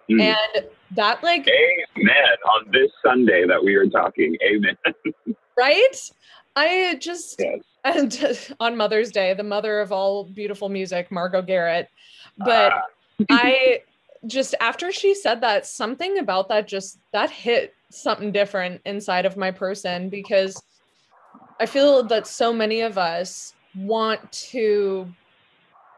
Mm. 0.09 0.21
And 0.21 0.65
that 0.91 1.21
like 1.23 1.47
Amen 1.47 2.15
on 2.45 2.71
this 2.71 2.91
Sunday 3.05 3.45
that 3.45 3.63
we 3.63 3.75
are 3.75 3.87
talking. 3.87 4.37
Amen. 4.41 4.77
right? 5.57 6.11
I 6.55 6.95
just 6.99 7.39
yes. 7.39 7.59
and 7.83 8.55
on 8.59 8.77
Mother's 8.77 9.11
Day, 9.11 9.33
the 9.33 9.43
mother 9.43 9.79
of 9.79 9.91
all 9.91 10.23
beautiful 10.23 10.69
music, 10.69 11.11
Margo 11.11 11.41
Garrett. 11.41 11.89
But 12.37 12.73
uh. 12.73 12.81
I 13.29 13.81
just 14.25 14.55
after 14.59 14.91
she 14.91 15.13
said 15.13 15.41
that, 15.41 15.65
something 15.65 16.19
about 16.19 16.49
that 16.49 16.67
just 16.67 16.99
that 17.11 17.29
hit 17.29 17.73
something 17.89 18.31
different 18.31 18.81
inside 18.85 19.25
of 19.25 19.37
my 19.37 19.51
person 19.51 20.09
because 20.09 20.61
I 21.59 21.65
feel 21.65 22.03
that 22.03 22.27
so 22.27 22.53
many 22.53 22.81
of 22.81 22.97
us 22.97 23.53
want 23.75 24.31
to 24.31 25.11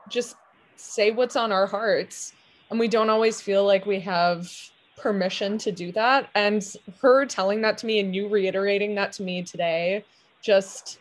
just 0.09 0.35
say 0.75 1.11
what's 1.11 1.35
on 1.35 1.51
our 1.51 1.67
hearts 1.67 2.33
and 2.69 2.79
we 2.79 2.87
don't 2.87 3.09
always 3.09 3.41
feel 3.41 3.65
like 3.65 3.85
we 3.85 3.99
have 3.99 4.51
permission 4.97 5.57
to 5.57 5.71
do 5.71 5.91
that 5.93 6.29
and 6.35 6.75
her 7.01 7.25
telling 7.25 7.61
that 7.61 7.77
to 7.77 7.85
me 7.85 7.99
and 7.99 8.13
you 8.13 8.27
reiterating 8.27 8.95
that 8.95 9.13
to 9.13 9.23
me 9.23 9.41
today 9.41 10.03
just 10.41 10.99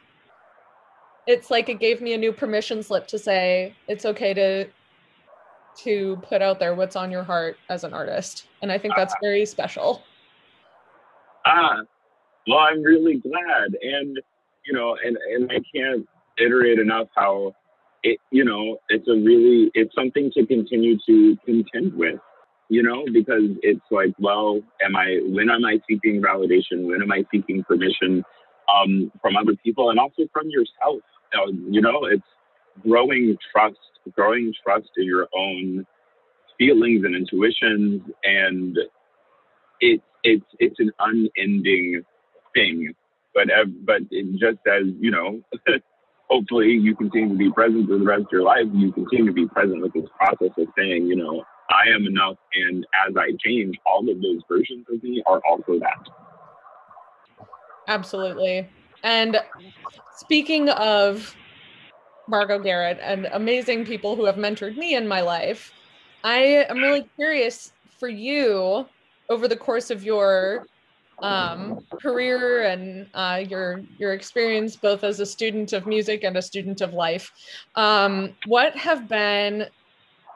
it's 1.27 1.51
like 1.51 1.69
it 1.69 1.81
gave 1.81 2.01
me 2.01 2.15
a 2.15 2.19
new 2.19 2.33
permission 2.33 2.83
slip 2.83 3.09
to 3.09 3.19
say 3.19 3.75
it's 3.89 4.05
okay 4.05 4.33
to 4.33 4.69
to 5.79 6.17
put 6.29 6.43
out 6.43 6.59
there 6.59 6.75
what's 6.75 6.97
on 6.97 7.11
your 7.11 7.23
heart 7.23 7.57
as 7.69 7.85
an 7.85 7.95
artist. 7.95 8.47
And 8.63 8.73
I 8.73 8.79
think 8.79 8.95
that's 8.97 9.15
ah. 9.15 9.23
very 9.23 9.47
special. 9.47 10.03
Ah, 11.47 11.83
well, 12.47 12.59
I'm 12.59 12.83
really 12.83 13.19
glad. 13.19 13.77
And, 13.81 14.19
you 14.67 14.73
know, 14.73 14.97
and, 15.05 15.17
and 15.17 15.51
I 15.51 15.61
can't 15.75 16.07
iterate 16.39 16.79
enough 16.79 17.09
how 17.15 17.55
it, 18.03 18.19
you 18.31 18.45
know, 18.45 18.79
it's 18.89 19.09
a 19.09 19.13
really, 19.13 19.71
it's 19.75 19.95
something 19.95 20.31
to 20.35 20.47
continue 20.47 20.97
to 21.07 21.37
contend 21.45 21.95
with, 21.95 22.21
you 22.69 22.83
know, 22.83 23.05
because 23.13 23.51
it's 23.63 23.85
like, 23.91 24.15
well, 24.19 24.61
am 24.83 24.97
I, 24.97 25.21
when 25.25 25.51
am 25.51 25.65
I 25.65 25.79
seeking 25.89 26.23
validation? 26.23 26.87
When 26.87 27.03
am 27.03 27.13
I 27.13 27.25
seeking 27.33 27.65
permission 27.65 28.25
um, 28.75 29.11
from 29.21 29.37
other 29.37 29.55
people 29.65 29.91
and 29.91 29.99
also 29.99 30.23
from 30.33 30.51
yourself? 30.51 31.03
Uh, 31.35 31.53
you 31.69 31.81
know, 31.81 32.05
it's 32.05 32.23
growing 32.83 33.37
trust 33.53 33.77
growing 34.15 34.53
trust 34.65 34.89
in 34.97 35.05
your 35.05 35.29
own 35.37 35.87
feelings 36.59 37.05
and 37.05 37.15
intuitions 37.15 38.03
and 38.25 38.77
it's 39.81 40.03
it's 40.23 40.45
it's 40.59 40.79
an 40.79 40.91
unending 40.99 42.03
thing 42.55 42.93
but 43.35 43.49
but 43.85 44.01
it 44.11 44.27
just 44.33 44.59
as 44.67 44.85
you 45.01 45.11
know 45.11 45.41
hopefully 46.31 46.71
you 46.71 46.95
continue 46.95 47.29
to 47.29 47.35
be 47.35 47.51
present 47.53 47.89
for 47.89 47.99
the 47.99 48.05
rest 48.05 48.23
of 48.23 48.33
your 48.33 48.43
life 48.43 48.67
you 48.73 48.93
continue 48.93 49.27
to 49.27 49.33
be 49.33 49.47
present 49.49 49.81
with 49.81 49.93
this 49.93 50.05
process 50.17 50.51
of 50.59 50.67
saying 50.77 51.07
you 51.07 51.17
know 51.17 51.43
i 51.71 51.89
am 51.95 52.07
enough 52.07 52.37
and 52.55 52.87
as 53.09 53.15
i 53.17 53.31
change 53.45 53.77
all 53.87 54.01
of 54.01 54.21
those 54.21 54.41
versions 54.49 54.85
of 54.93 55.03
me 55.03 55.23
are 55.27 55.41
also 55.49 55.79
that 55.79 56.09
absolutely 57.87 58.69
and 59.03 59.41
speaking 60.17 60.69
of 60.71 61.37
Margo 62.29 62.59
Garrett 62.59 62.99
and 63.01 63.27
amazing 63.33 63.87
people 63.87 64.15
who 64.15 64.27
have 64.27 64.37
mentored 64.37 64.77
me 64.77 64.95
in 64.95 65.09
my 65.09 65.23
life. 65.23 65.73
I 66.23 66.67
am 66.69 66.79
really 66.79 67.09
curious 67.17 67.73
for 67.99 68.09
you 68.09 68.87
over 69.31 69.49
the 69.49 69.57
course 69.57 69.91
of 69.91 70.05
your 70.05 70.67
um, 71.23 71.85
career 72.01 72.65
and 72.65 73.07
uh, 73.15 73.43
your 73.49 73.83
your 73.99 74.13
experience 74.13 74.77
both 74.77 75.05
as 75.05 75.21
a 75.21 75.27
student 75.27 75.73
of 75.73 75.87
music 75.87 76.25
and 76.25 76.37
a 76.37 76.43
student 76.43 76.81
of 76.81 76.93
life. 76.93 77.33
Um, 77.75 78.35
what 78.47 78.77
have 78.77 79.09
been 79.09 79.67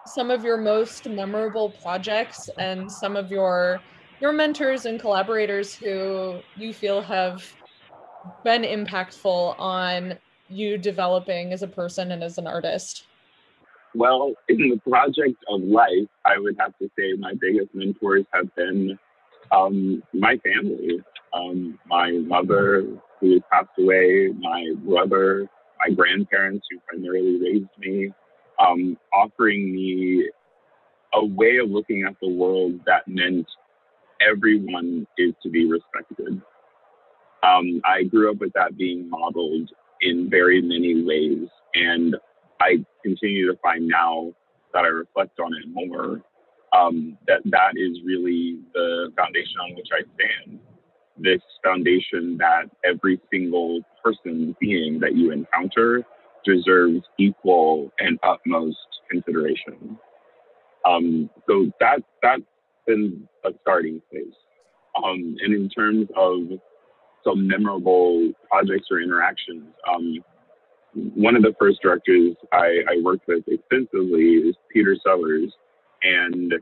some 0.06 0.30
of 0.30 0.44
your 0.44 0.56
most 0.56 1.08
memorable 1.08 1.70
projects 1.70 2.50
and 2.58 2.90
some 2.90 3.16
of 3.16 3.30
your 3.30 3.80
your 4.20 4.32
mentors 4.32 4.86
and 4.86 5.00
collaborators 5.00 5.74
who 5.74 6.40
you 6.56 6.72
feel 6.72 7.00
have 7.00 7.44
been 8.44 8.62
impactful 8.62 9.58
on 9.58 10.18
you 10.48 10.78
developing 10.78 11.52
as 11.52 11.62
a 11.62 11.68
person 11.68 12.12
and 12.12 12.22
as 12.22 12.38
an 12.38 12.46
artist? 12.46 13.06
Well, 13.94 14.32
in 14.48 14.70
the 14.70 14.80
project 14.88 15.36
of 15.48 15.60
life, 15.62 16.08
I 16.24 16.38
would 16.38 16.56
have 16.58 16.76
to 16.78 16.90
say 16.98 17.12
my 17.18 17.34
biggest 17.38 17.74
mentors 17.74 18.24
have 18.32 18.54
been 18.54 18.98
um, 19.53 20.03
my 20.12 20.36
family, 20.38 21.03
um, 21.32 21.78
my 21.86 22.11
mother 22.11 22.86
who 23.20 23.40
passed 23.53 23.68
away, 23.78 24.30
my 24.38 24.72
brother, 24.78 25.48
my 25.78 25.94
grandparents 25.94 26.66
who 26.70 26.78
primarily 26.88 27.38
raised 27.40 27.78
me, 27.78 28.12
um, 28.59 28.96
offering 29.12 29.72
me 29.72 30.30
a 31.14 31.24
way 31.24 31.59
of 31.62 31.70
looking 31.70 32.05
at 32.09 32.14
the 32.22 32.28
world 32.28 32.80
that 32.86 33.07
meant 33.07 33.46
everyone 34.26 35.07
is 35.18 35.34
to 35.42 35.50
be 35.50 35.70
respected. 35.70 36.40
Um, 37.42 37.80
I 37.84 38.05
grew 38.05 38.30
up 38.30 38.38
with 38.38 38.53
that 38.55 38.76
being 38.76 39.11
modeled 39.11 39.70
in 40.00 40.30
very 40.30 40.62
many 40.62 41.05
ways, 41.05 41.48
and 41.74 42.16
I 42.61 42.84
continue 43.05 43.50
to 43.50 43.59
find 43.62 43.86
now 43.86 44.32
that 44.72 44.84
I 44.84 44.88
reflect 44.88 45.38
on 45.40 45.53
it 45.55 45.68
more 45.68 46.22
um, 46.72 47.18
that 47.26 47.40
that 47.44 47.72
is 47.76 47.98
really 48.04 48.58
the 48.74 49.12
foundation 49.16 49.56
on 49.62 49.74
which 49.74 49.88
I 49.92 50.02
stand. 50.14 50.58
This 51.18 51.42
foundation 51.62 52.38
that 52.38 52.70
every 52.84 53.20
single 53.30 53.80
person 54.02 54.56
being 54.60 54.98
that 55.00 55.14
you 55.14 55.30
encounter 55.30 56.02
deserves 56.44 57.02
equal 57.18 57.92
and 57.98 58.18
utmost 58.22 58.78
consideration. 59.10 59.98
Um, 60.84 61.30
so 61.46 61.70
that 61.80 62.00
that's 62.22 62.42
been 62.86 63.28
a 63.44 63.50
starting 63.60 64.00
place. 64.10 64.34
Um, 64.96 65.36
and 65.40 65.54
in 65.54 65.68
terms 65.68 66.08
of 66.16 66.58
some 67.24 67.46
memorable 67.46 68.32
projects 68.50 68.88
or 68.90 69.00
interactions, 69.00 69.68
um, 69.88 70.18
one 70.94 71.36
of 71.36 71.42
the 71.42 71.54
first 71.58 71.80
directors 71.82 72.34
I, 72.52 72.80
I 72.88 73.00
worked 73.02 73.28
with 73.28 73.44
extensively 73.46 74.48
is 74.48 74.56
Peter 74.72 74.96
Sellars, 75.02 75.52
and 76.03 76.55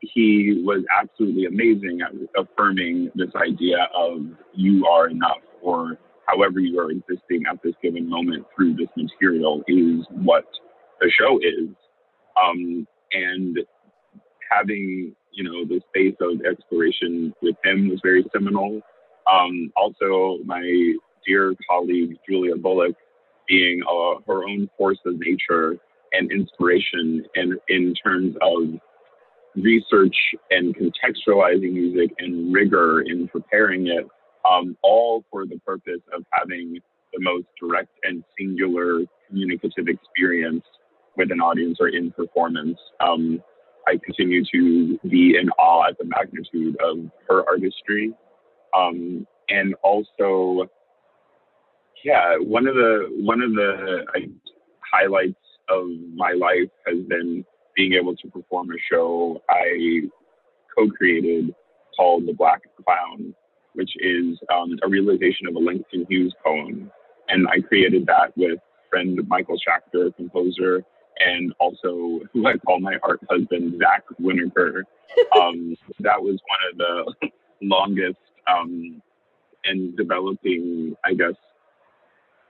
he 0.00 0.62
was 0.64 0.84
absolutely 1.00 1.46
amazing 1.46 2.00
at 2.02 2.12
affirming 2.40 3.10
this 3.14 3.30
idea 3.36 3.88
of 3.94 4.20
you 4.54 4.86
are 4.86 5.08
enough 5.08 5.38
or 5.62 5.98
however 6.26 6.60
you 6.60 6.78
are 6.78 6.90
existing 6.90 7.44
at 7.50 7.62
this 7.62 7.74
given 7.82 8.08
moment 8.08 8.44
through 8.54 8.74
this 8.74 8.88
material 8.96 9.62
is 9.66 10.06
what 10.10 10.44
the 11.00 11.10
show 11.10 11.38
is. 11.38 11.68
Um, 12.42 12.86
and 13.12 13.58
having, 14.50 15.14
you 15.32 15.44
know, 15.44 15.64
the 15.64 15.80
space 15.88 16.16
of 16.20 16.40
exploration 16.44 17.32
with 17.42 17.56
him 17.64 17.88
was 17.88 18.00
very 18.02 18.24
seminal. 18.32 18.80
Um, 19.30 19.72
also, 19.76 20.38
my 20.44 20.94
dear 21.26 21.54
colleague, 21.68 22.16
Julia 22.28 22.56
Bullock, 22.56 22.96
being 23.48 23.82
uh, 23.82 24.20
her 24.26 24.44
own 24.44 24.68
force 24.76 24.98
of 25.06 25.18
nature 25.18 25.78
and 26.16 26.30
inspiration 26.30 27.24
and 27.34 27.58
in 27.68 27.94
terms 27.94 28.34
of 28.40 28.80
research 29.56 30.16
and 30.50 30.74
contextualizing 30.76 31.72
music 31.72 32.10
and 32.18 32.52
rigor 32.52 33.02
in 33.02 33.28
preparing 33.28 33.86
it, 33.86 34.06
um, 34.48 34.76
all 34.82 35.24
for 35.30 35.46
the 35.46 35.58
purpose 35.64 36.00
of 36.14 36.24
having 36.30 36.78
the 37.12 37.20
most 37.20 37.46
direct 37.60 37.90
and 38.02 38.24
singular 38.38 39.00
communicative 39.28 39.86
experience 39.88 40.64
with 41.16 41.30
an 41.30 41.40
audience 41.40 41.78
or 41.80 41.88
in 41.88 42.10
performance. 42.10 42.78
Um, 43.00 43.42
I 43.86 43.98
continue 44.02 44.44
to 44.52 44.98
be 45.08 45.36
in 45.40 45.50
awe 45.50 45.88
at 45.88 45.98
the 45.98 46.04
magnitude 46.04 46.76
of 46.82 47.10
her 47.28 47.44
artistry. 47.48 48.12
Um, 48.76 49.26
and 49.48 49.74
also, 49.82 50.68
yeah, 52.04 52.36
one 52.38 52.66
of 52.66 52.74
the 52.74 53.08
one 53.18 53.40
of 53.40 53.52
the 53.52 54.04
highlights 54.80 55.36
of 55.68 55.86
my 56.14 56.32
life 56.32 56.70
has 56.86 56.98
been 57.08 57.44
being 57.76 57.94
able 57.94 58.14
to 58.16 58.28
perform 58.28 58.70
a 58.70 58.78
show 58.90 59.42
I 59.48 60.02
co-created 60.76 61.54
called 61.96 62.26
The 62.26 62.32
Black 62.32 62.62
Clown, 62.84 63.34
which 63.74 63.90
is 63.96 64.38
um, 64.52 64.78
a 64.82 64.88
realization 64.88 65.46
of 65.48 65.54
a 65.56 65.58
Langston 65.58 66.06
Hughes 66.08 66.34
poem. 66.44 66.90
And 67.28 67.46
I 67.48 67.60
created 67.60 68.06
that 68.06 68.36
with 68.36 68.58
friend 68.90 69.18
Michael 69.26 69.56
Schachter, 69.56 70.14
composer, 70.16 70.84
and 71.18 71.52
also 71.58 72.20
who 72.32 72.46
I 72.46 72.56
call 72.58 72.80
my 72.80 72.94
art 73.02 73.20
husband, 73.30 73.80
Zack 73.80 74.04
Winokur. 74.20 74.82
Um, 75.40 75.76
that 76.00 76.20
was 76.20 76.40
one 76.48 76.60
of 76.72 76.78
the 77.20 77.28
longest 77.62 78.18
um, 78.48 79.00
and 79.64 79.96
developing, 79.96 80.96
I 81.04 81.14
guess, 81.14 81.34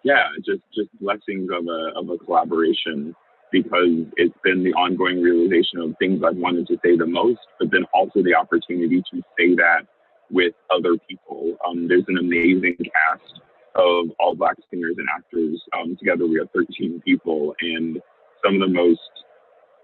yeah, 0.05 0.29
just 0.45 0.63
just 0.75 0.89
blessings 1.01 1.49
of 1.51 1.67
a 1.67 1.99
of 1.99 2.11
a 2.11 2.19
collaboration 2.19 3.17
because 3.51 4.07
it's 4.17 4.37
been 4.45 4.63
the 4.63 4.73
ongoing 4.75 5.23
realization 5.23 5.81
of 5.81 5.95
things 5.99 6.23
I've 6.25 6.37
wanted 6.37 6.67
to 6.69 6.77
say 6.85 6.97
the 6.97 7.07
most, 7.07 7.41
but 7.59 7.71
then 7.71 7.85
also 7.95 8.23
the 8.23 8.35
opportunity 8.35 9.03
to 9.13 9.23
say 9.39 9.55
that 9.57 9.87
with 10.31 10.55
other 10.71 10.97
people. 11.09 11.57
Um, 11.67 11.89
there's 11.89 12.05
an 12.09 12.19
amazing 12.19 12.77
cast 12.79 13.41
of 13.77 14.11
all 14.19 14.35
black 14.35 14.57
singers 14.71 14.97
and 14.99 15.09
actors. 15.15 15.63
Um, 15.73 15.97
together 15.97 16.27
we 16.27 16.39
have 16.39 16.49
13 16.55 17.01
people, 17.05 17.55
and 17.61 18.01
some 18.45 18.61
of 18.61 18.61
the 18.61 18.75
most 18.75 19.01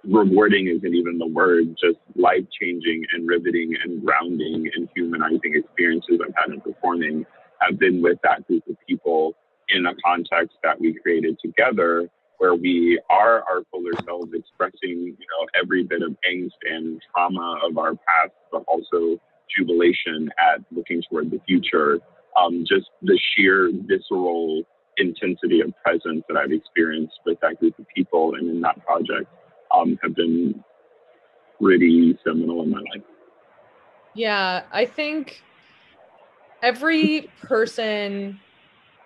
rewarding 0.05 0.69
isn't 0.69 0.95
even 0.95 1.19
the 1.19 1.27
word, 1.27 1.77
just 1.81 1.99
life 2.17 2.45
changing 2.61 3.05
and 3.13 3.29
riveting 3.29 3.75
and 3.85 4.05
grounding 4.05 4.69
and 4.75 4.89
humanizing 4.95 5.55
experiences 5.55 6.21
I've 6.27 6.35
had 6.37 6.55
in 6.55 6.61
performing 6.61 7.25
have 7.61 7.79
been 7.79 8.03
with 8.03 8.19
that 8.23 8.47
group 8.47 8.65
in 9.75 9.87
a 9.87 9.95
context 10.05 10.57
that 10.63 10.81
we 10.81 10.95
created 10.95 11.39
together 11.45 12.09
where 12.39 12.55
we 12.55 12.99
are 13.11 13.43
our 13.43 13.63
fuller 13.71 13.93
selves 14.05 14.33
expressing 14.33 14.79
you 14.83 15.13
know 15.13 15.61
every 15.61 15.85
bit 15.85 16.03
of 16.03 16.17
angst 16.31 16.51
and 16.65 17.01
trauma 17.13 17.59
of 17.63 17.77
our 17.77 17.95
past 17.95 18.33
but 18.51 18.65
also 18.67 19.21
jubilation 19.57 20.31
at 20.39 20.61
looking 20.71 21.03
toward 21.09 21.31
the 21.31 21.41
future. 21.47 21.99
Um, 22.37 22.65
just 22.67 22.89
the 23.03 23.19
sheer 23.35 23.71
visceral 23.87 24.63
intensity 24.97 25.61
of 25.61 25.73
presence 25.83 26.23
that 26.29 26.37
i've 26.37 26.53
experienced 26.53 27.15
with 27.25 27.39
that 27.41 27.59
group 27.59 27.79
of 27.79 27.87
people 27.95 28.35
and 28.35 28.51
in 28.51 28.61
that 28.61 28.85
project 28.85 29.27
um, 29.75 29.99
have 30.03 30.15
been 30.15 30.63
pretty 31.61 32.19
seminal 32.25 32.63
in 32.63 32.71
my 32.71 32.79
life. 32.79 33.03
Yeah 34.15 34.65
i 34.73 34.85
think 34.85 35.43
every 36.63 37.31
person 37.43 38.39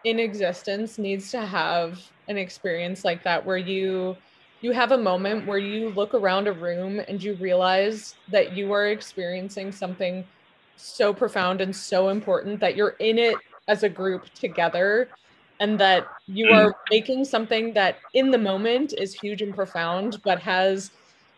in 0.05 0.19
existence 0.19 0.99
needs 0.99 1.31
to 1.31 1.41
have 1.41 2.01
an 2.29 2.37
experience 2.37 3.05
like 3.05 3.23
that 3.25 3.45
where 3.45 3.57
you 3.57 4.17
you 4.61 4.73
have 4.73 4.93
a 4.93 4.99
moment 4.99 5.47
where 5.47 5.59
you 5.59 5.91
look 5.91 6.15
around 6.15 6.47
a 6.47 6.53
room 6.53 7.01
and 7.07 7.23
you 7.23 7.35
realize 7.35 8.15
that 8.31 8.57
you 8.57 8.73
are 8.73 8.87
experiencing 8.87 9.71
something 9.71 10.25
so 10.77 11.13
profound 11.13 11.61
and 11.61 11.75
so 11.75 12.09
important 12.09 12.61
that 12.61 12.75
you're 12.75 12.97
in 12.99 13.19
it 13.19 13.37
as 13.69 13.83
a 13.83 13.89
group 13.89 14.25
together 14.35 15.09
and 15.61 15.79
that 15.79 16.07
you 16.27 16.51
are 16.51 16.71
mm. 16.71 16.75
making 16.91 17.25
something 17.25 17.75
that 17.75 17.97
in 18.15 18.31
the 18.31 18.39
moment 18.39 18.95
is 18.97 19.15
huge 19.15 19.43
and 19.43 19.55
profound 19.55 20.21
but 20.25 20.41
has 20.41 20.91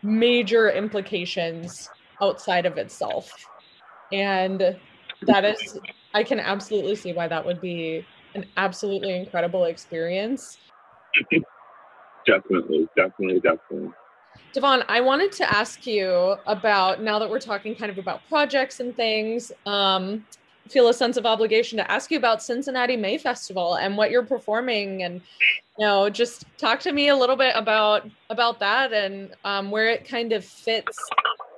major 0.03 0.71
implications 0.71 1.91
outside 2.23 2.65
of 2.65 2.79
itself. 2.79 3.33
And 4.13 4.77
that 5.23 5.45
is 5.45 5.79
i 6.15 6.23
can 6.23 6.41
absolutely 6.41 6.95
see 6.95 7.13
why 7.13 7.29
that 7.29 7.45
would 7.45 7.61
be 7.61 8.05
an 8.37 8.47
absolutely 8.57 9.17
incredible 9.17 9.65
experience. 9.65 10.59
definitely, 12.27 12.87
definitely, 12.97 13.41
definitely. 13.41 13.91
Davóne, 14.55 14.85
I 14.89 15.01
wanted 15.01 15.33
to 15.33 15.55
ask 15.55 15.87
you 15.87 16.37
about 16.47 17.03
now 17.03 17.19
that 17.19 17.29
we're 17.29 17.41
talking 17.41 17.75
kind 17.75 17.91
of 17.91 17.99
about 17.99 18.21
projects 18.29 18.81
and 18.81 18.95
things. 18.95 19.53
Um, 19.65 20.25
feel 20.69 20.89
a 20.89 20.95
sense 20.95 21.17
of 21.17 21.27
obligation 21.27 21.77
to 21.79 21.91
ask 21.91 22.11
you 22.11 22.19
about 22.19 22.43
Cincinnati 22.43 22.97
May 22.97 23.19
Festival 23.19 23.75
and 23.75 23.97
what 23.97 24.11
you're 24.11 24.25
performing, 24.25 25.03
and 25.03 25.21
you 25.79 25.87
know, 25.87 26.11
just 26.11 26.45
talk 26.59 26.81
to 26.81 26.93
me 26.93 27.09
a 27.09 27.17
little 27.17 27.37
bit 27.37 27.55
about 27.55 28.09
about 28.31 28.59
that 28.61 28.93
and 28.93 29.35
um, 29.45 29.71
where 29.71 29.89
it 29.89 30.07
kind 30.09 30.33
of 30.33 30.45
fits 30.45 30.99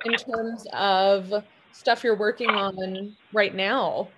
in 0.05 0.13
terms 0.15 0.67
of 0.73 1.33
stuff 1.73 2.05
you're 2.05 2.17
working 2.17 2.51
on 2.51 3.17
right 3.33 3.55
now. 3.55 4.09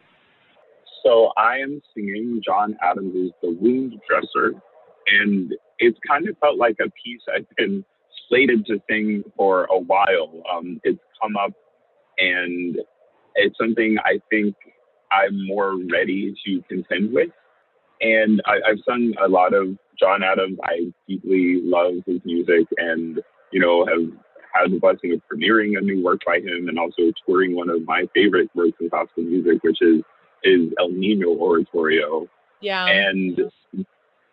So 1.05 1.32
I 1.36 1.59
am 1.59 1.80
singing 1.94 2.42
John 2.44 2.76
Adams' 2.82 3.32
The 3.42 3.51
Wound 3.51 4.01
Dresser, 4.09 4.55
and 5.07 5.55
it's 5.78 5.98
kind 6.07 6.28
of 6.28 6.36
felt 6.38 6.59
like 6.59 6.76
a 6.80 6.90
piece 6.90 7.22
I've 7.34 7.46
been 7.57 7.84
slated 8.28 8.66
to 8.66 8.80
sing 8.88 9.24
for 9.36 9.64
a 9.64 9.78
while. 9.78 10.42
Um, 10.53 10.80
it's 10.84 11.01
come 11.22 11.36
up, 11.36 11.53
and 12.18 12.76
it's 13.34 13.57
something 13.59 13.96
I 14.05 14.20
think 14.30 14.55
I'm 15.11 15.46
more 15.46 15.76
ready 15.90 16.34
to 16.46 16.62
contend 16.68 17.12
with. 17.12 17.30
And 18.01 18.40
I, 18.46 18.70
I've 18.70 18.78
sung 18.88 19.14
a 19.22 19.28
lot 19.28 19.55
of 19.55 19.76
John 19.98 20.22
Adams. 20.22 20.59
I 20.64 20.92
deeply 21.09 21.61
love 21.62 21.94
his 22.07 22.20
music, 22.24 22.66
and 22.76 23.20
you 23.53 23.61
know 23.61 23.86
have 23.86 24.11
had 24.53 24.72
the 24.72 24.78
blessing 24.78 25.12
of 25.14 25.22
premiering 25.30 25.78
a 25.78 25.80
new 25.80 26.03
work 26.03 26.20
by 26.26 26.38
him, 26.38 26.68
and 26.68 26.78
also 26.78 27.12
touring 27.26 27.57
one 27.57 27.70
of 27.70 27.86
my 27.86 28.05
favorite 28.14 28.51
works 28.55 28.76
in 28.80 28.90
classical 28.90 29.22
music, 29.22 29.62
which 29.62 29.78
is 29.80 30.03
is 30.45 30.72
El 30.78 30.91
Niño 30.91 31.38
Oratorio. 31.38 32.28
Yeah. 32.61 32.86
And 32.86 33.36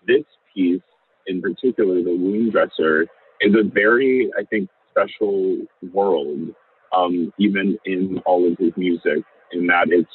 this 0.05 0.23
piece, 0.53 0.81
in 1.27 1.41
particular, 1.41 1.95
the 2.03 2.15
Wound 2.15 2.51
Dresser, 2.51 3.03
is 3.41 3.53
a 3.55 3.63
very, 3.63 4.31
I 4.37 4.43
think, 4.45 4.69
special 4.89 5.57
world, 5.93 6.53
um, 6.95 7.31
even 7.37 7.77
in 7.85 8.21
all 8.25 8.49
of 8.49 8.57
his 8.57 8.71
music, 8.75 9.23
in 9.51 9.67
that 9.67 9.87
it's 9.89 10.09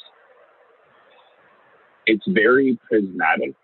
it's 2.05 2.23
very 2.27 2.77
prismatic 2.87 3.55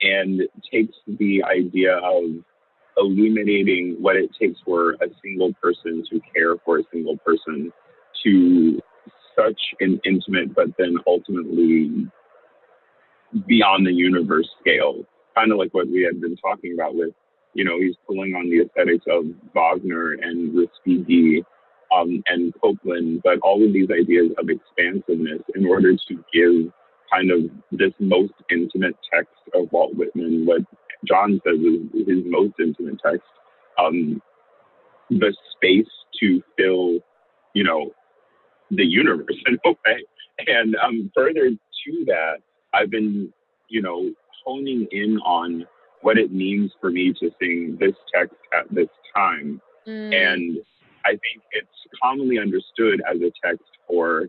and 0.00 0.42
takes 0.72 0.96
the 1.06 1.42
idea 1.44 1.96
of 1.98 2.24
illuminating 2.96 3.96
what 4.00 4.16
it 4.16 4.30
takes 4.40 4.58
for 4.64 4.92
a 4.92 5.06
single 5.22 5.52
person 5.54 6.04
to 6.10 6.20
care 6.34 6.56
for 6.64 6.78
a 6.78 6.82
single 6.92 7.16
person 7.18 7.72
to 8.24 8.80
such 9.36 9.60
an 9.80 10.00
intimate 10.04 10.54
but 10.54 10.68
then 10.78 10.96
ultimately 11.06 12.08
beyond 13.46 13.86
the 13.86 13.92
universe 13.92 14.48
scale. 14.60 15.04
Kind 15.34 15.50
of 15.52 15.58
like 15.58 15.74
what 15.74 15.88
we 15.88 16.02
had 16.02 16.20
been 16.20 16.36
talking 16.36 16.74
about 16.74 16.94
with 16.94 17.10
you 17.54 17.64
know 17.64 17.78
he's 17.78 17.96
pulling 18.06 18.34
on 18.34 18.48
the 18.48 18.62
aesthetics 18.62 19.04
of 19.10 19.24
Wagner 19.54 20.12
and 20.12 20.54
Respighi 20.54 21.44
um, 21.94 22.22
and 22.26 22.52
Copland, 22.60 23.20
but 23.22 23.38
all 23.40 23.64
of 23.64 23.72
these 23.72 23.88
ideas 23.90 24.30
of 24.38 24.48
expansiveness 24.48 25.42
in 25.54 25.66
order 25.66 25.92
to 25.92 26.24
give 26.32 26.72
kind 27.12 27.30
of 27.30 27.50
this 27.70 27.92
most 28.00 28.32
intimate 28.50 28.96
text 29.12 29.34
of 29.54 29.70
Walt 29.72 29.94
Whitman, 29.94 30.46
what 30.46 30.62
John 31.06 31.40
says 31.46 31.58
is 31.60 32.06
his 32.06 32.24
most 32.24 32.54
intimate 32.58 32.98
text, 33.04 33.26
um, 33.78 34.20
the 35.10 35.34
space 35.54 35.90
to 36.20 36.42
fill, 36.56 36.98
you 37.54 37.64
know, 37.64 37.92
the 38.70 38.84
universe 38.84 39.36
in 39.46 39.58
a 39.64 39.70
way. 39.70 40.04
And 40.46 40.76
um, 40.76 41.10
further 41.14 41.50
to 41.50 42.04
that, 42.06 42.38
I've 42.72 42.90
been, 42.90 43.32
you 43.68 43.82
know, 43.82 44.12
honing 44.44 44.86
in 44.90 45.18
on 45.18 45.66
what 46.02 46.18
it 46.18 46.32
means 46.32 46.72
for 46.80 46.90
me 46.90 47.14
to 47.20 47.30
sing 47.40 47.76
this 47.80 47.94
text 48.14 48.36
at 48.52 48.66
this 48.70 48.88
time. 49.14 49.60
Mm. 49.86 50.14
And 50.14 50.58
I 51.04 51.10
think 51.10 51.42
it's 51.52 51.68
commonly 52.02 52.38
understood 52.38 53.00
as 53.10 53.20
a 53.20 53.30
text 53.42 53.64
for 53.86 54.28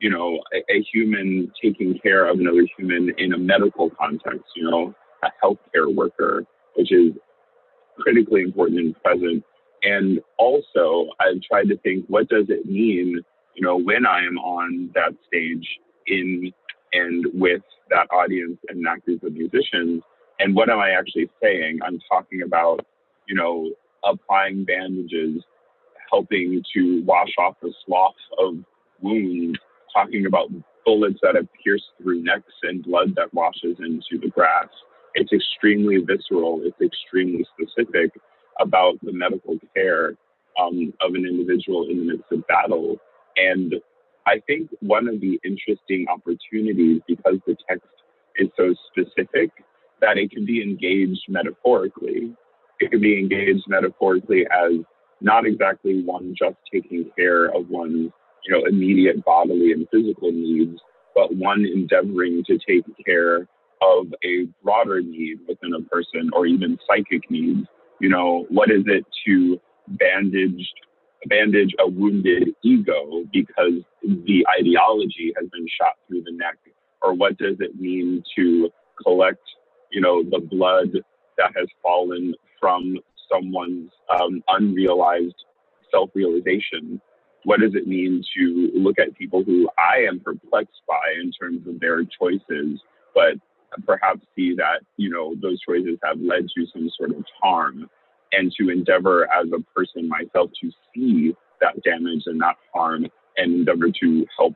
you 0.00 0.10
know, 0.10 0.40
a, 0.52 0.58
a, 0.72 0.82
human 0.92 1.50
taking 1.62 1.98
care 1.98 2.26
of 2.26 2.38
another 2.38 2.66
human 2.76 3.12
in 3.18 3.32
a 3.32 3.38
medical 3.38 3.90
context, 3.90 4.44
you 4.54 4.68
know, 4.70 4.94
a 5.22 5.28
healthcare 5.42 5.94
worker, 5.94 6.44
which 6.74 6.92
is 6.92 7.12
critically 7.98 8.42
important 8.42 8.80
and 8.80 9.02
present. 9.02 9.44
And 9.82 10.20
also, 10.38 11.10
I've 11.20 11.40
tried 11.42 11.68
to 11.68 11.78
think, 11.78 12.04
what 12.08 12.28
does 12.28 12.46
it 12.48 12.66
mean, 12.66 13.22
you 13.56 13.62
know, 13.62 13.76
when 13.76 14.06
I 14.06 14.24
am 14.24 14.38
on 14.38 14.90
that 14.94 15.14
stage 15.26 15.66
in 16.06 16.52
and 16.92 17.26
with 17.34 17.62
that 17.90 18.06
audience 18.10 18.58
and 18.68 18.84
that 18.86 19.04
group 19.04 19.22
of 19.22 19.32
musicians? 19.32 20.02
And 20.38 20.54
what 20.54 20.68
am 20.68 20.78
I 20.78 20.90
actually 20.90 21.30
saying? 21.42 21.78
I'm 21.82 21.98
talking 22.08 22.42
about, 22.42 22.84
you 23.26 23.34
know, 23.34 23.70
applying 24.04 24.64
bandages, 24.64 25.42
helping 26.10 26.62
to 26.74 27.02
wash 27.04 27.32
off 27.38 27.54
the 27.62 27.72
swath 27.84 28.14
of 28.38 28.56
wounds 29.00 29.58
talking 29.92 30.26
about 30.26 30.50
bullets 30.84 31.18
that 31.22 31.34
have 31.34 31.48
pierced 31.64 31.86
through 32.00 32.22
necks 32.22 32.52
and 32.62 32.84
blood 32.84 33.14
that 33.16 33.32
washes 33.32 33.76
into 33.78 34.20
the 34.22 34.28
grass. 34.28 34.68
It's 35.14 35.32
extremely 35.32 35.96
visceral. 35.98 36.60
It's 36.64 36.80
extremely 36.80 37.46
specific 37.54 38.12
about 38.60 38.94
the 39.02 39.12
medical 39.12 39.58
care 39.74 40.14
um, 40.60 40.92
of 41.00 41.14
an 41.14 41.24
individual 41.26 41.88
in 41.88 41.98
the 41.98 42.12
midst 42.12 42.30
of 42.30 42.46
battle. 42.46 42.96
And 43.36 43.74
I 44.26 44.40
think 44.46 44.70
one 44.80 45.08
of 45.08 45.20
the 45.20 45.38
interesting 45.44 46.06
opportunities, 46.08 47.00
because 47.06 47.38
the 47.46 47.56
text 47.68 47.86
is 48.36 48.48
so 48.56 48.74
specific, 48.90 49.50
that 50.00 50.18
it 50.18 50.30
can 50.30 50.44
be 50.44 50.62
engaged 50.62 51.22
metaphorically. 51.28 52.34
It 52.80 52.90
can 52.90 53.00
be 53.00 53.18
engaged 53.18 53.64
metaphorically 53.68 54.46
as 54.46 54.72
not 55.20 55.46
exactly 55.46 56.02
one 56.02 56.34
just 56.36 56.56
taking 56.72 57.10
care 57.16 57.46
of 57.46 57.68
one's 57.70 58.10
you 58.46 58.52
know, 58.52 58.64
immediate 58.66 59.24
bodily 59.24 59.72
and 59.72 59.86
physical 59.92 60.30
needs, 60.30 60.78
but 61.14 61.34
one 61.34 61.64
endeavoring 61.64 62.44
to 62.46 62.58
take 62.58 62.84
care 63.04 63.48
of 63.82 64.06
a 64.24 64.46
broader 64.62 65.00
need 65.00 65.38
within 65.48 65.74
a 65.74 65.82
person 65.82 66.30
or 66.32 66.46
even 66.46 66.78
psychic 66.86 67.28
needs. 67.30 67.66
You 68.00 68.08
know, 68.08 68.46
what 68.48 68.70
is 68.70 68.82
it 68.86 69.04
to 69.26 69.60
bandage 69.88 70.72
bandage 71.26 71.74
a 71.78 71.88
wounded 71.88 72.54
ego 72.62 73.24
because 73.32 73.82
the 74.02 74.46
ideology 74.58 75.32
has 75.38 75.48
been 75.50 75.66
shot 75.80 75.94
through 76.08 76.22
the 76.22 76.32
neck? 76.32 76.58
Or 77.02 77.14
what 77.14 77.38
does 77.38 77.56
it 77.60 77.80
mean 77.80 78.22
to 78.36 78.70
collect, 79.02 79.42
you 79.90 80.00
know, 80.00 80.22
the 80.22 80.40
blood 80.40 80.92
that 81.38 81.52
has 81.56 81.68
fallen 81.82 82.34
from 82.60 82.98
someone's 83.30 83.90
um, 84.08 84.42
unrealized 84.48 85.34
self-realization 85.90 87.00
what 87.46 87.60
does 87.60 87.76
it 87.76 87.86
mean 87.86 88.24
to 88.36 88.70
look 88.74 88.98
at 88.98 89.16
people 89.16 89.44
who 89.44 89.68
I 89.78 89.98
am 89.98 90.18
perplexed 90.18 90.82
by 90.88 91.14
in 91.22 91.30
terms 91.30 91.64
of 91.68 91.78
their 91.78 92.02
choices, 92.02 92.80
but 93.14 93.34
perhaps 93.86 94.20
see 94.34 94.56
that, 94.56 94.80
you 94.96 95.10
know, 95.10 95.32
those 95.40 95.60
choices 95.60 95.96
have 96.02 96.18
led 96.18 96.48
to 96.56 96.66
some 96.72 96.90
sort 96.98 97.10
of 97.10 97.24
harm 97.40 97.88
and 98.32 98.52
to 98.58 98.70
endeavor 98.70 99.24
as 99.32 99.46
a 99.52 99.62
person 99.74 100.08
myself 100.08 100.50
to 100.60 100.70
see 100.94 101.34
that 101.60 101.82
damage 101.82 102.24
and 102.26 102.40
that 102.40 102.56
harm 102.74 103.06
and 103.36 103.54
endeavor 103.54 103.88
to 104.00 104.26
help 104.36 104.54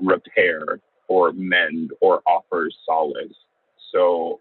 repair 0.00 0.80
or 1.08 1.32
mend 1.32 1.92
or 2.00 2.22
offer 2.26 2.68
solace. 2.86 3.34
So 3.92 4.40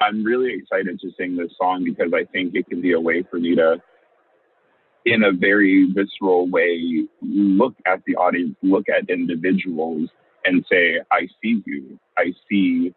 I'm 0.00 0.24
really 0.24 0.54
excited 0.54 1.00
to 1.00 1.10
sing 1.18 1.36
this 1.36 1.52
song 1.60 1.84
because 1.84 2.12
I 2.14 2.24
think 2.32 2.54
it 2.54 2.68
can 2.68 2.80
be 2.80 2.92
a 2.92 3.00
way 3.00 3.24
for 3.30 3.38
me 3.38 3.54
to 3.56 3.82
in 5.04 5.24
a 5.24 5.32
very 5.32 5.88
visceral 5.94 6.48
way 6.48 7.06
look 7.22 7.74
at 7.86 8.02
the 8.06 8.14
audience, 8.16 8.54
look 8.62 8.88
at 8.88 9.08
individuals, 9.08 10.08
and 10.44 10.64
say, 10.70 11.00
I 11.10 11.28
see 11.42 11.62
you. 11.66 11.98
I 12.16 12.32
see 12.48 12.94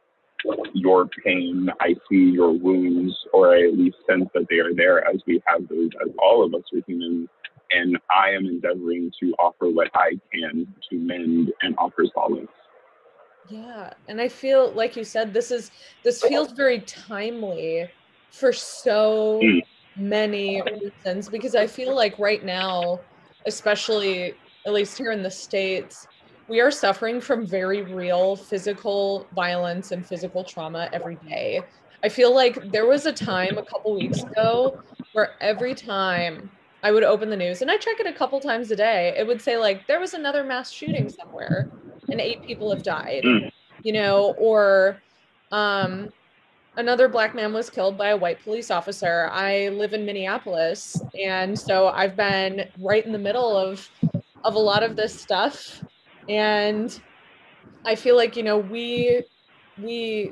your 0.73 1.07
pain. 1.23 1.69
I 1.79 1.95
see 2.09 2.31
your 2.31 2.51
wounds, 2.51 3.15
or 3.33 3.55
I 3.55 3.63
at 3.63 3.77
least 3.77 3.97
sense 4.09 4.29
that 4.33 4.47
they 4.49 4.59
are 4.59 4.73
there 4.73 5.07
as 5.07 5.21
we 5.27 5.41
have 5.45 5.67
those, 5.67 5.89
as 6.03 6.09
all 6.19 6.43
of 6.43 6.53
us 6.53 6.63
are 6.73 6.81
humans. 6.87 7.29
And 7.71 7.97
I 8.09 8.31
am 8.31 8.45
endeavoring 8.45 9.11
to 9.21 9.33
offer 9.39 9.69
what 9.69 9.89
I 9.93 10.19
can 10.33 10.67
to 10.89 10.95
mend 10.97 11.53
and 11.61 11.75
offer 11.77 12.05
solace. 12.13 12.47
Yeah. 13.49 13.93
And 14.07 14.19
I 14.19 14.27
feel, 14.27 14.71
like 14.71 14.95
you 14.95 15.03
said, 15.03 15.33
this 15.33 15.51
is, 15.51 15.71
this 16.03 16.21
feels 16.21 16.51
very 16.51 16.81
timely 16.81 17.89
for 18.31 18.53
so 18.53 19.39
mm 19.41 19.61
many 19.97 20.61
reasons 20.61 21.27
because 21.27 21.53
I 21.53 21.67
feel 21.67 21.93
like 21.93 22.17
right 22.17 22.43
now, 22.45 23.01
especially 23.45 24.33
at 24.65 24.73
least 24.73 24.97
here 24.97 25.11
in 25.11 25.21
the 25.21 25.29
States, 25.31 26.07
we 26.51 26.59
are 26.59 26.69
suffering 26.69 27.21
from 27.21 27.47
very 27.47 27.81
real 27.81 28.35
physical 28.35 29.25
violence 29.33 29.93
and 29.93 30.05
physical 30.05 30.43
trauma 30.43 30.89
every 30.91 31.15
day. 31.29 31.61
I 32.03 32.09
feel 32.09 32.35
like 32.35 32.73
there 32.73 32.85
was 32.85 33.05
a 33.05 33.13
time 33.13 33.57
a 33.57 33.63
couple 33.63 33.95
weeks 33.95 34.21
ago 34.21 34.83
where 35.13 35.35
every 35.39 35.73
time 35.73 36.51
I 36.83 36.91
would 36.91 37.05
open 37.05 37.29
the 37.29 37.37
news 37.37 37.61
and 37.61 37.71
I 37.71 37.77
check 37.77 38.01
it 38.01 38.05
a 38.05 38.11
couple 38.11 38.37
times 38.41 38.69
a 38.69 38.75
day, 38.75 39.15
it 39.17 39.25
would 39.25 39.41
say 39.41 39.55
like 39.55 39.87
there 39.87 40.01
was 40.01 40.13
another 40.13 40.43
mass 40.43 40.69
shooting 40.69 41.07
somewhere 41.07 41.71
and 42.09 42.19
eight 42.19 42.43
people 42.43 42.69
have 42.69 42.83
died, 42.83 43.23
mm. 43.23 43.49
you 43.83 43.93
know, 43.93 44.35
or 44.37 45.01
um 45.53 46.09
another 46.75 47.07
black 47.07 47.33
man 47.33 47.53
was 47.53 47.69
killed 47.69 47.97
by 47.97 48.09
a 48.09 48.17
white 48.17 48.43
police 48.43 48.69
officer. 48.69 49.29
I 49.31 49.69
live 49.69 49.93
in 49.93 50.05
Minneapolis, 50.05 51.01
and 51.17 51.57
so 51.57 51.87
I've 51.87 52.17
been 52.17 52.67
right 52.77 53.05
in 53.05 53.13
the 53.13 53.19
middle 53.19 53.55
of 53.55 53.89
of 54.43 54.55
a 54.55 54.59
lot 54.59 54.83
of 54.83 54.97
this 54.97 55.17
stuff, 55.17 55.81
and 56.31 57.01
I 57.85 57.95
feel 57.95 58.15
like 58.15 58.37
you 58.37 58.43
know 58.43 58.57
we 58.57 59.23
we 59.77 60.31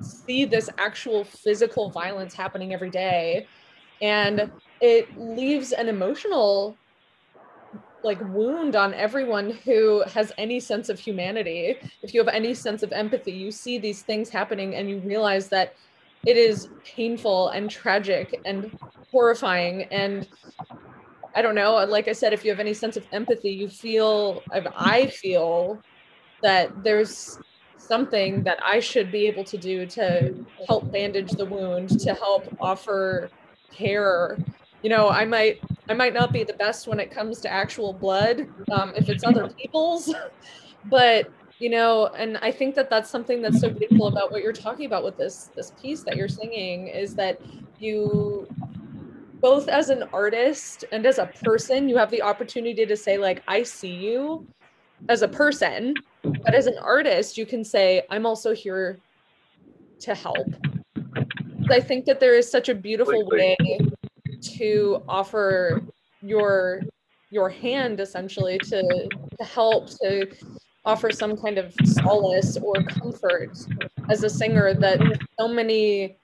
see 0.00 0.46
this 0.46 0.70
actual 0.78 1.24
physical 1.24 1.90
violence 1.90 2.34
happening 2.34 2.72
every 2.72 2.90
day, 2.90 3.46
and 4.00 4.50
it 4.80 5.08
leaves 5.18 5.72
an 5.72 5.88
emotional 5.88 6.76
like 8.02 8.20
wound 8.32 8.76
on 8.76 8.94
everyone 8.94 9.50
who 9.50 10.02
has 10.04 10.32
any 10.38 10.58
sense 10.58 10.88
of 10.88 10.98
humanity. 10.98 11.76
If 12.02 12.14
you 12.14 12.20
have 12.20 12.32
any 12.32 12.54
sense 12.54 12.82
of 12.82 12.92
empathy, 12.92 13.32
you 13.32 13.50
see 13.50 13.78
these 13.78 14.02
things 14.02 14.30
happening 14.30 14.74
and 14.76 14.88
you 14.88 15.00
realize 15.00 15.48
that 15.48 15.74
it 16.24 16.36
is 16.36 16.68
painful 16.84 17.48
and 17.48 17.68
tragic 17.68 18.40
and 18.44 18.70
horrifying 19.10 19.84
and 19.84 20.28
I 21.36 21.42
don't 21.42 21.54
know, 21.54 21.74
like 21.84 22.08
I 22.08 22.12
said 22.12 22.32
if 22.32 22.44
you 22.44 22.50
have 22.50 22.60
any 22.60 22.72
sense 22.72 22.96
of 22.96 23.06
empathy, 23.12 23.50
you 23.50 23.68
feel 23.68 24.42
I 24.50 25.06
feel 25.08 25.78
that 26.42 26.82
there's 26.82 27.38
something 27.76 28.42
that 28.44 28.58
I 28.64 28.80
should 28.80 29.12
be 29.12 29.26
able 29.26 29.44
to 29.44 29.58
do 29.58 29.86
to 29.86 30.34
help 30.66 30.90
bandage 30.90 31.32
the 31.32 31.44
wound, 31.44 32.00
to 32.00 32.14
help 32.14 32.44
offer 32.58 33.30
care. 33.70 34.38
You 34.82 34.88
know, 34.88 35.10
I 35.10 35.26
might 35.26 35.60
I 35.90 35.94
might 35.94 36.14
not 36.14 36.32
be 36.32 36.42
the 36.42 36.54
best 36.54 36.88
when 36.88 36.98
it 36.98 37.10
comes 37.10 37.40
to 37.40 37.52
actual 37.52 37.92
blood, 37.92 38.48
um, 38.72 38.94
if 38.96 39.10
it's 39.10 39.22
other 39.22 39.48
people's, 39.48 40.12
but 40.86 41.30
you 41.58 41.70
know 41.70 42.08
and 42.08 42.36
i 42.42 42.50
think 42.50 42.74
that 42.74 42.90
that's 42.90 43.08
something 43.08 43.40
that's 43.40 43.60
so 43.60 43.70
beautiful 43.70 44.08
about 44.08 44.30
what 44.30 44.42
you're 44.42 44.52
talking 44.52 44.84
about 44.84 45.02
with 45.02 45.16
this 45.16 45.50
this 45.56 45.72
piece 45.80 46.02
that 46.02 46.14
you're 46.14 46.28
singing 46.28 46.88
is 46.88 47.14
that 47.14 47.40
you 47.78 48.46
both 49.40 49.68
as 49.68 49.90
an 49.90 50.04
artist 50.12 50.84
and 50.92 51.06
as 51.06 51.18
a 51.18 51.26
person 51.44 51.88
you 51.88 51.96
have 51.96 52.10
the 52.10 52.22
opportunity 52.22 52.86
to 52.86 52.96
say 52.96 53.18
like 53.18 53.42
i 53.48 53.62
see 53.62 53.92
you 53.92 54.46
as 55.08 55.22
a 55.22 55.28
person 55.28 55.94
but 56.22 56.54
as 56.54 56.66
an 56.66 56.78
artist 56.78 57.36
you 57.36 57.46
can 57.46 57.64
say 57.64 58.02
i'm 58.10 58.26
also 58.26 58.54
here 58.54 58.98
to 60.00 60.14
help. 60.14 60.48
I 61.70 61.80
think 61.80 62.04
that 62.06 62.20
there 62.20 62.34
is 62.34 62.50
such 62.50 62.68
a 62.68 62.74
beautiful 62.74 63.26
way 63.26 63.56
to 64.58 65.02
offer 65.08 65.82
your 66.22 66.82
your 67.30 67.48
hand 67.48 67.98
essentially 67.98 68.56
to, 68.58 69.08
to 69.38 69.44
help 69.44 69.88
to 70.00 70.28
offer 70.84 71.10
some 71.10 71.36
kind 71.36 71.58
of 71.58 71.74
solace 71.84 72.56
or 72.56 72.74
comfort 72.84 73.50
as 74.08 74.22
a 74.22 74.30
singer 74.30 74.72
that 74.74 75.00
so 75.38 75.48
many 75.48 76.16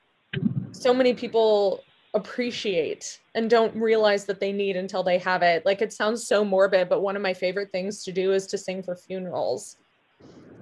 so 0.71 0.95
many 0.95 1.13
people 1.13 1.83
appreciate 2.15 3.21
and 3.35 3.49
don't 3.49 3.75
realize 3.75 4.27
that 4.27 4.39
they 4.39 4.53
need 4.53 4.77
until 4.77 5.03
they 5.03 5.19
have 5.19 5.43
it. 5.43 5.65
Like 5.65 5.81
it 5.81 5.93
sounds 5.93 6.27
so 6.27 6.45
morbid 6.45 6.89
but 6.89 7.01
one 7.01 7.17
of 7.17 7.23
my 7.23 7.33
favorite 7.35 7.73
things 7.73 8.05
to 8.05 8.13
do 8.13 8.33
is 8.33 8.47
to 8.49 8.59
sing 8.59 8.83
for 8.83 8.95
funerals 8.95 9.77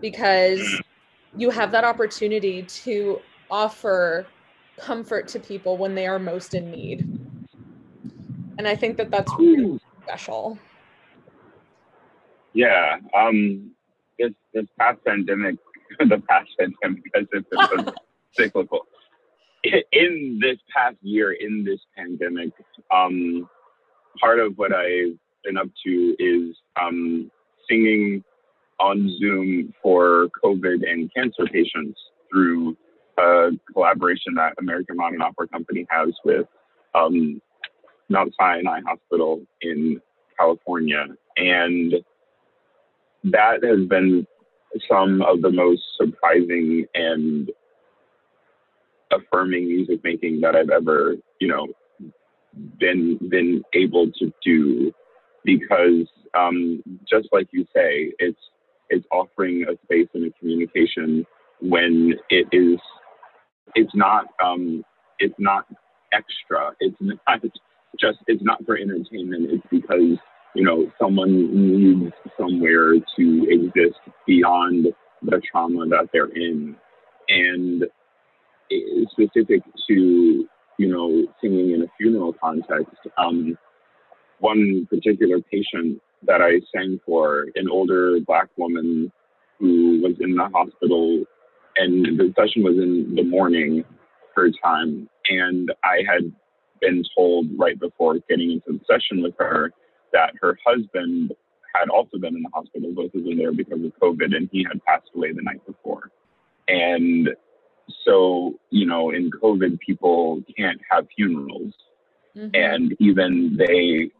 because 0.00 0.80
you 1.36 1.50
have 1.50 1.72
that 1.72 1.84
opportunity 1.84 2.62
to 2.62 3.20
offer 3.50 4.26
comfort 4.78 5.28
to 5.28 5.40
people 5.40 5.76
when 5.76 5.94
they 5.94 6.06
are 6.06 6.18
most 6.18 6.54
in 6.54 6.70
need. 6.70 7.00
And 8.58 8.68
i 8.68 8.76
think 8.76 8.96
that 8.96 9.10
that's 9.10 9.32
really 9.38 9.80
special. 10.02 10.58
Yeah 12.52 12.98
um 13.16 13.72
this 14.18 14.32
this 14.52 14.66
past 14.78 14.98
pandemic, 15.04 15.56
the 15.98 16.22
past 16.28 16.48
pandemic, 16.58 17.04
as 17.14 17.26
if 17.32 17.44
it 17.50 17.56
was 17.56 17.94
cyclical. 18.32 18.86
In 19.92 20.38
this 20.40 20.58
past 20.74 20.96
year, 21.02 21.32
in 21.32 21.64
this 21.64 21.80
pandemic, 21.96 22.50
um, 22.90 23.48
part 24.18 24.40
of 24.40 24.56
what 24.56 24.72
I've 24.72 25.18
been 25.44 25.58
up 25.58 25.68
to 25.84 26.16
is 26.18 26.56
um, 26.80 27.30
singing 27.68 28.24
on 28.78 29.14
Zoom 29.18 29.74
for 29.82 30.28
COVID 30.42 30.90
and 30.90 31.10
cancer 31.14 31.44
patients 31.44 32.00
through 32.30 32.76
a 33.18 33.50
collaboration 33.72 34.34
that 34.36 34.54
American 34.58 34.96
Modern 34.96 35.20
Opera 35.20 35.48
Company 35.48 35.86
has 35.90 36.08
with 36.24 36.46
um, 36.94 37.42
Mount 38.08 38.34
Sinai 38.40 38.80
Hospital 38.86 39.42
in 39.60 40.00
California. 40.38 41.06
And 41.36 41.94
that 43.24 43.62
has 43.62 43.86
been 43.86 44.26
some 44.88 45.20
of 45.22 45.42
the 45.42 45.50
most 45.50 45.82
surprising 45.98 46.86
and 46.94 47.50
affirming 49.12 49.66
music 49.66 50.00
making 50.04 50.40
that 50.40 50.54
I've 50.54 50.70
ever, 50.70 51.16
you 51.40 51.48
know, 51.48 51.66
been 52.78 53.18
been 53.30 53.62
able 53.74 54.10
to 54.18 54.32
do 54.44 54.92
because 55.44 56.08
um, 56.34 56.82
just 57.08 57.28
like 57.32 57.48
you 57.52 57.64
say, 57.74 58.12
it's 58.18 58.38
it's 58.88 59.06
offering 59.12 59.64
a 59.68 59.74
space 59.84 60.08
and 60.14 60.26
a 60.26 60.38
communication 60.38 61.24
when 61.60 62.14
it 62.30 62.46
is 62.52 62.78
it's 63.74 63.94
not 63.94 64.26
um, 64.44 64.84
it's 65.18 65.34
not 65.38 65.66
extra. 66.12 66.72
It's 66.80 66.96
not 67.00 67.42
just 67.98 68.18
it's 68.26 68.42
not 68.42 68.64
for 68.64 68.76
entertainment. 68.76 69.50
It's 69.50 69.66
because 69.70 70.18
you 70.54 70.64
know, 70.64 70.90
someone 71.00 71.54
needs 71.54 72.12
somewhere 72.38 72.94
to 72.94 73.46
exist 73.48 73.98
beyond 74.26 74.86
the 75.22 75.40
trauma 75.50 75.86
that 75.88 76.08
they're 76.12 76.34
in. 76.34 76.76
And 77.28 77.84
specific 79.10 79.62
to, 79.88 80.48
you 80.78 80.88
know, 80.88 81.26
singing 81.40 81.72
in 81.72 81.82
a 81.82 81.86
funeral 81.98 82.34
context, 82.42 82.96
um, 83.18 83.56
one 84.38 84.86
particular 84.88 85.40
patient 85.40 86.00
that 86.26 86.40
I 86.42 86.60
sang 86.74 87.00
for, 87.04 87.46
an 87.54 87.68
older 87.70 88.18
black 88.20 88.48
woman 88.56 89.12
who 89.58 90.00
was 90.02 90.14
in 90.20 90.34
the 90.34 90.48
hospital, 90.54 91.24
and 91.76 92.18
the 92.18 92.32
session 92.38 92.62
was 92.62 92.76
in 92.76 93.14
the 93.14 93.22
morning, 93.22 93.84
her 94.34 94.50
time. 94.62 95.08
And 95.28 95.72
I 95.84 96.02
had 96.06 96.32
been 96.80 97.04
told 97.16 97.46
right 97.58 97.78
before 97.78 98.18
getting 98.28 98.52
into 98.52 98.78
the 98.78 98.80
session 98.86 99.22
with 99.22 99.34
her 99.38 99.72
that 100.12 100.32
her 100.40 100.58
husband 100.66 101.32
had 101.74 101.88
also 101.88 102.18
been 102.18 102.34
in 102.34 102.42
the 102.42 102.50
hospital, 102.52 102.92
both 102.92 103.14
of 103.14 103.24
them 103.24 103.38
there 103.38 103.52
because 103.52 103.84
of 103.84 103.92
COVID, 104.00 104.34
and 104.34 104.48
he 104.50 104.64
had 104.64 104.82
passed 104.84 105.10
away 105.14 105.32
the 105.32 105.42
night 105.42 105.64
before. 105.66 106.10
And 106.68 107.30
so, 108.04 108.58
you 108.70 108.86
know, 108.86 109.10
in 109.10 109.30
COVID, 109.30 109.78
people 109.80 110.42
can't 110.56 110.80
have 110.90 111.06
funerals. 111.16 111.72
Mm-hmm. 112.36 112.54
And 112.54 112.96
even 113.00 113.56
they 113.56 114.10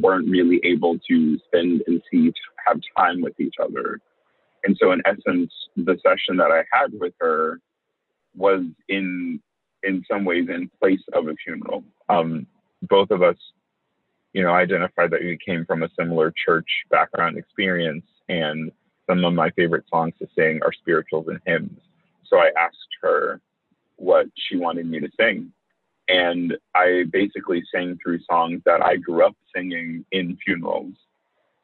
weren't 0.00 0.28
really 0.28 0.60
able 0.64 0.98
to 1.08 1.38
spend 1.46 1.82
and 1.86 2.02
see, 2.10 2.32
have 2.66 2.80
time 2.96 3.20
with 3.20 3.38
each 3.40 3.54
other. 3.62 4.00
And 4.64 4.76
so, 4.80 4.92
in 4.92 5.02
essence, 5.04 5.52
the 5.76 5.98
session 6.02 6.36
that 6.38 6.50
I 6.50 6.64
had 6.70 6.92
with 6.98 7.14
her 7.20 7.60
was 8.34 8.62
in 8.88 9.40
in 9.82 10.04
some 10.10 10.24
ways 10.24 10.48
in 10.48 10.70
place 10.80 11.02
of 11.12 11.28
a 11.28 11.34
funeral. 11.44 11.84
Um, 12.08 12.46
both 12.82 13.10
of 13.10 13.22
us 13.22 13.36
you 14.36 14.42
know, 14.42 14.52
identified 14.52 15.10
that 15.10 15.22
we 15.22 15.38
came 15.38 15.64
from 15.64 15.82
a 15.82 15.88
similar 15.98 16.30
church 16.44 16.68
background 16.90 17.38
experience, 17.38 18.04
and 18.28 18.70
some 19.08 19.24
of 19.24 19.32
my 19.32 19.48
favorite 19.52 19.84
songs 19.88 20.12
to 20.18 20.28
sing 20.36 20.60
are 20.62 20.74
spirituals 20.74 21.26
and 21.28 21.40
hymns. 21.46 21.80
So 22.28 22.38
I 22.38 22.50
asked 22.58 22.76
her 23.02 23.40
what 23.96 24.26
she 24.36 24.56
wanted 24.56 24.86
me 24.86 25.00
to 25.00 25.08
sing. 25.18 25.52
And 26.08 26.56
I 26.74 27.04
basically 27.10 27.62
sang 27.74 27.98
through 28.02 28.20
songs 28.30 28.62
that 28.64 28.82
I 28.82 28.96
grew 28.96 29.26
up 29.26 29.34
singing 29.54 30.04
in 30.12 30.38
funerals. 30.44 30.94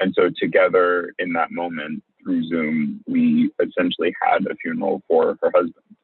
And 0.00 0.12
so 0.16 0.30
together 0.36 1.14
in 1.18 1.32
that 1.34 1.52
moment 1.52 2.02
through 2.22 2.48
Zoom, 2.48 3.04
we 3.06 3.52
essentially 3.60 4.12
had 4.20 4.46
a 4.46 4.56
funeral 4.56 5.02
for 5.06 5.38
her 5.40 5.52
husband. 5.54 5.96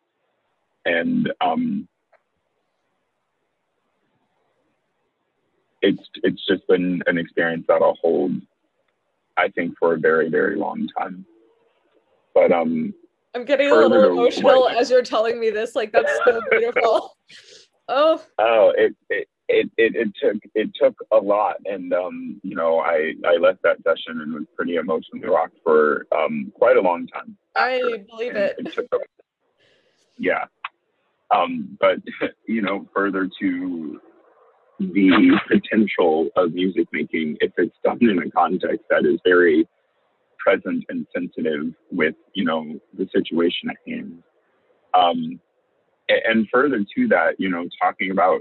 And 0.84 1.32
um, 1.40 1.88
it's 5.82 6.08
it's 6.22 6.44
just 6.46 6.66
been 6.68 7.02
an 7.06 7.18
experience 7.18 7.64
that 7.68 7.82
I'll 7.82 7.98
hold, 8.00 8.32
I 9.36 9.48
think, 9.48 9.74
for 9.78 9.94
a 9.94 9.98
very 9.98 10.28
very 10.28 10.56
long 10.56 10.88
time. 10.96 11.26
But 12.34 12.52
um, 12.52 12.94
I'm 13.34 13.44
getting 13.44 13.70
a 13.70 13.74
little 13.74 14.04
emotional 14.04 14.68
as 14.68 14.90
you're 14.90 15.02
telling 15.02 15.38
me 15.38 15.50
this. 15.50 15.74
Like 15.74 15.92
that's 15.92 16.12
so 16.24 16.40
beautiful. 16.50 17.16
oh. 17.88 18.22
Oh, 18.38 18.72
it, 18.76 18.96
it 19.10 19.28
it 19.48 19.70
it 19.76 19.94
it 19.94 20.12
took 20.20 20.36
it 20.54 20.70
took 20.74 20.96
a 21.12 21.16
lot, 21.16 21.56
and 21.64 21.92
um, 21.92 22.40
you 22.42 22.54
know, 22.54 22.80
I 22.80 23.14
I 23.26 23.36
left 23.36 23.62
that 23.62 23.78
session 23.82 24.20
and 24.20 24.34
was 24.34 24.44
pretty 24.56 24.76
emotionally 24.76 25.26
rocked 25.26 25.56
for 25.62 26.06
um 26.16 26.52
quite 26.54 26.76
a 26.76 26.80
long 26.80 27.06
time. 27.06 27.36
I 27.56 28.04
believe 28.08 28.36
it. 28.36 28.56
it 28.58 28.72
took, 28.74 28.90
yeah. 30.18 30.44
Um, 31.30 31.76
but 31.80 31.98
you 32.46 32.62
know, 32.62 32.86
further 32.94 33.28
to 33.40 34.00
the 34.78 35.40
potential 35.48 36.28
of 36.36 36.52
music 36.52 36.86
making 36.92 37.36
if 37.40 37.52
it's 37.56 37.76
done 37.82 37.98
in 38.00 38.22
a 38.22 38.30
context 38.30 38.84
that 38.90 39.04
is 39.04 39.18
very 39.24 39.66
present 40.38 40.84
and 40.88 41.06
sensitive 41.14 41.74
with 41.90 42.14
you 42.34 42.44
know 42.44 42.78
the 42.96 43.08
situation 43.14 43.70
at 43.70 43.76
hand. 43.86 44.22
Um, 44.94 45.40
and 46.08 46.48
further 46.52 46.78
to 46.78 47.08
that 47.08 47.34
you 47.38 47.50
know 47.50 47.66
talking 47.80 48.10
about 48.10 48.40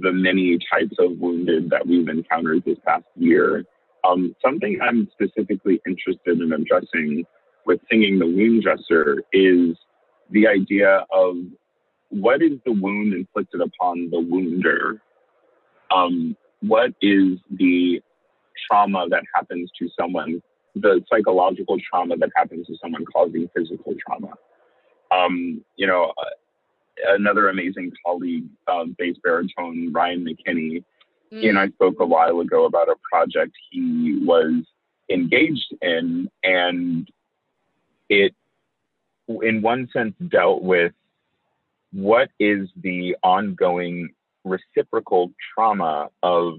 the 0.00 0.12
many 0.12 0.58
types 0.72 0.96
of 0.98 1.18
wounded 1.18 1.68
that 1.70 1.86
we've 1.86 2.08
encountered 2.08 2.64
this 2.64 2.78
past 2.86 3.04
year 3.16 3.64
um, 4.08 4.34
something 4.42 4.78
i'm 4.82 5.06
specifically 5.12 5.78
interested 5.86 6.40
in 6.40 6.52
addressing 6.52 7.24
with 7.66 7.80
singing 7.90 8.18
the 8.18 8.26
Wound 8.26 8.62
Dresser 8.62 9.22
is 9.32 9.76
the 10.30 10.46
idea 10.46 11.04
of 11.12 11.36
what 12.08 12.40
is 12.40 12.52
the 12.64 12.72
wound 12.72 13.12
inflicted 13.12 13.60
upon 13.60 14.08
the 14.10 14.20
wounder 14.20 15.02
um, 15.94 16.36
what 16.60 16.90
is 17.02 17.38
the 17.50 18.00
trauma 18.66 19.06
that 19.10 19.22
happens 19.34 19.70
to 19.78 19.88
someone, 19.98 20.42
the 20.74 21.04
psychological 21.10 21.78
trauma 21.88 22.16
that 22.16 22.30
happens 22.34 22.66
to 22.66 22.76
someone 22.82 23.04
causing 23.04 23.48
physical 23.54 23.94
trauma. 24.06 24.32
Um, 25.10 25.64
you 25.76 25.86
know, 25.86 26.12
uh, 26.18 27.14
another 27.14 27.48
amazing 27.48 27.92
colleague, 28.04 28.46
um, 28.66 28.94
bass 28.98 29.16
baritone 29.22 29.92
Ryan 29.92 30.24
McKinny, 30.24 30.84
mm. 31.32 31.40
he 31.40 31.48
and 31.48 31.58
I 31.58 31.68
spoke 31.68 31.96
a 32.00 32.06
while 32.06 32.40
ago 32.40 32.64
about 32.64 32.88
a 32.88 32.96
project 33.10 33.52
he 33.70 34.20
was 34.24 34.64
engaged 35.10 35.74
in, 35.82 36.28
and 36.42 37.08
it, 38.08 38.34
in 39.28 39.62
one 39.62 39.88
sense, 39.92 40.14
dealt 40.28 40.62
with 40.62 40.92
what 41.92 42.28
is 42.40 42.68
the 42.82 43.16
ongoing 43.22 44.10
reciprocal 44.44 45.32
trauma 45.54 46.08
of 46.22 46.58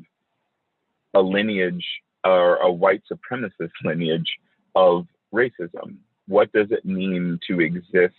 a 1.14 1.22
lineage 1.22 1.86
or 2.26 2.58
a 2.58 2.72
white 2.72 3.04
supremacist 3.12 3.72
lineage 3.84 4.38
of 4.76 5.06
racism. 5.34 5.98
what 6.28 6.52
does 6.54 6.68
it 6.72 6.84
mean 6.86 7.40
to 7.48 7.62
exist 7.62 8.16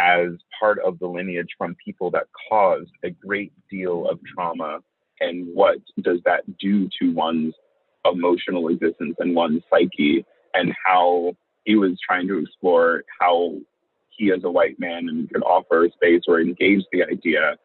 as 0.00 0.30
part 0.58 0.78
of 0.80 0.98
the 0.98 1.06
lineage 1.06 1.50
from 1.56 1.76
people 1.84 2.10
that 2.10 2.26
caused 2.48 2.90
a 3.04 3.10
great 3.10 3.52
deal 3.70 4.08
of 4.08 4.18
trauma 4.34 4.80
and 5.20 5.46
what 5.54 5.78
does 6.02 6.18
that 6.24 6.42
do 6.58 6.88
to 7.00 7.12
one's 7.12 7.54
emotional 8.04 8.68
existence 8.68 9.16
and 9.18 9.34
one's 9.34 9.62
psyche 9.70 10.24
and 10.54 10.72
how 10.84 11.32
he 11.64 11.76
was 11.76 11.98
trying 12.04 12.26
to 12.26 12.38
explore 12.38 13.02
how 13.20 13.54
he 14.10 14.32
as 14.32 14.42
a 14.44 14.50
white 14.50 14.78
man 14.78 15.08
and 15.08 15.30
could 15.30 15.42
offer 15.42 15.84
a 15.84 15.92
space 15.92 16.22
or 16.26 16.40
engage 16.40 16.82
the 16.92 17.02
idea 17.04 17.56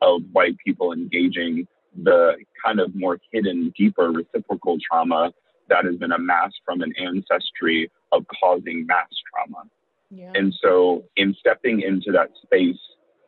of 0.00 0.22
white 0.32 0.56
people 0.64 0.92
engaging 0.92 1.66
the 2.02 2.36
kind 2.64 2.80
of 2.80 2.94
more 2.94 3.18
hidden, 3.32 3.72
deeper 3.76 4.10
reciprocal 4.10 4.78
trauma 4.88 5.32
that 5.68 5.84
has 5.84 5.96
been 5.96 6.12
amassed 6.12 6.60
from 6.64 6.82
an 6.82 6.92
ancestry 6.98 7.90
of 8.12 8.24
causing 8.40 8.86
mass 8.86 9.08
trauma. 9.30 9.68
Yeah. 10.10 10.32
And 10.34 10.54
so, 10.62 11.04
in 11.16 11.34
stepping 11.38 11.80
into 11.80 12.12
that 12.12 12.30
space 12.42 12.78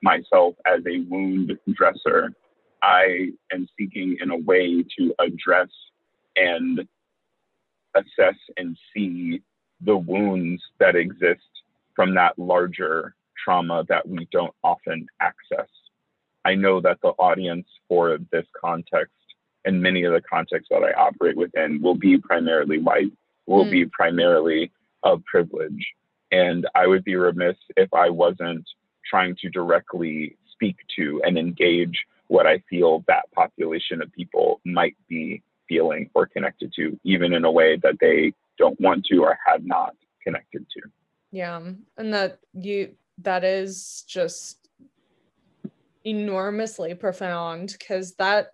myself 0.03 0.55
as 0.67 0.81
a 0.87 1.01
wound 1.09 1.53
dresser, 1.73 2.35
I 2.83 3.31
am 3.53 3.67
seeking 3.79 4.19
in 4.21 4.31
a 4.31 4.37
way 4.37 4.85
to 4.99 5.15
address 5.19 5.71
and 6.37 6.87
assess 7.95 8.37
and 8.59 8.77
see 8.93 9.41
the 9.81 9.97
wounds 9.97 10.63
that 10.81 10.95
exist 10.95 11.41
from 11.97 12.15
that 12.15 12.39
larger 12.39 13.15
trauma 13.43 13.85
that 13.89 14.07
we 14.07 14.29
don't 14.31 14.55
often 14.63 15.07
access. 15.21 15.69
I 16.45 16.55
know 16.55 16.81
that 16.81 16.99
the 17.03 17.09
audience 17.19 17.67
for 17.89 18.19
this 18.31 18.47
context 18.59 19.15
and 19.65 19.81
many 19.81 20.05
of 20.05 20.13
the 20.13 20.21
contexts 20.21 20.69
that 20.71 20.83
I 20.83 20.93
operate 20.93 21.37
within 21.37 21.81
will 21.81 21.95
be 21.95 22.19
primarily 22.19 22.79
white, 22.79 23.13
will 23.47 23.65
mm. 23.65 23.71
be 23.71 23.87
primarily 23.87 24.71
of 25.03 25.25
privilege. 25.25 25.87
And 26.31 26.67
I 26.75 26.87
would 26.87 27.05
be 27.05 27.17
remiss 27.17 27.57
if 27.77 27.93
I 27.95 28.11
wasn't 28.11 28.65
trying 29.09 29.37
to 29.41 29.51
directly 29.51 30.37
speak 30.51 30.77
to 30.97 31.21
and 31.25 31.39
engage 31.39 32.05
what 32.29 32.47
I 32.47 32.63
feel 32.71 33.05
that 33.07 33.31
population 33.35 34.03
of 34.03 34.13
people 34.13 34.61
might 34.65 34.97
be 35.09 35.43
feeling 35.69 36.11
or 36.15 36.27
connected 36.27 36.73
to, 36.77 36.99
even 37.05 37.33
in 37.33 37.45
a 37.45 37.51
way 37.51 37.77
that 37.83 37.97
they 38.01 38.33
don't 38.59 38.81
want 38.81 39.05
to 39.07 39.19
or 39.19 39.39
have 39.47 39.65
not 39.65 39.95
connected 40.23 40.67
to. 40.75 40.83
Yeah. 41.31 41.61
And 41.97 42.15
that 42.15 42.39
you, 42.55 42.95
that 43.19 43.45
is 43.45 44.05
just 44.07 44.64
enormously 46.05 46.95
profound 46.95 47.75
because 47.79 48.15
that 48.17 48.49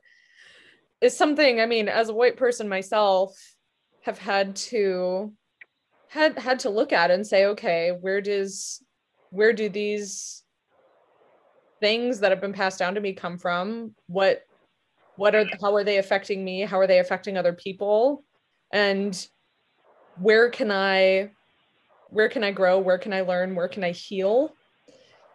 is 1.01 1.17
something, 1.17 1.61
I 1.61 1.67
mean, 1.67 1.89
as 1.89 2.09
a 2.09 2.15
white 2.15 2.37
person 2.37 2.69
myself, 2.69 3.37
have 4.03 4.19
had 4.19 4.57
to 4.57 5.33
had 6.09 6.39
had 6.39 6.59
to 6.61 6.71
look 6.71 6.93
at 6.93 7.11
and 7.11 7.25
say 7.25 7.45
okay 7.47 7.93
where 8.01 8.21
does 8.21 8.83
where 9.31 9.53
do 9.53 9.69
these 9.69 10.43
things 11.81 12.21
that 12.21 12.31
have 12.31 12.41
been 12.41 12.53
passed 12.53 12.79
down 12.79 12.95
to 12.95 13.01
me 13.01 13.13
come 13.13 13.39
from? 13.39 13.95
What 14.07 14.43
what 15.17 15.35
are 15.35 15.47
how 15.61 15.75
are 15.75 15.85
they 15.85 15.99
affecting 15.99 16.45
me? 16.45 16.63
How 16.63 16.79
are 16.79 16.87
they 16.87 16.99
affecting 16.99 17.37
other 17.37 17.53
people? 17.53 18.25
And 18.73 19.27
where 20.19 20.51
can 20.51 20.71
i 20.71 21.31
where 22.09 22.29
can 22.29 22.43
i 22.43 22.51
grow? 22.51 22.79
Where 22.79 22.99
can 22.99 23.13
i 23.13 23.21
learn? 23.23 23.55
Where 23.55 23.69
can 23.69 23.85
i 23.85 23.93
heal? 23.93 24.53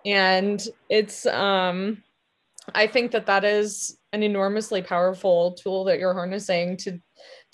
And 0.05 0.65
it's 0.89 1.25
um 1.25 2.03
i 2.73 2.87
think 2.87 3.11
that 3.11 3.25
that 3.25 3.43
is 3.43 3.97
an 4.13 4.23
enormously 4.23 4.81
powerful 4.81 5.53
tool 5.53 5.83
that 5.83 5.99
you're 5.99 6.13
harnessing 6.13 6.77
to 6.77 6.99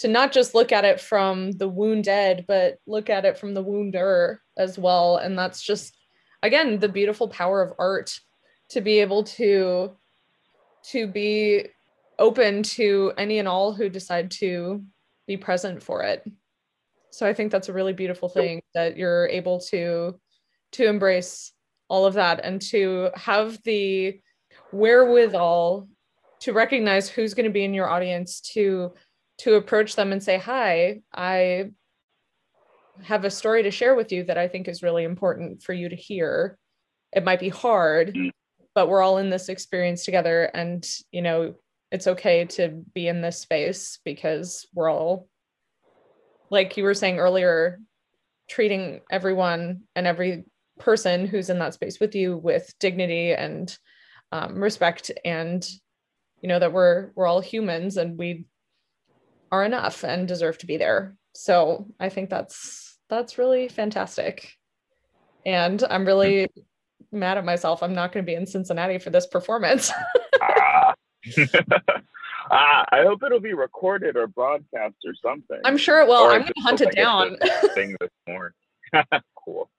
to 0.02 0.08
not 0.08 0.32
just 0.32 0.56
look 0.56 0.72
at 0.72 0.86
it 0.86 1.00
from 1.00 1.52
the 1.52 1.70
wounded, 1.70 2.46
but 2.48 2.80
look 2.88 3.10
at 3.10 3.24
it 3.24 3.38
from 3.38 3.54
the 3.54 3.62
wounder 3.62 4.42
as 4.58 4.78
well. 4.78 5.18
And 5.18 5.38
that's 5.38 5.62
just, 5.62 5.96
again, 6.42 6.80
the 6.80 6.90
beautiful 6.90 7.28
power 7.28 7.62
of 7.62 7.74
art 7.78 8.12
to 8.70 8.82
be 8.82 9.00
able 9.00 9.24
to 9.26 9.92
to 10.90 11.06
be 11.06 11.68
open 12.18 12.64
to 12.64 13.14
any 13.16 13.38
and 13.38 13.48
all 13.48 13.74
who 13.74 13.90
decide 13.90 14.32
to 14.32 14.84
be 15.28 15.38
present 15.38 15.84
for 15.84 16.02
it. 16.02 16.26
So 17.12 17.28
I 17.28 17.34
think 17.36 17.52
that's 17.52 17.70
a 17.70 17.74
really 17.74 17.94
beautiful 17.94 18.30
thing 18.30 18.64
that 18.74 18.98
you're 18.98 19.28
able 19.28 19.60
to 19.70 20.20
to 20.72 20.88
embrace 20.88 21.52
all 21.90 22.08
of 22.08 22.16
that 22.16 22.44
and 22.44 22.60
to 22.62 23.12
have 23.16 23.62
the 23.66 24.20
wherewithal 24.72 25.88
to 26.42 26.54
recognize 26.54 27.10
who's 27.10 27.34
going 27.34 27.46
to 27.46 27.52
be 27.52 27.64
in 27.64 27.74
your 27.74 27.90
audience 27.90 28.42
to 28.42 28.94
to 29.40 29.56
approach 29.56 29.96
them 29.96 30.12
and 30.12 30.22
say, 30.22 30.38
Hi, 30.38 31.02
I 31.14 31.72
have 33.04 33.26
a 33.26 33.32
story 33.32 33.64
to 33.64 33.72
share 33.72 33.96
with 33.96 34.12
you 34.12 34.24
that 34.26 34.38
I 34.38 34.48
think 34.48 34.68
is 34.68 34.84
really 34.84 35.04
important 35.04 35.64
for 35.64 35.74
you 35.74 35.90
to 35.90 35.96
hear. 35.96 36.58
It 37.12 37.24
might 37.24 37.40
be 37.40 37.50
hard, 37.50 38.14
mm. 38.14 38.30
but 38.76 38.88
we're 38.88 39.02
all 39.02 39.18
in 39.18 39.30
this 39.30 39.50
experience 39.50 40.06
together. 40.06 40.44
And, 40.54 40.88
you 41.12 41.22
know, 41.22 41.56
it's 41.92 42.08
okay 42.08 42.46
to 42.46 42.84
be 42.94 43.08
in 43.08 43.22
this 43.22 43.40
space 43.40 44.00
because 44.06 44.68
we're 44.74 44.90
all, 44.90 45.28
like 46.50 46.78
you 46.78 46.84
were 46.84 46.94
saying 46.94 47.18
earlier, 47.18 47.80
treating 48.48 49.02
everyone 49.10 49.82
and 49.96 50.06
every 50.06 50.46
person 50.80 51.26
who's 51.26 51.50
in 51.50 51.60
that 51.60 51.74
space 51.74 52.00
with 52.00 52.16
you 52.16 52.38
with 52.38 52.74
dignity 52.80 53.34
and 53.34 53.78
um, 54.32 54.62
respect 54.62 55.12
and 55.26 55.68
you 56.42 56.50
know 56.50 56.60
that 56.60 56.74
we're 56.74 57.12
we're 57.16 57.28
all 57.28 57.42
humans 57.42 57.98
and 57.98 58.18
we 58.18 58.46
are 59.52 59.64
enough 59.64 60.04
and 60.04 60.28
deserve 60.28 60.58
to 60.60 60.66
be 60.66 60.78
there. 60.78 61.16
So 61.34 61.88
I 62.00 62.10
think 62.10 62.30
that's 62.30 62.98
that's 63.10 63.38
really 63.38 63.68
fantastic. 63.68 64.54
And 65.46 65.84
I'm 65.90 66.06
really 66.06 66.48
mad 67.12 67.38
at 67.38 67.46
myself. 67.46 67.84
I'm 67.84 67.94
not 67.94 68.12
going 68.12 68.26
to 68.26 68.30
be 68.30 68.36
in 68.36 68.46
Cincinnati 68.46 68.98
for 69.00 69.10
this 69.10 69.28
performance. 69.28 69.92
ah. 70.42 70.94
ah, 72.52 72.86
I 72.92 73.04
hope 73.04 73.24
it'll 73.24 73.40
be 73.40 73.54
recorded 73.54 74.16
or 74.16 74.28
broadcast 74.28 74.96
or 75.06 75.14
something. 75.22 75.60
I'm 75.66 75.78
sure 75.78 76.00
it 76.02 76.08
will. 76.08 76.22
Or 76.22 76.32
I'm 76.32 76.42
going 76.42 76.54
to 76.54 76.62
hunt 76.62 76.82
it 76.82 76.96
down. 76.96 77.38
thing 77.74 77.96
this 78.00 78.10
morning. 78.28 78.54
cool 79.36 79.70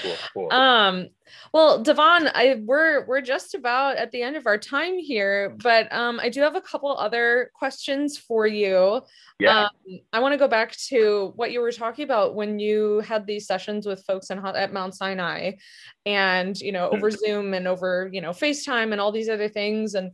cool, 0.00 0.16
cool. 0.32 0.52
Um, 0.52 1.08
well, 1.52 1.82
Davóne, 1.82 2.30
I 2.34 2.60
we're 2.64 3.06
we're 3.06 3.20
just 3.20 3.54
about 3.54 3.96
at 3.96 4.10
the 4.10 4.22
end 4.22 4.36
of 4.36 4.46
our 4.46 4.58
time 4.58 4.98
here, 4.98 5.54
but 5.62 5.92
um, 5.92 6.20
I 6.20 6.28
do 6.28 6.40
have 6.40 6.56
a 6.56 6.60
couple 6.60 6.96
other 6.96 7.50
questions 7.54 8.18
for 8.18 8.46
you. 8.46 9.02
Yeah. 9.38 9.64
Um, 9.64 10.00
I 10.12 10.20
want 10.20 10.32
to 10.32 10.38
go 10.38 10.48
back 10.48 10.76
to 10.88 11.32
what 11.36 11.52
you 11.52 11.60
were 11.60 11.72
talking 11.72 12.04
about 12.04 12.34
when 12.34 12.58
you 12.58 13.00
had 13.00 13.26
these 13.26 13.46
sessions 13.46 13.86
with 13.86 14.04
folks 14.04 14.30
in, 14.30 14.38
at 14.38 14.72
Mount 14.72 14.94
Sinai, 14.94 15.52
and 16.06 16.58
you 16.58 16.72
know 16.72 16.90
over 16.90 17.10
mm-hmm. 17.10 17.24
Zoom 17.24 17.54
and 17.54 17.66
over 17.66 18.08
you 18.12 18.20
know 18.20 18.30
FaceTime 18.30 18.92
and 18.92 19.00
all 19.00 19.12
these 19.12 19.28
other 19.28 19.48
things. 19.48 19.94
And 19.94 20.12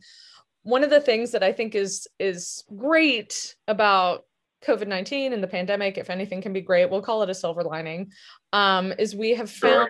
one 0.62 0.85
of 0.85 0.91
the 0.91 1.01
things 1.01 1.33
that 1.33 1.43
I 1.43 1.53
think 1.53 1.74
is 1.74 2.07
is 2.18 2.64
great 2.76 3.57
about 3.66 4.24
COVID 4.65 4.89
19 4.89 5.33
and 5.33 5.43
the 5.43 5.49
pandemic, 5.49 5.99
if 5.99 6.11
anything 6.11 6.43
can 6.43 6.53
be 6.53 6.61
great, 6.61 6.91
we'll 6.91 7.03
call 7.03 7.23
it 7.23 7.31
a 7.31 7.35
silver 7.35 7.63
lining, 7.63 8.13
um, 8.53 8.93
is 8.99 9.15
we 9.15 9.35
have 9.35 9.51
found 9.51 9.89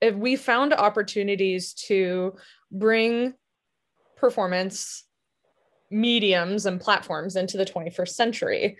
if 0.00 0.14
we 0.14 0.36
found 0.36 0.72
opportunities 0.72 1.72
to 1.74 2.34
bring 2.70 3.34
performance 4.16 5.04
mediums 5.90 6.66
and 6.66 6.80
platforms 6.80 7.36
into 7.36 7.56
the 7.56 7.64
21st 7.64 8.08
century 8.10 8.78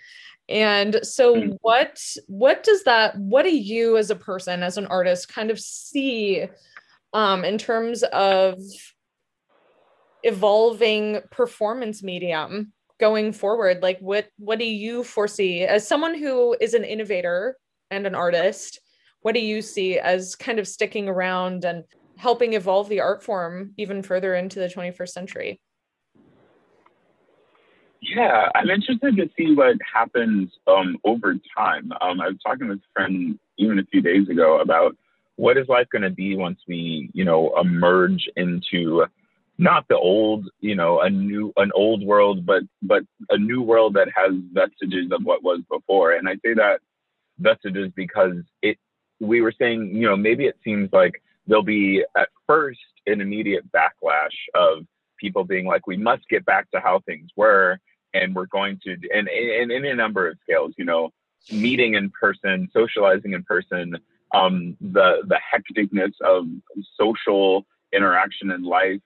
and 0.48 1.00
so 1.02 1.40
hmm. 1.40 1.50
what 1.60 2.00
what 2.26 2.62
does 2.62 2.84
that 2.84 3.16
what 3.18 3.44
do 3.44 3.54
you 3.54 3.96
as 3.96 4.10
a 4.10 4.16
person 4.16 4.62
as 4.62 4.76
an 4.76 4.86
artist 4.86 5.28
kind 5.28 5.50
of 5.50 5.58
see 5.58 6.46
um, 7.14 7.44
in 7.44 7.56
terms 7.56 8.02
of 8.02 8.58
evolving 10.22 11.20
performance 11.30 12.02
medium 12.02 12.72
going 12.98 13.32
forward 13.32 13.82
like 13.82 13.98
what 14.00 14.28
what 14.38 14.58
do 14.58 14.64
you 14.64 15.04
foresee? 15.04 15.62
As 15.62 15.86
someone 15.86 16.18
who 16.18 16.56
is 16.60 16.74
an 16.74 16.84
innovator 16.84 17.56
and 17.90 18.06
an 18.06 18.14
artist 18.14 18.80
what 19.20 19.34
do 19.34 19.40
you 19.40 19.60
see 19.60 19.98
as 19.98 20.36
kind 20.36 20.58
of 20.58 20.68
sticking 20.68 21.08
around 21.08 21.64
and 21.64 21.84
helping 22.16 22.54
evolve 22.54 22.88
the 22.88 23.00
art 23.00 23.22
form 23.22 23.72
even 23.76 24.02
further 24.02 24.34
into 24.34 24.58
the 24.58 24.68
21st 24.68 25.08
century? 25.08 25.60
Yeah 28.00 28.48
i'm 28.54 28.70
interested 28.70 29.16
to 29.16 29.28
see 29.36 29.54
what 29.54 29.76
happens 29.92 30.50
um, 30.66 30.98
over 31.04 31.34
time. 31.56 31.92
Um, 32.00 32.20
i 32.20 32.28
was 32.28 32.38
talking 32.44 32.68
with 32.68 32.78
a 32.78 32.92
friend 32.92 33.38
even 33.58 33.78
a 33.78 33.84
few 33.84 34.00
days 34.00 34.28
ago 34.28 34.60
about 34.60 34.96
what 35.36 35.56
is 35.56 35.68
life 35.68 35.86
going 35.90 36.02
to 36.02 36.10
be 36.10 36.36
once 36.36 36.58
we 36.66 37.10
you 37.12 37.24
know 37.24 37.56
emerge 37.60 38.28
into 38.36 39.04
not 39.58 39.86
the 39.88 39.96
old, 39.96 40.48
you 40.60 40.76
know, 40.76 41.00
a 41.00 41.10
new, 41.10 41.52
an 41.56 41.70
old 41.74 42.02
world, 42.04 42.46
but 42.46 42.62
but 42.82 43.02
a 43.30 43.36
new 43.36 43.60
world 43.62 43.94
that 43.94 44.08
has 44.14 44.32
vestiges 44.52 45.10
of 45.10 45.22
what 45.24 45.42
was 45.42 45.60
before. 45.70 46.12
And 46.12 46.28
I 46.28 46.34
say 46.44 46.54
that 46.54 46.80
vestiges 47.38 47.90
because 47.94 48.36
it, 48.62 48.78
we 49.20 49.40
were 49.40 49.52
saying, 49.58 49.94
you 49.94 50.08
know, 50.08 50.16
maybe 50.16 50.46
it 50.46 50.58
seems 50.62 50.90
like 50.92 51.22
there'll 51.46 51.62
be 51.64 52.04
at 52.16 52.28
first 52.46 52.80
an 53.06 53.20
immediate 53.20 53.64
backlash 53.72 54.36
of 54.54 54.86
people 55.18 55.44
being 55.44 55.66
like, 55.66 55.86
we 55.86 55.96
must 55.96 56.28
get 56.28 56.44
back 56.44 56.70
to 56.70 56.80
how 56.80 57.00
things 57.00 57.28
were, 57.36 57.78
and 58.14 58.34
we're 58.34 58.46
going 58.46 58.78
to, 58.84 58.92
and, 59.12 59.28
and 59.28 59.72
in 59.72 59.84
a 59.84 59.94
number 59.94 60.28
of 60.28 60.36
scales, 60.42 60.72
you 60.78 60.84
know, 60.84 61.10
meeting 61.50 61.94
in 61.94 62.10
person, 62.10 62.68
socializing 62.72 63.32
in 63.32 63.42
person, 63.42 63.96
um, 64.34 64.76
the 64.80 65.22
the 65.26 65.38
hecticness 65.52 66.12
of 66.20 66.46
social 67.00 67.66
interaction 67.92 68.50
in 68.50 68.62
life. 68.62 69.00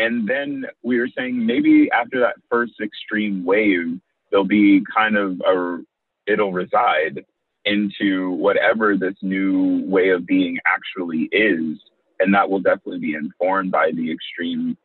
And 0.00 0.26
then 0.26 0.64
we 0.82 0.98
were 0.98 1.10
saying 1.14 1.44
maybe 1.44 1.90
after 1.92 2.20
that 2.20 2.36
first 2.50 2.72
extreme 2.82 3.44
wave, 3.44 4.00
there'll 4.30 4.46
be 4.46 4.82
kind 4.96 5.18
of 5.18 5.40
a 5.46 5.78
it'll 6.26 6.52
reside 6.52 7.22
into 7.66 8.30
whatever 8.30 8.96
this 8.96 9.16
new 9.20 9.84
way 9.86 10.08
of 10.08 10.24
being 10.26 10.58
actually 10.66 11.28
is. 11.32 11.78
And 12.18 12.32
that 12.32 12.48
will 12.48 12.60
definitely 12.60 13.00
be 13.00 13.14
informed 13.14 13.72
by 13.72 13.90
the 13.94 14.10
extreme 14.10 14.78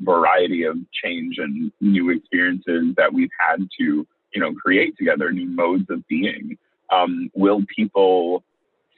variety 0.00 0.64
of 0.64 0.76
change 1.04 1.36
and 1.38 1.70
new 1.80 2.10
experiences 2.10 2.92
that 2.96 3.12
we've 3.12 3.30
had 3.38 3.68
to, 3.78 4.06
you 4.34 4.40
know, 4.40 4.52
create 4.52 4.96
together, 4.98 5.30
new 5.30 5.46
modes 5.46 5.86
of 5.90 6.04
being. 6.08 6.58
Um, 6.90 7.30
will 7.34 7.62
people 7.74 8.42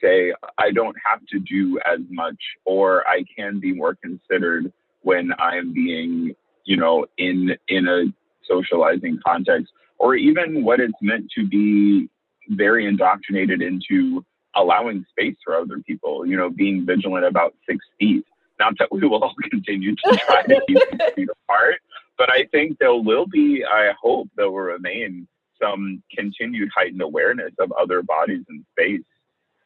say, 0.01 0.33
I 0.57 0.71
don't 0.71 0.95
have 1.05 1.19
to 1.27 1.39
do 1.39 1.79
as 1.85 1.99
much, 2.09 2.39
or 2.65 3.07
I 3.07 3.23
can 3.37 3.59
be 3.59 3.73
more 3.73 3.95
considered 3.95 4.73
when 5.01 5.31
I'm 5.39 5.73
being, 5.73 6.35
you 6.65 6.77
know, 6.77 7.05
in 7.17 7.55
in 7.67 7.87
a 7.87 8.05
socializing 8.49 9.19
context, 9.25 9.71
or 9.97 10.15
even 10.15 10.63
what 10.63 10.79
it's 10.79 10.93
meant 11.01 11.29
to 11.37 11.47
be 11.47 12.09
very 12.49 12.87
indoctrinated 12.87 13.61
into 13.61 14.25
allowing 14.55 15.05
space 15.09 15.35
for 15.43 15.55
other 15.55 15.79
people, 15.79 16.25
you 16.25 16.35
know, 16.35 16.49
being 16.49 16.85
vigilant 16.85 17.25
about 17.25 17.53
six 17.67 17.85
feet. 17.99 18.25
Not 18.59 18.73
that 18.79 18.91
we 18.91 19.07
will 19.07 19.23
all 19.23 19.35
continue 19.49 19.95
to 19.95 20.17
try 20.17 20.43
to 20.43 20.61
keep 20.67 20.77
six 20.77 21.05
feet 21.15 21.29
apart, 21.29 21.75
but 22.17 22.29
I 22.31 22.45
think 22.51 22.77
there 22.79 22.93
will 22.93 23.25
be, 23.25 23.63
I 23.63 23.91
hope 24.01 24.29
there 24.35 24.49
will 24.49 24.59
remain 24.59 25.27
some 25.61 26.03
continued 26.15 26.69
heightened 26.75 27.01
awareness 27.01 27.51
of 27.59 27.71
other 27.73 28.01
bodies 28.01 28.43
in 28.49 28.65
space. 28.71 29.03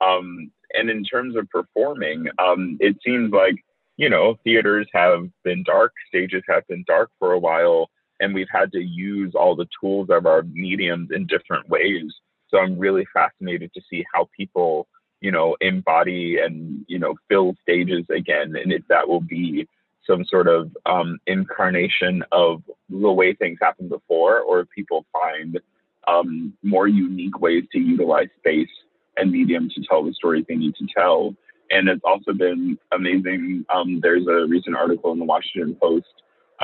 Um, 0.01 0.51
and 0.73 0.89
in 0.89 1.03
terms 1.03 1.35
of 1.35 1.49
performing, 1.49 2.27
um, 2.39 2.77
it 2.79 2.97
seems 3.05 3.31
like, 3.31 3.55
you 3.97 4.09
know, 4.09 4.37
theaters 4.43 4.87
have 4.93 5.29
been 5.43 5.63
dark, 5.63 5.93
stages 6.07 6.43
have 6.47 6.67
been 6.67 6.83
dark 6.87 7.09
for 7.19 7.33
a 7.33 7.39
while, 7.39 7.89
and 8.19 8.33
we've 8.33 8.47
had 8.51 8.71
to 8.71 8.79
use 8.79 9.33
all 9.35 9.55
the 9.55 9.67
tools 9.79 10.07
of 10.09 10.25
our 10.25 10.43
mediums 10.43 11.09
in 11.11 11.27
different 11.27 11.69
ways 11.69 12.11
so 12.53 12.59
I'm 12.59 12.77
really 12.77 13.05
fascinated 13.13 13.73
to 13.73 13.81
see 13.89 14.05
how 14.13 14.29
people, 14.37 14.87
you 15.21 15.31
know, 15.31 15.57
embody 15.59 16.37
and, 16.37 16.85
you 16.87 16.99
know, 16.99 17.15
fill 17.27 17.55
stages 17.61 18.05
again. 18.15 18.55
And 18.55 18.71
if 18.71 18.83
that 18.89 19.07
will 19.07 19.21
be 19.21 19.67
some 20.07 20.23
sort 20.25 20.47
of 20.47 20.69
um, 20.85 21.17
incarnation 21.25 22.23
of 22.31 22.61
the 22.89 23.11
way 23.11 23.33
things 23.33 23.57
happened 23.59 23.89
before, 23.89 24.41
or 24.41 24.59
if 24.59 24.69
people 24.69 25.05
find 25.11 25.59
um, 26.07 26.53
more 26.61 26.87
unique 26.87 27.39
ways 27.39 27.63
to 27.71 27.79
utilize 27.79 28.27
space 28.37 28.69
and 29.17 29.31
medium 29.31 29.69
to 29.69 29.81
tell 29.89 30.03
the 30.03 30.13
stories 30.13 30.45
they 30.47 30.55
need 30.55 30.75
to 30.75 30.85
tell. 30.95 31.33
And 31.73 31.89
it's 31.89 32.03
also 32.03 32.33
been 32.33 32.77
amazing. 32.91 33.65
Um, 33.73 33.99
there's 34.01 34.27
a 34.27 34.45
recent 34.47 34.75
article 34.75 35.11
in 35.11 35.19
the 35.19 35.25
Washington 35.25 35.75
Post 35.81 36.05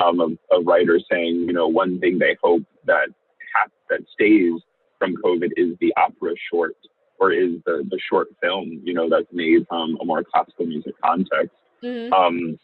um, 0.02 0.20
of 0.20 0.32
a 0.52 0.60
writer 0.60 1.00
saying, 1.10 1.46
you 1.46 1.52
know, 1.52 1.66
one 1.66 1.98
thing 1.98 2.18
they 2.18 2.36
hope 2.42 2.62
that 2.86 3.08
ha- 3.54 3.70
that 3.88 4.00
stays 4.12 4.60
from 4.98 5.16
COVID 5.16 5.50
is 5.56 5.76
the 5.80 5.92
opera 5.96 6.32
short 6.50 6.76
or 7.18 7.32
is 7.32 7.54
the, 7.66 7.84
the 7.90 7.98
short 8.08 8.28
film, 8.40 8.80
you 8.84 8.94
know, 8.94 9.08
that's 9.10 9.26
made 9.32 9.66
from 9.68 9.98
a 10.00 10.04
more 10.04 10.24
classical 10.24 10.66
music 10.66 10.94
context. 11.04 11.56
Mm-hmm. 11.82 12.12
Um, 12.12 12.58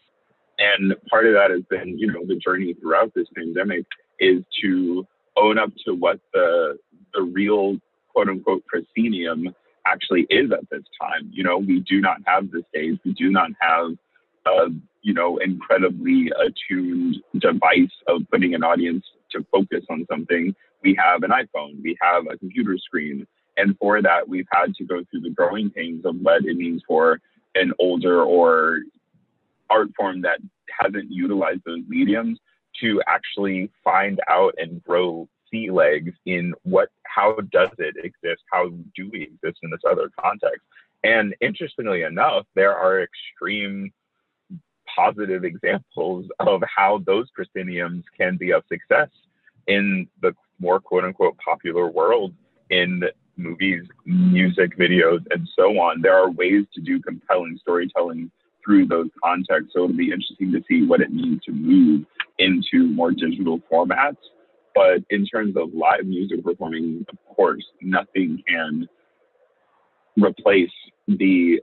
and 0.58 0.94
part 1.10 1.26
of 1.26 1.34
that 1.34 1.50
has 1.50 1.62
been, 1.68 1.98
you 1.98 2.06
know, 2.06 2.24
the 2.24 2.36
journey 2.36 2.74
throughout 2.74 3.12
this 3.14 3.26
pandemic 3.36 3.84
is 4.18 4.42
to 4.62 5.06
own 5.36 5.58
up 5.58 5.72
to 5.84 5.94
what 5.94 6.20
the 6.32 6.78
the 7.12 7.22
real 7.22 7.78
quote 8.14 8.28
unquote 8.28 8.64
proscenium 8.66 9.54
actually 9.86 10.26
is 10.30 10.50
at 10.52 10.68
this 10.70 10.82
time. 11.00 11.30
You 11.32 11.44
know, 11.44 11.58
we 11.58 11.80
do 11.80 12.00
not 12.00 12.18
have 12.26 12.50
the 12.50 12.62
stage, 12.68 12.98
we 13.04 13.12
do 13.12 13.30
not 13.30 13.50
have 13.60 13.92
a 14.46 14.68
you 15.02 15.14
know 15.14 15.38
incredibly 15.38 16.30
attuned 16.38 17.16
device 17.38 17.94
of 18.08 18.22
putting 18.30 18.54
an 18.54 18.62
audience 18.62 19.04
to 19.32 19.44
focus 19.52 19.84
on 19.88 20.06
something 20.10 20.54
we 20.86 20.96
have 20.98 21.22
an 21.22 21.30
iPhone, 21.30 21.82
we 21.82 21.96
have 22.00 22.24
a 22.30 22.38
computer 22.38 22.76
screen. 22.78 23.26
And 23.56 23.76
for 23.78 24.00
that, 24.02 24.28
we've 24.28 24.46
had 24.52 24.74
to 24.76 24.84
go 24.84 25.02
through 25.10 25.22
the 25.22 25.30
growing 25.30 25.70
pains 25.70 26.04
of 26.04 26.16
what 26.16 26.44
it 26.44 26.56
means 26.56 26.82
for 26.86 27.20
an 27.54 27.72
older 27.78 28.22
or 28.22 28.80
art 29.70 29.88
form 29.96 30.22
that 30.22 30.38
hasn't 30.78 31.10
utilized 31.10 31.62
those 31.64 31.80
mediums 31.88 32.38
to 32.80 33.02
actually 33.08 33.70
find 33.82 34.20
out 34.28 34.54
and 34.58 34.84
grow 34.84 35.28
legs 35.70 36.12
in 36.26 36.54
what 36.62 36.88
how 37.04 37.36
does 37.50 37.70
it 37.78 37.94
exist 38.02 38.42
how 38.52 38.68
do 38.94 39.10
we 39.12 39.22
exist 39.22 39.58
in 39.62 39.70
this 39.70 39.80
other 39.88 40.10
context 40.20 40.62
and 41.04 41.34
interestingly 41.40 42.02
enough 42.02 42.44
there 42.54 42.76
are 42.76 43.02
extreme 43.02 43.92
positive 44.94 45.44
examples 45.44 46.26
of 46.40 46.62
how 46.74 47.02
those 47.06 47.26
prosceniums 47.38 48.04
can 48.18 48.36
be 48.36 48.52
of 48.52 48.62
success 48.68 49.08
in 49.66 50.06
the 50.22 50.32
more 50.58 50.80
quote 50.80 51.04
unquote 51.04 51.36
popular 51.38 51.88
world 51.88 52.32
in 52.70 53.02
movies, 53.36 53.84
music 54.04 54.76
videos, 54.78 55.24
and 55.30 55.48
so 55.56 55.78
on. 55.78 56.00
There 56.00 56.16
are 56.16 56.30
ways 56.30 56.64
to 56.74 56.80
do 56.80 57.00
compelling 57.00 57.58
storytelling 57.60 58.30
through 58.64 58.86
those 58.86 59.08
contexts. 59.22 59.72
So 59.74 59.84
it'll 59.84 59.96
be 59.96 60.10
interesting 60.10 60.52
to 60.52 60.62
see 60.68 60.86
what 60.86 61.00
it 61.00 61.12
means 61.12 61.42
to 61.44 61.52
move 61.52 62.04
into 62.38 62.86
more 62.88 63.12
digital 63.12 63.60
formats. 63.70 64.16
But 64.76 65.04
in 65.10 65.26
terms 65.26 65.56
of 65.56 65.74
live 65.74 66.06
music 66.06 66.44
performing, 66.44 67.06
of 67.10 67.36
course, 67.36 67.64
nothing 67.82 68.44
can 68.48 68.88
replace 70.18 70.70
the 71.08 71.60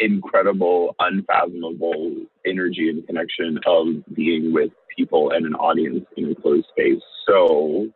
incredible, 0.00 0.96
unfathomable 1.00 2.16
energy 2.46 2.90
and 2.90 3.06
connection 3.06 3.60
of 3.66 3.88
being 4.14 4.52
with 4.52 4.72
people 4.96 5.32
and 5.32 5.46
an 5.46 5.54
audience 5.54 6.06
in 6.16 6.32
a 6.32 6.36
closed 6.36 6.66
space. 6.70 7.02
So 7.28 7.90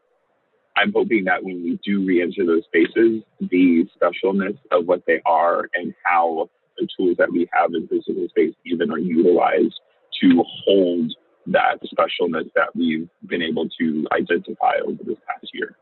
I'm 0.77 0.93
hoping 0.95 1.25
that 1.25 1.45
when 1.45 1.63
we 1.63 1.79
do 1.85 2.05
re-enter 2.07 2.47
those 2.47 2.65
spaces, 2.65 3.23
the 3.41 3.87
specialness 4.01 4.59
of 4.73 4.87
what 4.87 5.05
they 5.07 5.21
are 5.27 5.69
and 5.75 5.95
how 6.05 6.51
the 6.79 6.89
tools 6.99 7.17
that 7.19 7.33
we 7.33 7.49
have 7.53 7.75
in 7.75 7.89
physical 7.89 8.29
space 8.31 8.55
even 8.67 8.91
are 8.93 8.99
utilized 8.99 9.81
to 10.23 10.45
hold 10.67 11.13
that 11.47 11.81
specialness 11.83 12.49
that 12.55 12.75
we've 12.75 13.09
been 13.27 13.43
able 13.43 13.69
to 13.81 14.07
identify 14.13 14.75
over 14.87 15.03
this 15.05 15.19
past 15.27 15.51
year. 15.53 15.77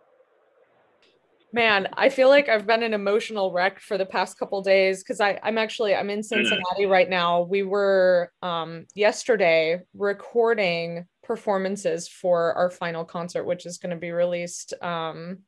Man, 1.52 1.88
I 1.94 2.10
feel 2.10 2.28
like 2.28 2.48
I've 2.48 2.66
been 2.66 2.84
an 2.84 2.94
emotional 2.94 3.52
wreck 3.52 3.80
for 3.80 3.98
the 3.98 4.06
past 4.06 4.38
couple 4.38 4.62
days 4.62 5.02
because 5.02 5.20
I'm 5.20 5.58
actually 5.58 5.96
I'm 5.96 6.08
in 6.08 6.22
Cincinnati 6.22 6.86
right 6.86 7.10
now. 7.10 7.42
We 7.42 7.64
were 7.64 8.32
um, 8.40 8.86
yesterday 8.94 9.80
recording 9.92 11.06
performances 11.24 12.06
for 12.06 12.54
our 12.54 12.70
final 12.70 13.04
concert, 13.04 13.44
which 13.44 13.66
is 13.66 13.78
going 13.78 13.90
to 13.90 13.96
be 13.96 14.12
released 14.12 14.74
um, 14.80 15.38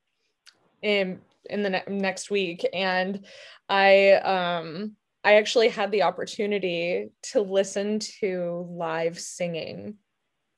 in 0.83 1.21
in 1.49 1.63
the 1.63 1.71
ne- 1.71 1.85
next 1.89 2.33
week. 2.33 2.67
And 2.73 3.25
I 3.69 4.15
um, 4.15 4.97
I 5.23 5.35
actually 5.35 5.69
had 5.69 5.93
the 5.93 6.03
opportunity 6.03 7.11
to 7.31 7.43
listen 7.43 8.01
to 8.21 8.67
live 8.71 9.21
singing 9.21 9.99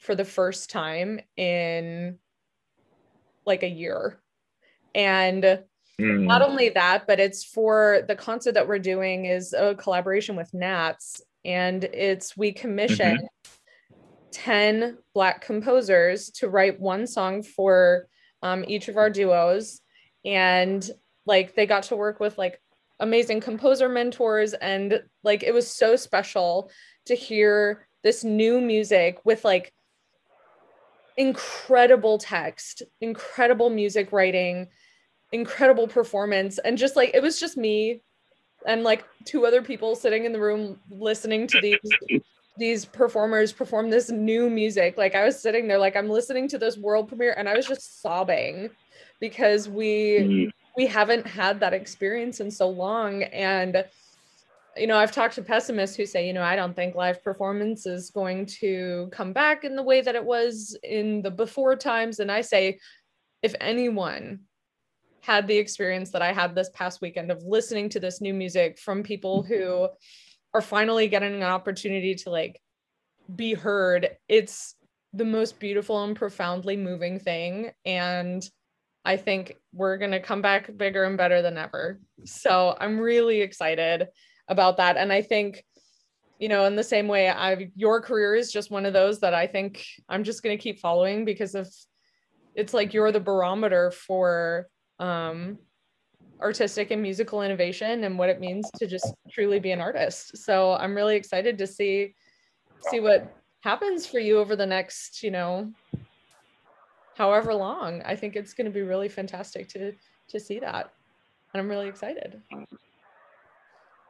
for 0.05 0.15
the 0.15 0.25
first 0.25 0.71
time 0.71 1.21
in 1.37 2.19
like 3.47 3.63
a 3.63 3.69
year. 3.69 4.21
And 4.95 5.43
mm. 5.43 5.61
not 5.99 6.43
only 6.43 6.69
that, 6.71 7.07
but 7.07 7.21
it's 7.21 7.45
for 7.45 8.03
the 8.07 8.17
concert 8.17 8.53
that 8.53 8.69
we're 8.69 8.79
doing 8.79 9.25
is 9.25 9.53
a 9.53 9.75
collaboration 9.75 10.37
with 10.37 10.55
Nats 10.55 11.21
and 11.45 11.85
it's 11.85 12.37
we 12.37 12.53
commission 12.53 13.17
mm-hmm 13.17 13.27
10 14.35 14.99
Black 15.15 15.41
composers 15.41 16.29
to 16.31 16.49
write 16.49 16.81
one 16.81 17.07
song 17.07 17.43
for 17.43 18.09
um, 18.43 18.65
each 18.67 18.89
of 18.89 18.97
our 18.97 19.09
duos. 19.09 19.81
And 20.25 20.89
like 21.25 21.55
they 21.55 21.67
got 21.67 21.85
to 21.85 21.97
work 21.97 22.19
with 22.19 22.37
like 22.37 22.61
amazing 22.99 23.41
composer 23.41 23.89
mentors. 23.89 24.53
And 24.55 25.03
like 25.23 25.45
it 25.45 25.55
was 25.55 25.71
so 25.71 25.95
special 25.95 26.71
to 27.07 27.15
hear 27.15 27.87
this 28.03 28.25
new 28.25 28.61
music 28.61 29.21
with 29.25 29.45
like 29.45 29.73
incredible 31.17 32.19
text, 32.19 32.83
incredible 33.01 33.71
music 33.71 34.13
writing, 34.13 34.69
incredible 35.33 35.89
performance. 35.89 36.59
And 36.59 36.79
just 36.79 36.97
like 36.97 37.13
it 37.15 37.23
was 37.23 37.39
just 37.39 37.57
me 37.57 38.03
and 38.67 38.83
like 38.83 39.05
two 39.25 39.47
other 39.47 39.63
people 39.63 39.95
sitting 39.95 40.25
in 40.25 40.33
the 40.33 40.41
room 40.41 40.81
listening 40.91 41.47
to 41.49 41.61
these 41.61 42.23
these 42.57 42.85
performers 42.85 43.53
perform 43.53 43.91
this 43.91 44.11
new 44.11 44.49
music. 44.49 44.97
Like 44.97 45.15
I 45.15 45.25
was 45.25 45.41
sitting 45.41 45.67
there, 45.67 45.79
like 45.79 45.97
I'm 45.97 46.09
listening 46.09 46.49
to 46.49 46.59
this 46.59 46.77
world 46.77 47.09
premiere, 47.09 47.35
and 47.37 47.49
I 47.49 47.57
was 47.57 47.67
just 47.67 48.01
sobbing 48.01 48.71
because 49.21 49.69
we 49.69 50.19
mm-hmm. 50.21 50.51
we 50.77 50.87
haven't 50.87 51.27
had 51.27 51.61
that 51.61 51.75
experience 51.75 52.41
in 52.41 52.51
so 52.51 52.69
long. 52.69 53.25
And 53.25 53.85
you 54.77 54.87
know, 54.87 54.97
I've 54.97 55.13
talked 55.13 55.35
to 55.37 55.43
pessimists 55.43 55.97
who 55.97 56.07
say, 56.07 56.27
you 56.27 56.33
know, 56.33 56.43
I 56.43 56.57
don't 56.57 56.75
think 56.75 56.95
live 56.95 57.23
performance 57.23 57.87
is 57.87 58.11
going 58.11 58.47
to 58.61 59.09
come 59.13 59.33
back 59.33 59.65
in 59.65 59.77
the 59.77 59.83
way 59.83 60.01
that 60.01 60.15
it 60.15 60.25
was 60.25 60.77
in 60.83 61.23
the 61.23 61.31
before 61.31 61.77
times. 61.77 62.21
And 62.21 62.31
I 62.31 62.41
say, 62.41 62.79
if 63.43 63.55
anyone 63.61 64.41
had 65.21 65.47
the 65.47 65.57
experience 65.57 66.11
that 66.11 66.23
I 66.23 66.33
had 66.33 66.55
this 66.55 66.71
past 66.75 67.01
weekend 67.01 67.31
of 67.31 67.43
listening 67.43 67.89
to 67.91 68.01
this 68.01 68.21
new 68.21 68.35
music 68.35 68.79
from 68.79 69.03
people 69.03 69.43
who 69.43 69.89
are 70.53 70.61
finally 70.61 71.09
getting 71.09 71.35
an 71.35 71.43
opportunity 71.43 72.15
to 72.17 72.31
like 72.31 72.61
be 73.35 73.55
heard, 73.55 74.11
it's 74.29 74.75
the 75.13 75.25
most 75.25 75.59
beautiful 75.59 76.03
and 76.05 76.17
profoundly 76.17 76.77
moving 76.77 77.19
thing. 77.19 77.71
And 77.85 78.43
I 79.05 79.17
think 79.17 79.57
we're 79.73 79.99
going 79.99 80.11
to 80.11 80.21
come 80.21 80.43
back 80.43 80.77
bigger 80.77 81.05
and 81.05 81.17
better 81.17 81.43
than 81.43 81.59
ever. 81.59 82.01
So 82.25 82.77
I'm 82.79 82.99
really 82.99 83.41
excited 83.41 84.09
about 84.49 84.77
that. 84.77 84.97
And 84.97 85.13
I 85.13 85.23
think, 85.23 85.65
you 86.39 86.49
know, 86.49 86.65
in 86.67 86.77
the 86.77 86.83
same 86.83 87.09
way, 87.09 87.29
I've 87.29 87.63
your 87.75 88.01
career 88.01 88.35
is 88.35 88.53
just 88.53 88.71
one 88.71 88.87
of 88.87 88.93
those 88.93 89.21
that 89.21 89.35
I 89.35 89.47
think 89.47 89.85
I'm 90.09 90.25
just 90.25 90.43
going 90.43 90.57
to 90.57 90.63
keep 90.63 90.81
following 90.81 91.25
because 91.25 91.55
of 91.55 91.69
it's 92.55 92.75
like 92.75 92.95
you're 92.95 93.13
the 93.13 93.21
barometer 93.21 93.91
for 93.91 94.69
um, 94.99 95.59
artistic 96.41 96.91
and 96.91 97.03
musical 97.03 97.43
innovation 97.43 98.05
and 98.05 98.19
what 98.19 98.29
it 98.29 98.41
means 98.41 98.71
to 98.79 98.87
just 98.87 99.13
truly 99.31 99.59
be 99.59 99.73
an 99.73 99.81
artist. 99.81 100.37
So 100.37 100.75
I'm 100.75 100.95
really 100.95 101.17
excited 101.17 101.59
to 101.59 101.67
see 101.67 102.15
see 102.91 103.01
what 103.01 103.35
happens 103.61 104.07
for 104.07 104.19
you 104.19 104.39
over 104.39 104.57
the 104.57 104.67
next, 104.67 105.23
you 105.23 105.31
know, 105.31 105.73
however 107.17 107.55
long. 107.55 108.03
I 108.05 108.15
think 108.15 108.37
it's 108.37 108.53
going 108.53 108.67
to 108.67 108.71
be 108.71 108.83
really 108.83 109.09
fantastic 109.09 109.69
to 109.71 109.93
to 110.29 110.41
see 110.41 110.59
that. 110.61 110.93
And 111.53 111.61
I'm 111.61 111.69
really 111.69 111.89
excited. 111.89 112.43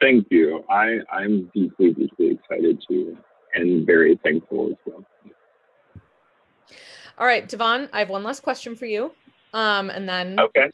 Thank 0.05 0.26
you. 0.30 0.62
I 0.68 0.98
I'm 1.11 1.50
deeply 1.55 1.94
deeply 1.94 2.32
excited 2.32 2.78
too 2.86 3.16
and 3.55 3.86
very 3.86 4.20
thankful 4.22 4.68
as 4.70 4.76
well. 4.84 5.02
All 7.16 7.26
right, 7.26 7.48
Davóne, 7.48 7.88
I 7.90 8.00
have 8.00 8.11
one 8.11 8.22
last 8.22 8.42
question 8.42 8.76
for 8.76 8.84
you. 8.84 9.12
Um, 9.55 9.88
and 9.88 10.07
then 10.07 10.38
okay. 10.38 10.70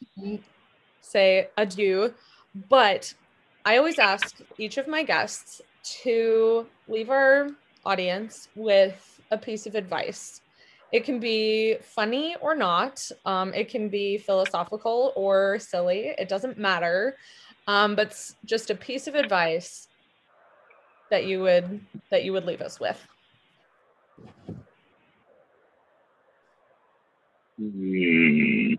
say 1.01 1.49
adieu. 1.57 2.13
But 2.69 3.15
I 3.65 3.77
always 3.77 4.01
ask 4.01 4.35
each 4.59 4.79
of 4.79 4.89
my 4.89 5.05
guests 5.05 5.61
to 6.03 6.67
leave 6.89 7.11
our 7.11 7.51
audience 7.85 8.49
with 8.57 9.21
a 9.31 9.39
piece 9.39 9.65
of 9.65 9.77
advice. 9.77 10.41
It 10.93 11.05
can 11.05 11.21
be 11.21 11.77
funny 11.83 12.35
or 12.41 12.57
not. 12.57 13.01
Um, 13.25 13.55
it 13.55 13.69
can 13.69 13.91
be 13.91 14.19
philosophical 14.19 15.13
or 15.15 15.61
silly. 15.61 16.15
It 16.19 16.29
doesn't 16.29 16.59
matter. 16.59 17.17
Um, 17.67 17.95
but 17.95 18.19
just 18.45 18.71
a 18.71 18.75
piece 18.75 19.07
of 19.07 19.15
advice 19.15 19.89
that 21.11 21.27
you 21.27 21.41
would 21.41 21.81
that 22.11 22.25
you 22.25 22.33
would 22.33 22.45
leave 22.45 22.61
us 22.61 22.81
with. 22.81 23.07
Hmm. 27.59 28.75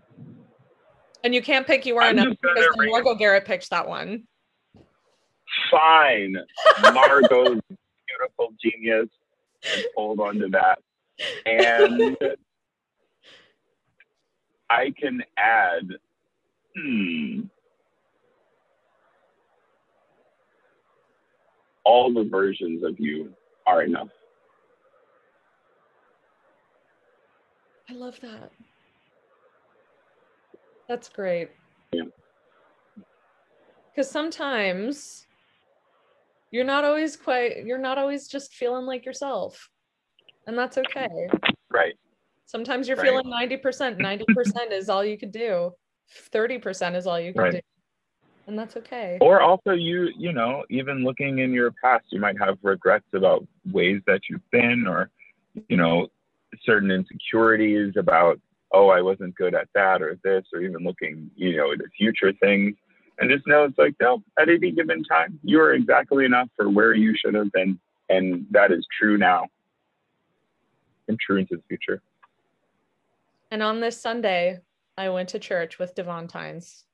And 1.24 1.34
you 1.34 1.42
can't 1.42 1.66
pick 1.66 1.86
you 1.86 1.96
are 1.98 2.02
I'm 2.02 2.18
enough 2.18 2.36
because 2.42 2.66
Margo 2.76 3.14
Garrett 3.14 3.44
picked 3.44 3.70
that 3.70 3.86
one. 3.86 4.24
Fine. 5.70 6.36
Margo's 6.92 7.60
beautiful 8.06 8.52
genius 8.60 9.08
hold 9.96 10.20
on 10.20 10.38
to 10.38 10.48
that. 10.48 10.78
And 11.46 12.16
I 14.70 14.92
can 14.98 15.22
add, 15.36 15.88
hmm, 16.76 17.42
all 21.84 22.12
the 22.12 22.24
versions 22.24 22.82
of 22.84 22.98
you 22.98 23.32
are 23.66 23.82
enough. 23.82 24.08
I 27.90 27.94
love 27.94 28.18
that. 28.22 28.50
That's 30.88 31.08
great. 31.08 31.50
Yeah. 31.92 32.02
Because 33.90 34.10
sometimes 34.10 35.26
you're 36.50 36.64
not 36.64 36.84
always 36.84 37.16
quite, 37.16 37.64
you're 37.64 37.78
not 37.78 37.98
always 37.98 38.28
just 38.28 38.54
feeling 38.54 38.86
like 38.86 39.04
yourself. 39.04 39.68
And 40.46 40.56
that's 40.56 40.78
okay. 40.78 41.08
Right. 41.70 41.94
Sometimes 42.46 42.88
you're 42.88 42.96
Right. 42.96 43.06
feeling 43.06 43.24
90%. 43.26 43.98
90% 43.98 44.72
is 44.72 44.88
all 44.88 45.04
you 45.04 45.18
could 45.18 45.32
do, 45.32 45.72
30% 46.32 46.96
is 46.96 47.06
all 47.06 47.18
you 47.20 47.32
can 47.32 47.42
Right. 47.42 47.52
do. 47.52 47.60
And 48.46 48.58
that's 48.58 48.76
okay. 48.76 49.18
Or 49.20 49.40
also, 49.40 49.70
you, 49.70 50.08
you 50.16 50.32
know, 50.32 50.64
even 50.68 51.04
looking 51.04 51.38
in 51.38 51.52
your 51.52 51.72
past, 51.82 52.06
you 52.10 52.20
might 52.20 52.38
have 52.38 52.58
regrets 52.62 53.06
about 53.14 53.46
ways 53.70 54.02
that 54.06 54.22
you've 54.28 54.50
been 54.50 54.86
or, 54.86 55.10
you 55.68 55.76
know, 55.76 56.08
certain 56.64 56.90
insecurities 56.90 57.94
about, 57.96 58.40
oh, 58.72 58.88
I 58.88 59.00
wasn't 59.00 59.34
good 59.36 59.54
at 59.54 59.68
that 59.74 60.02
or 60.02 60.18
this, 60.24 60.44
or 60.52 60.60
even 60.60 60.82
looking, 60.82 61.30
you 61.36 61.56
know, 61.56 61.72
into 61.72 61.84
future 61.96 62.32
things. 62.32 62.74
And 63.18 63.30
just 63.30 63.46
know 63.46 63.64
it's 63.64 63.78
like, 63.78 63.94
no, 64.00 64.22
at 64.40 64.48
any 64.48 64.72
given 64.72 65.04
time, 65.04 65.38
you 65.44 65.60
are 65.60 65.74
exactly 65.74 66.24
enough 66.24 66.48
for 66.56 66.68
where 66.68 66.94
you 66.94 67.14
should 67.16 67.34
have 67.34 67.52
been. 67.52 67.78
And 68.08 68.46
that 68.50 68.72
is 68.72 68.84
true 68.98 69.16
now 69.16 69.46
and 71.08 71.18
true 71.20 71.36
into 71.36 71.56
the 71.56 71.62
future. 71.68 72.02
And 73.50 73.62
on 73.62 73.80
this 73.80 74.00
Sunday, 74.00 74.60
I 74.96 75.10
went 75.10 75.28
to 75.30 75.38
church 75.38 75.78
with 75.78 75.94
Davóne 75.94 76.28
Tines. 76.28 76.84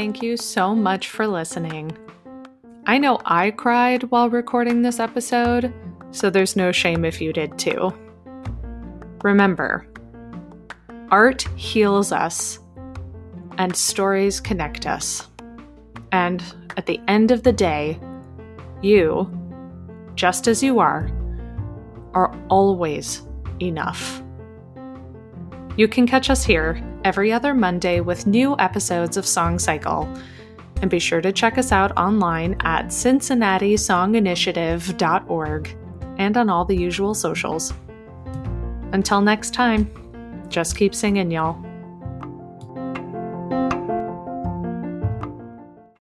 Thank 0.00 0.22
you 0.22 0.38
so 0.38 0.74
much 0.74 1.08
for 1.08 1.26
listening. 1.26 1.94
I 2.86 2.96
know 2.96 3.20
I 3.26 3.50
cried 3.50 4.04
while 4.04 4.30
recording 4.30 4.80
this 4.80 4.98
episode, 4.98 5.74
so 6.10 6.30
there's 6.30 6.56
no 6.56 6.72
shame 6.72 7.04
if 7.04 7.20
you 7.20 7.34
did 7.34 7.58
too. 7.58 7.92
Remember, 9.22 9.86
art 11.10 11.42
heals 11.54 12.12
us, 12.12 12.60
and 13.58 13.76
stories 13.76 14.40
connect 14.40 14.86
us. 14.86 15.28
And 16.12 16.42
at 16.78 16.86
the 16.86 16.98
end 17.06 17.30
of 17.30 17.42
the 17.42 17.52
day, 17.52 18.00
you, 18.80 19.30
just 20.14 20.48
as 20.48 20.62
you 20.62 20.78
are, 20.78 21.10
are 22.14 22.34
always 22.48 23.20
enough. 23.60 24.22
You 25.76 25.88
can 25.88 26.06
catch 26.06 26.30
us 26.30 26.42
here 26.42 26.82
every 27.04 27.32
other 27.32 27.54
Monday 27.54 28.00
with 28.00 28.26
new 28.26 28.56
episodes 28.58 29.16
of 29.16 29.24
Song 29.26 29.58
Cycle. 29.58 30.12
And 30.82 30.90
be 30.90 30.98
sure 30.98 31.20
to 31.20 31.32
check 31.32 31.58
us 31.58 31.72
out 31.72 31.96
online 31.96 32.56
at 32.60 32.92
cincinnati.songinitiative.org 32.92 35.76
and 36.18 36.36
on 36.36 36.50
all 36.50 36.64
the 36.64 36.76
usual 36.76 37.14
socials. 37.14 37.72
Until 38.92 39.20
next 39.20 39.54
time, 39.54 39.88
just 40.48 40.76
keep 40.76 40.92
singing, 40.94 41.30
y'all. 41.30 41.69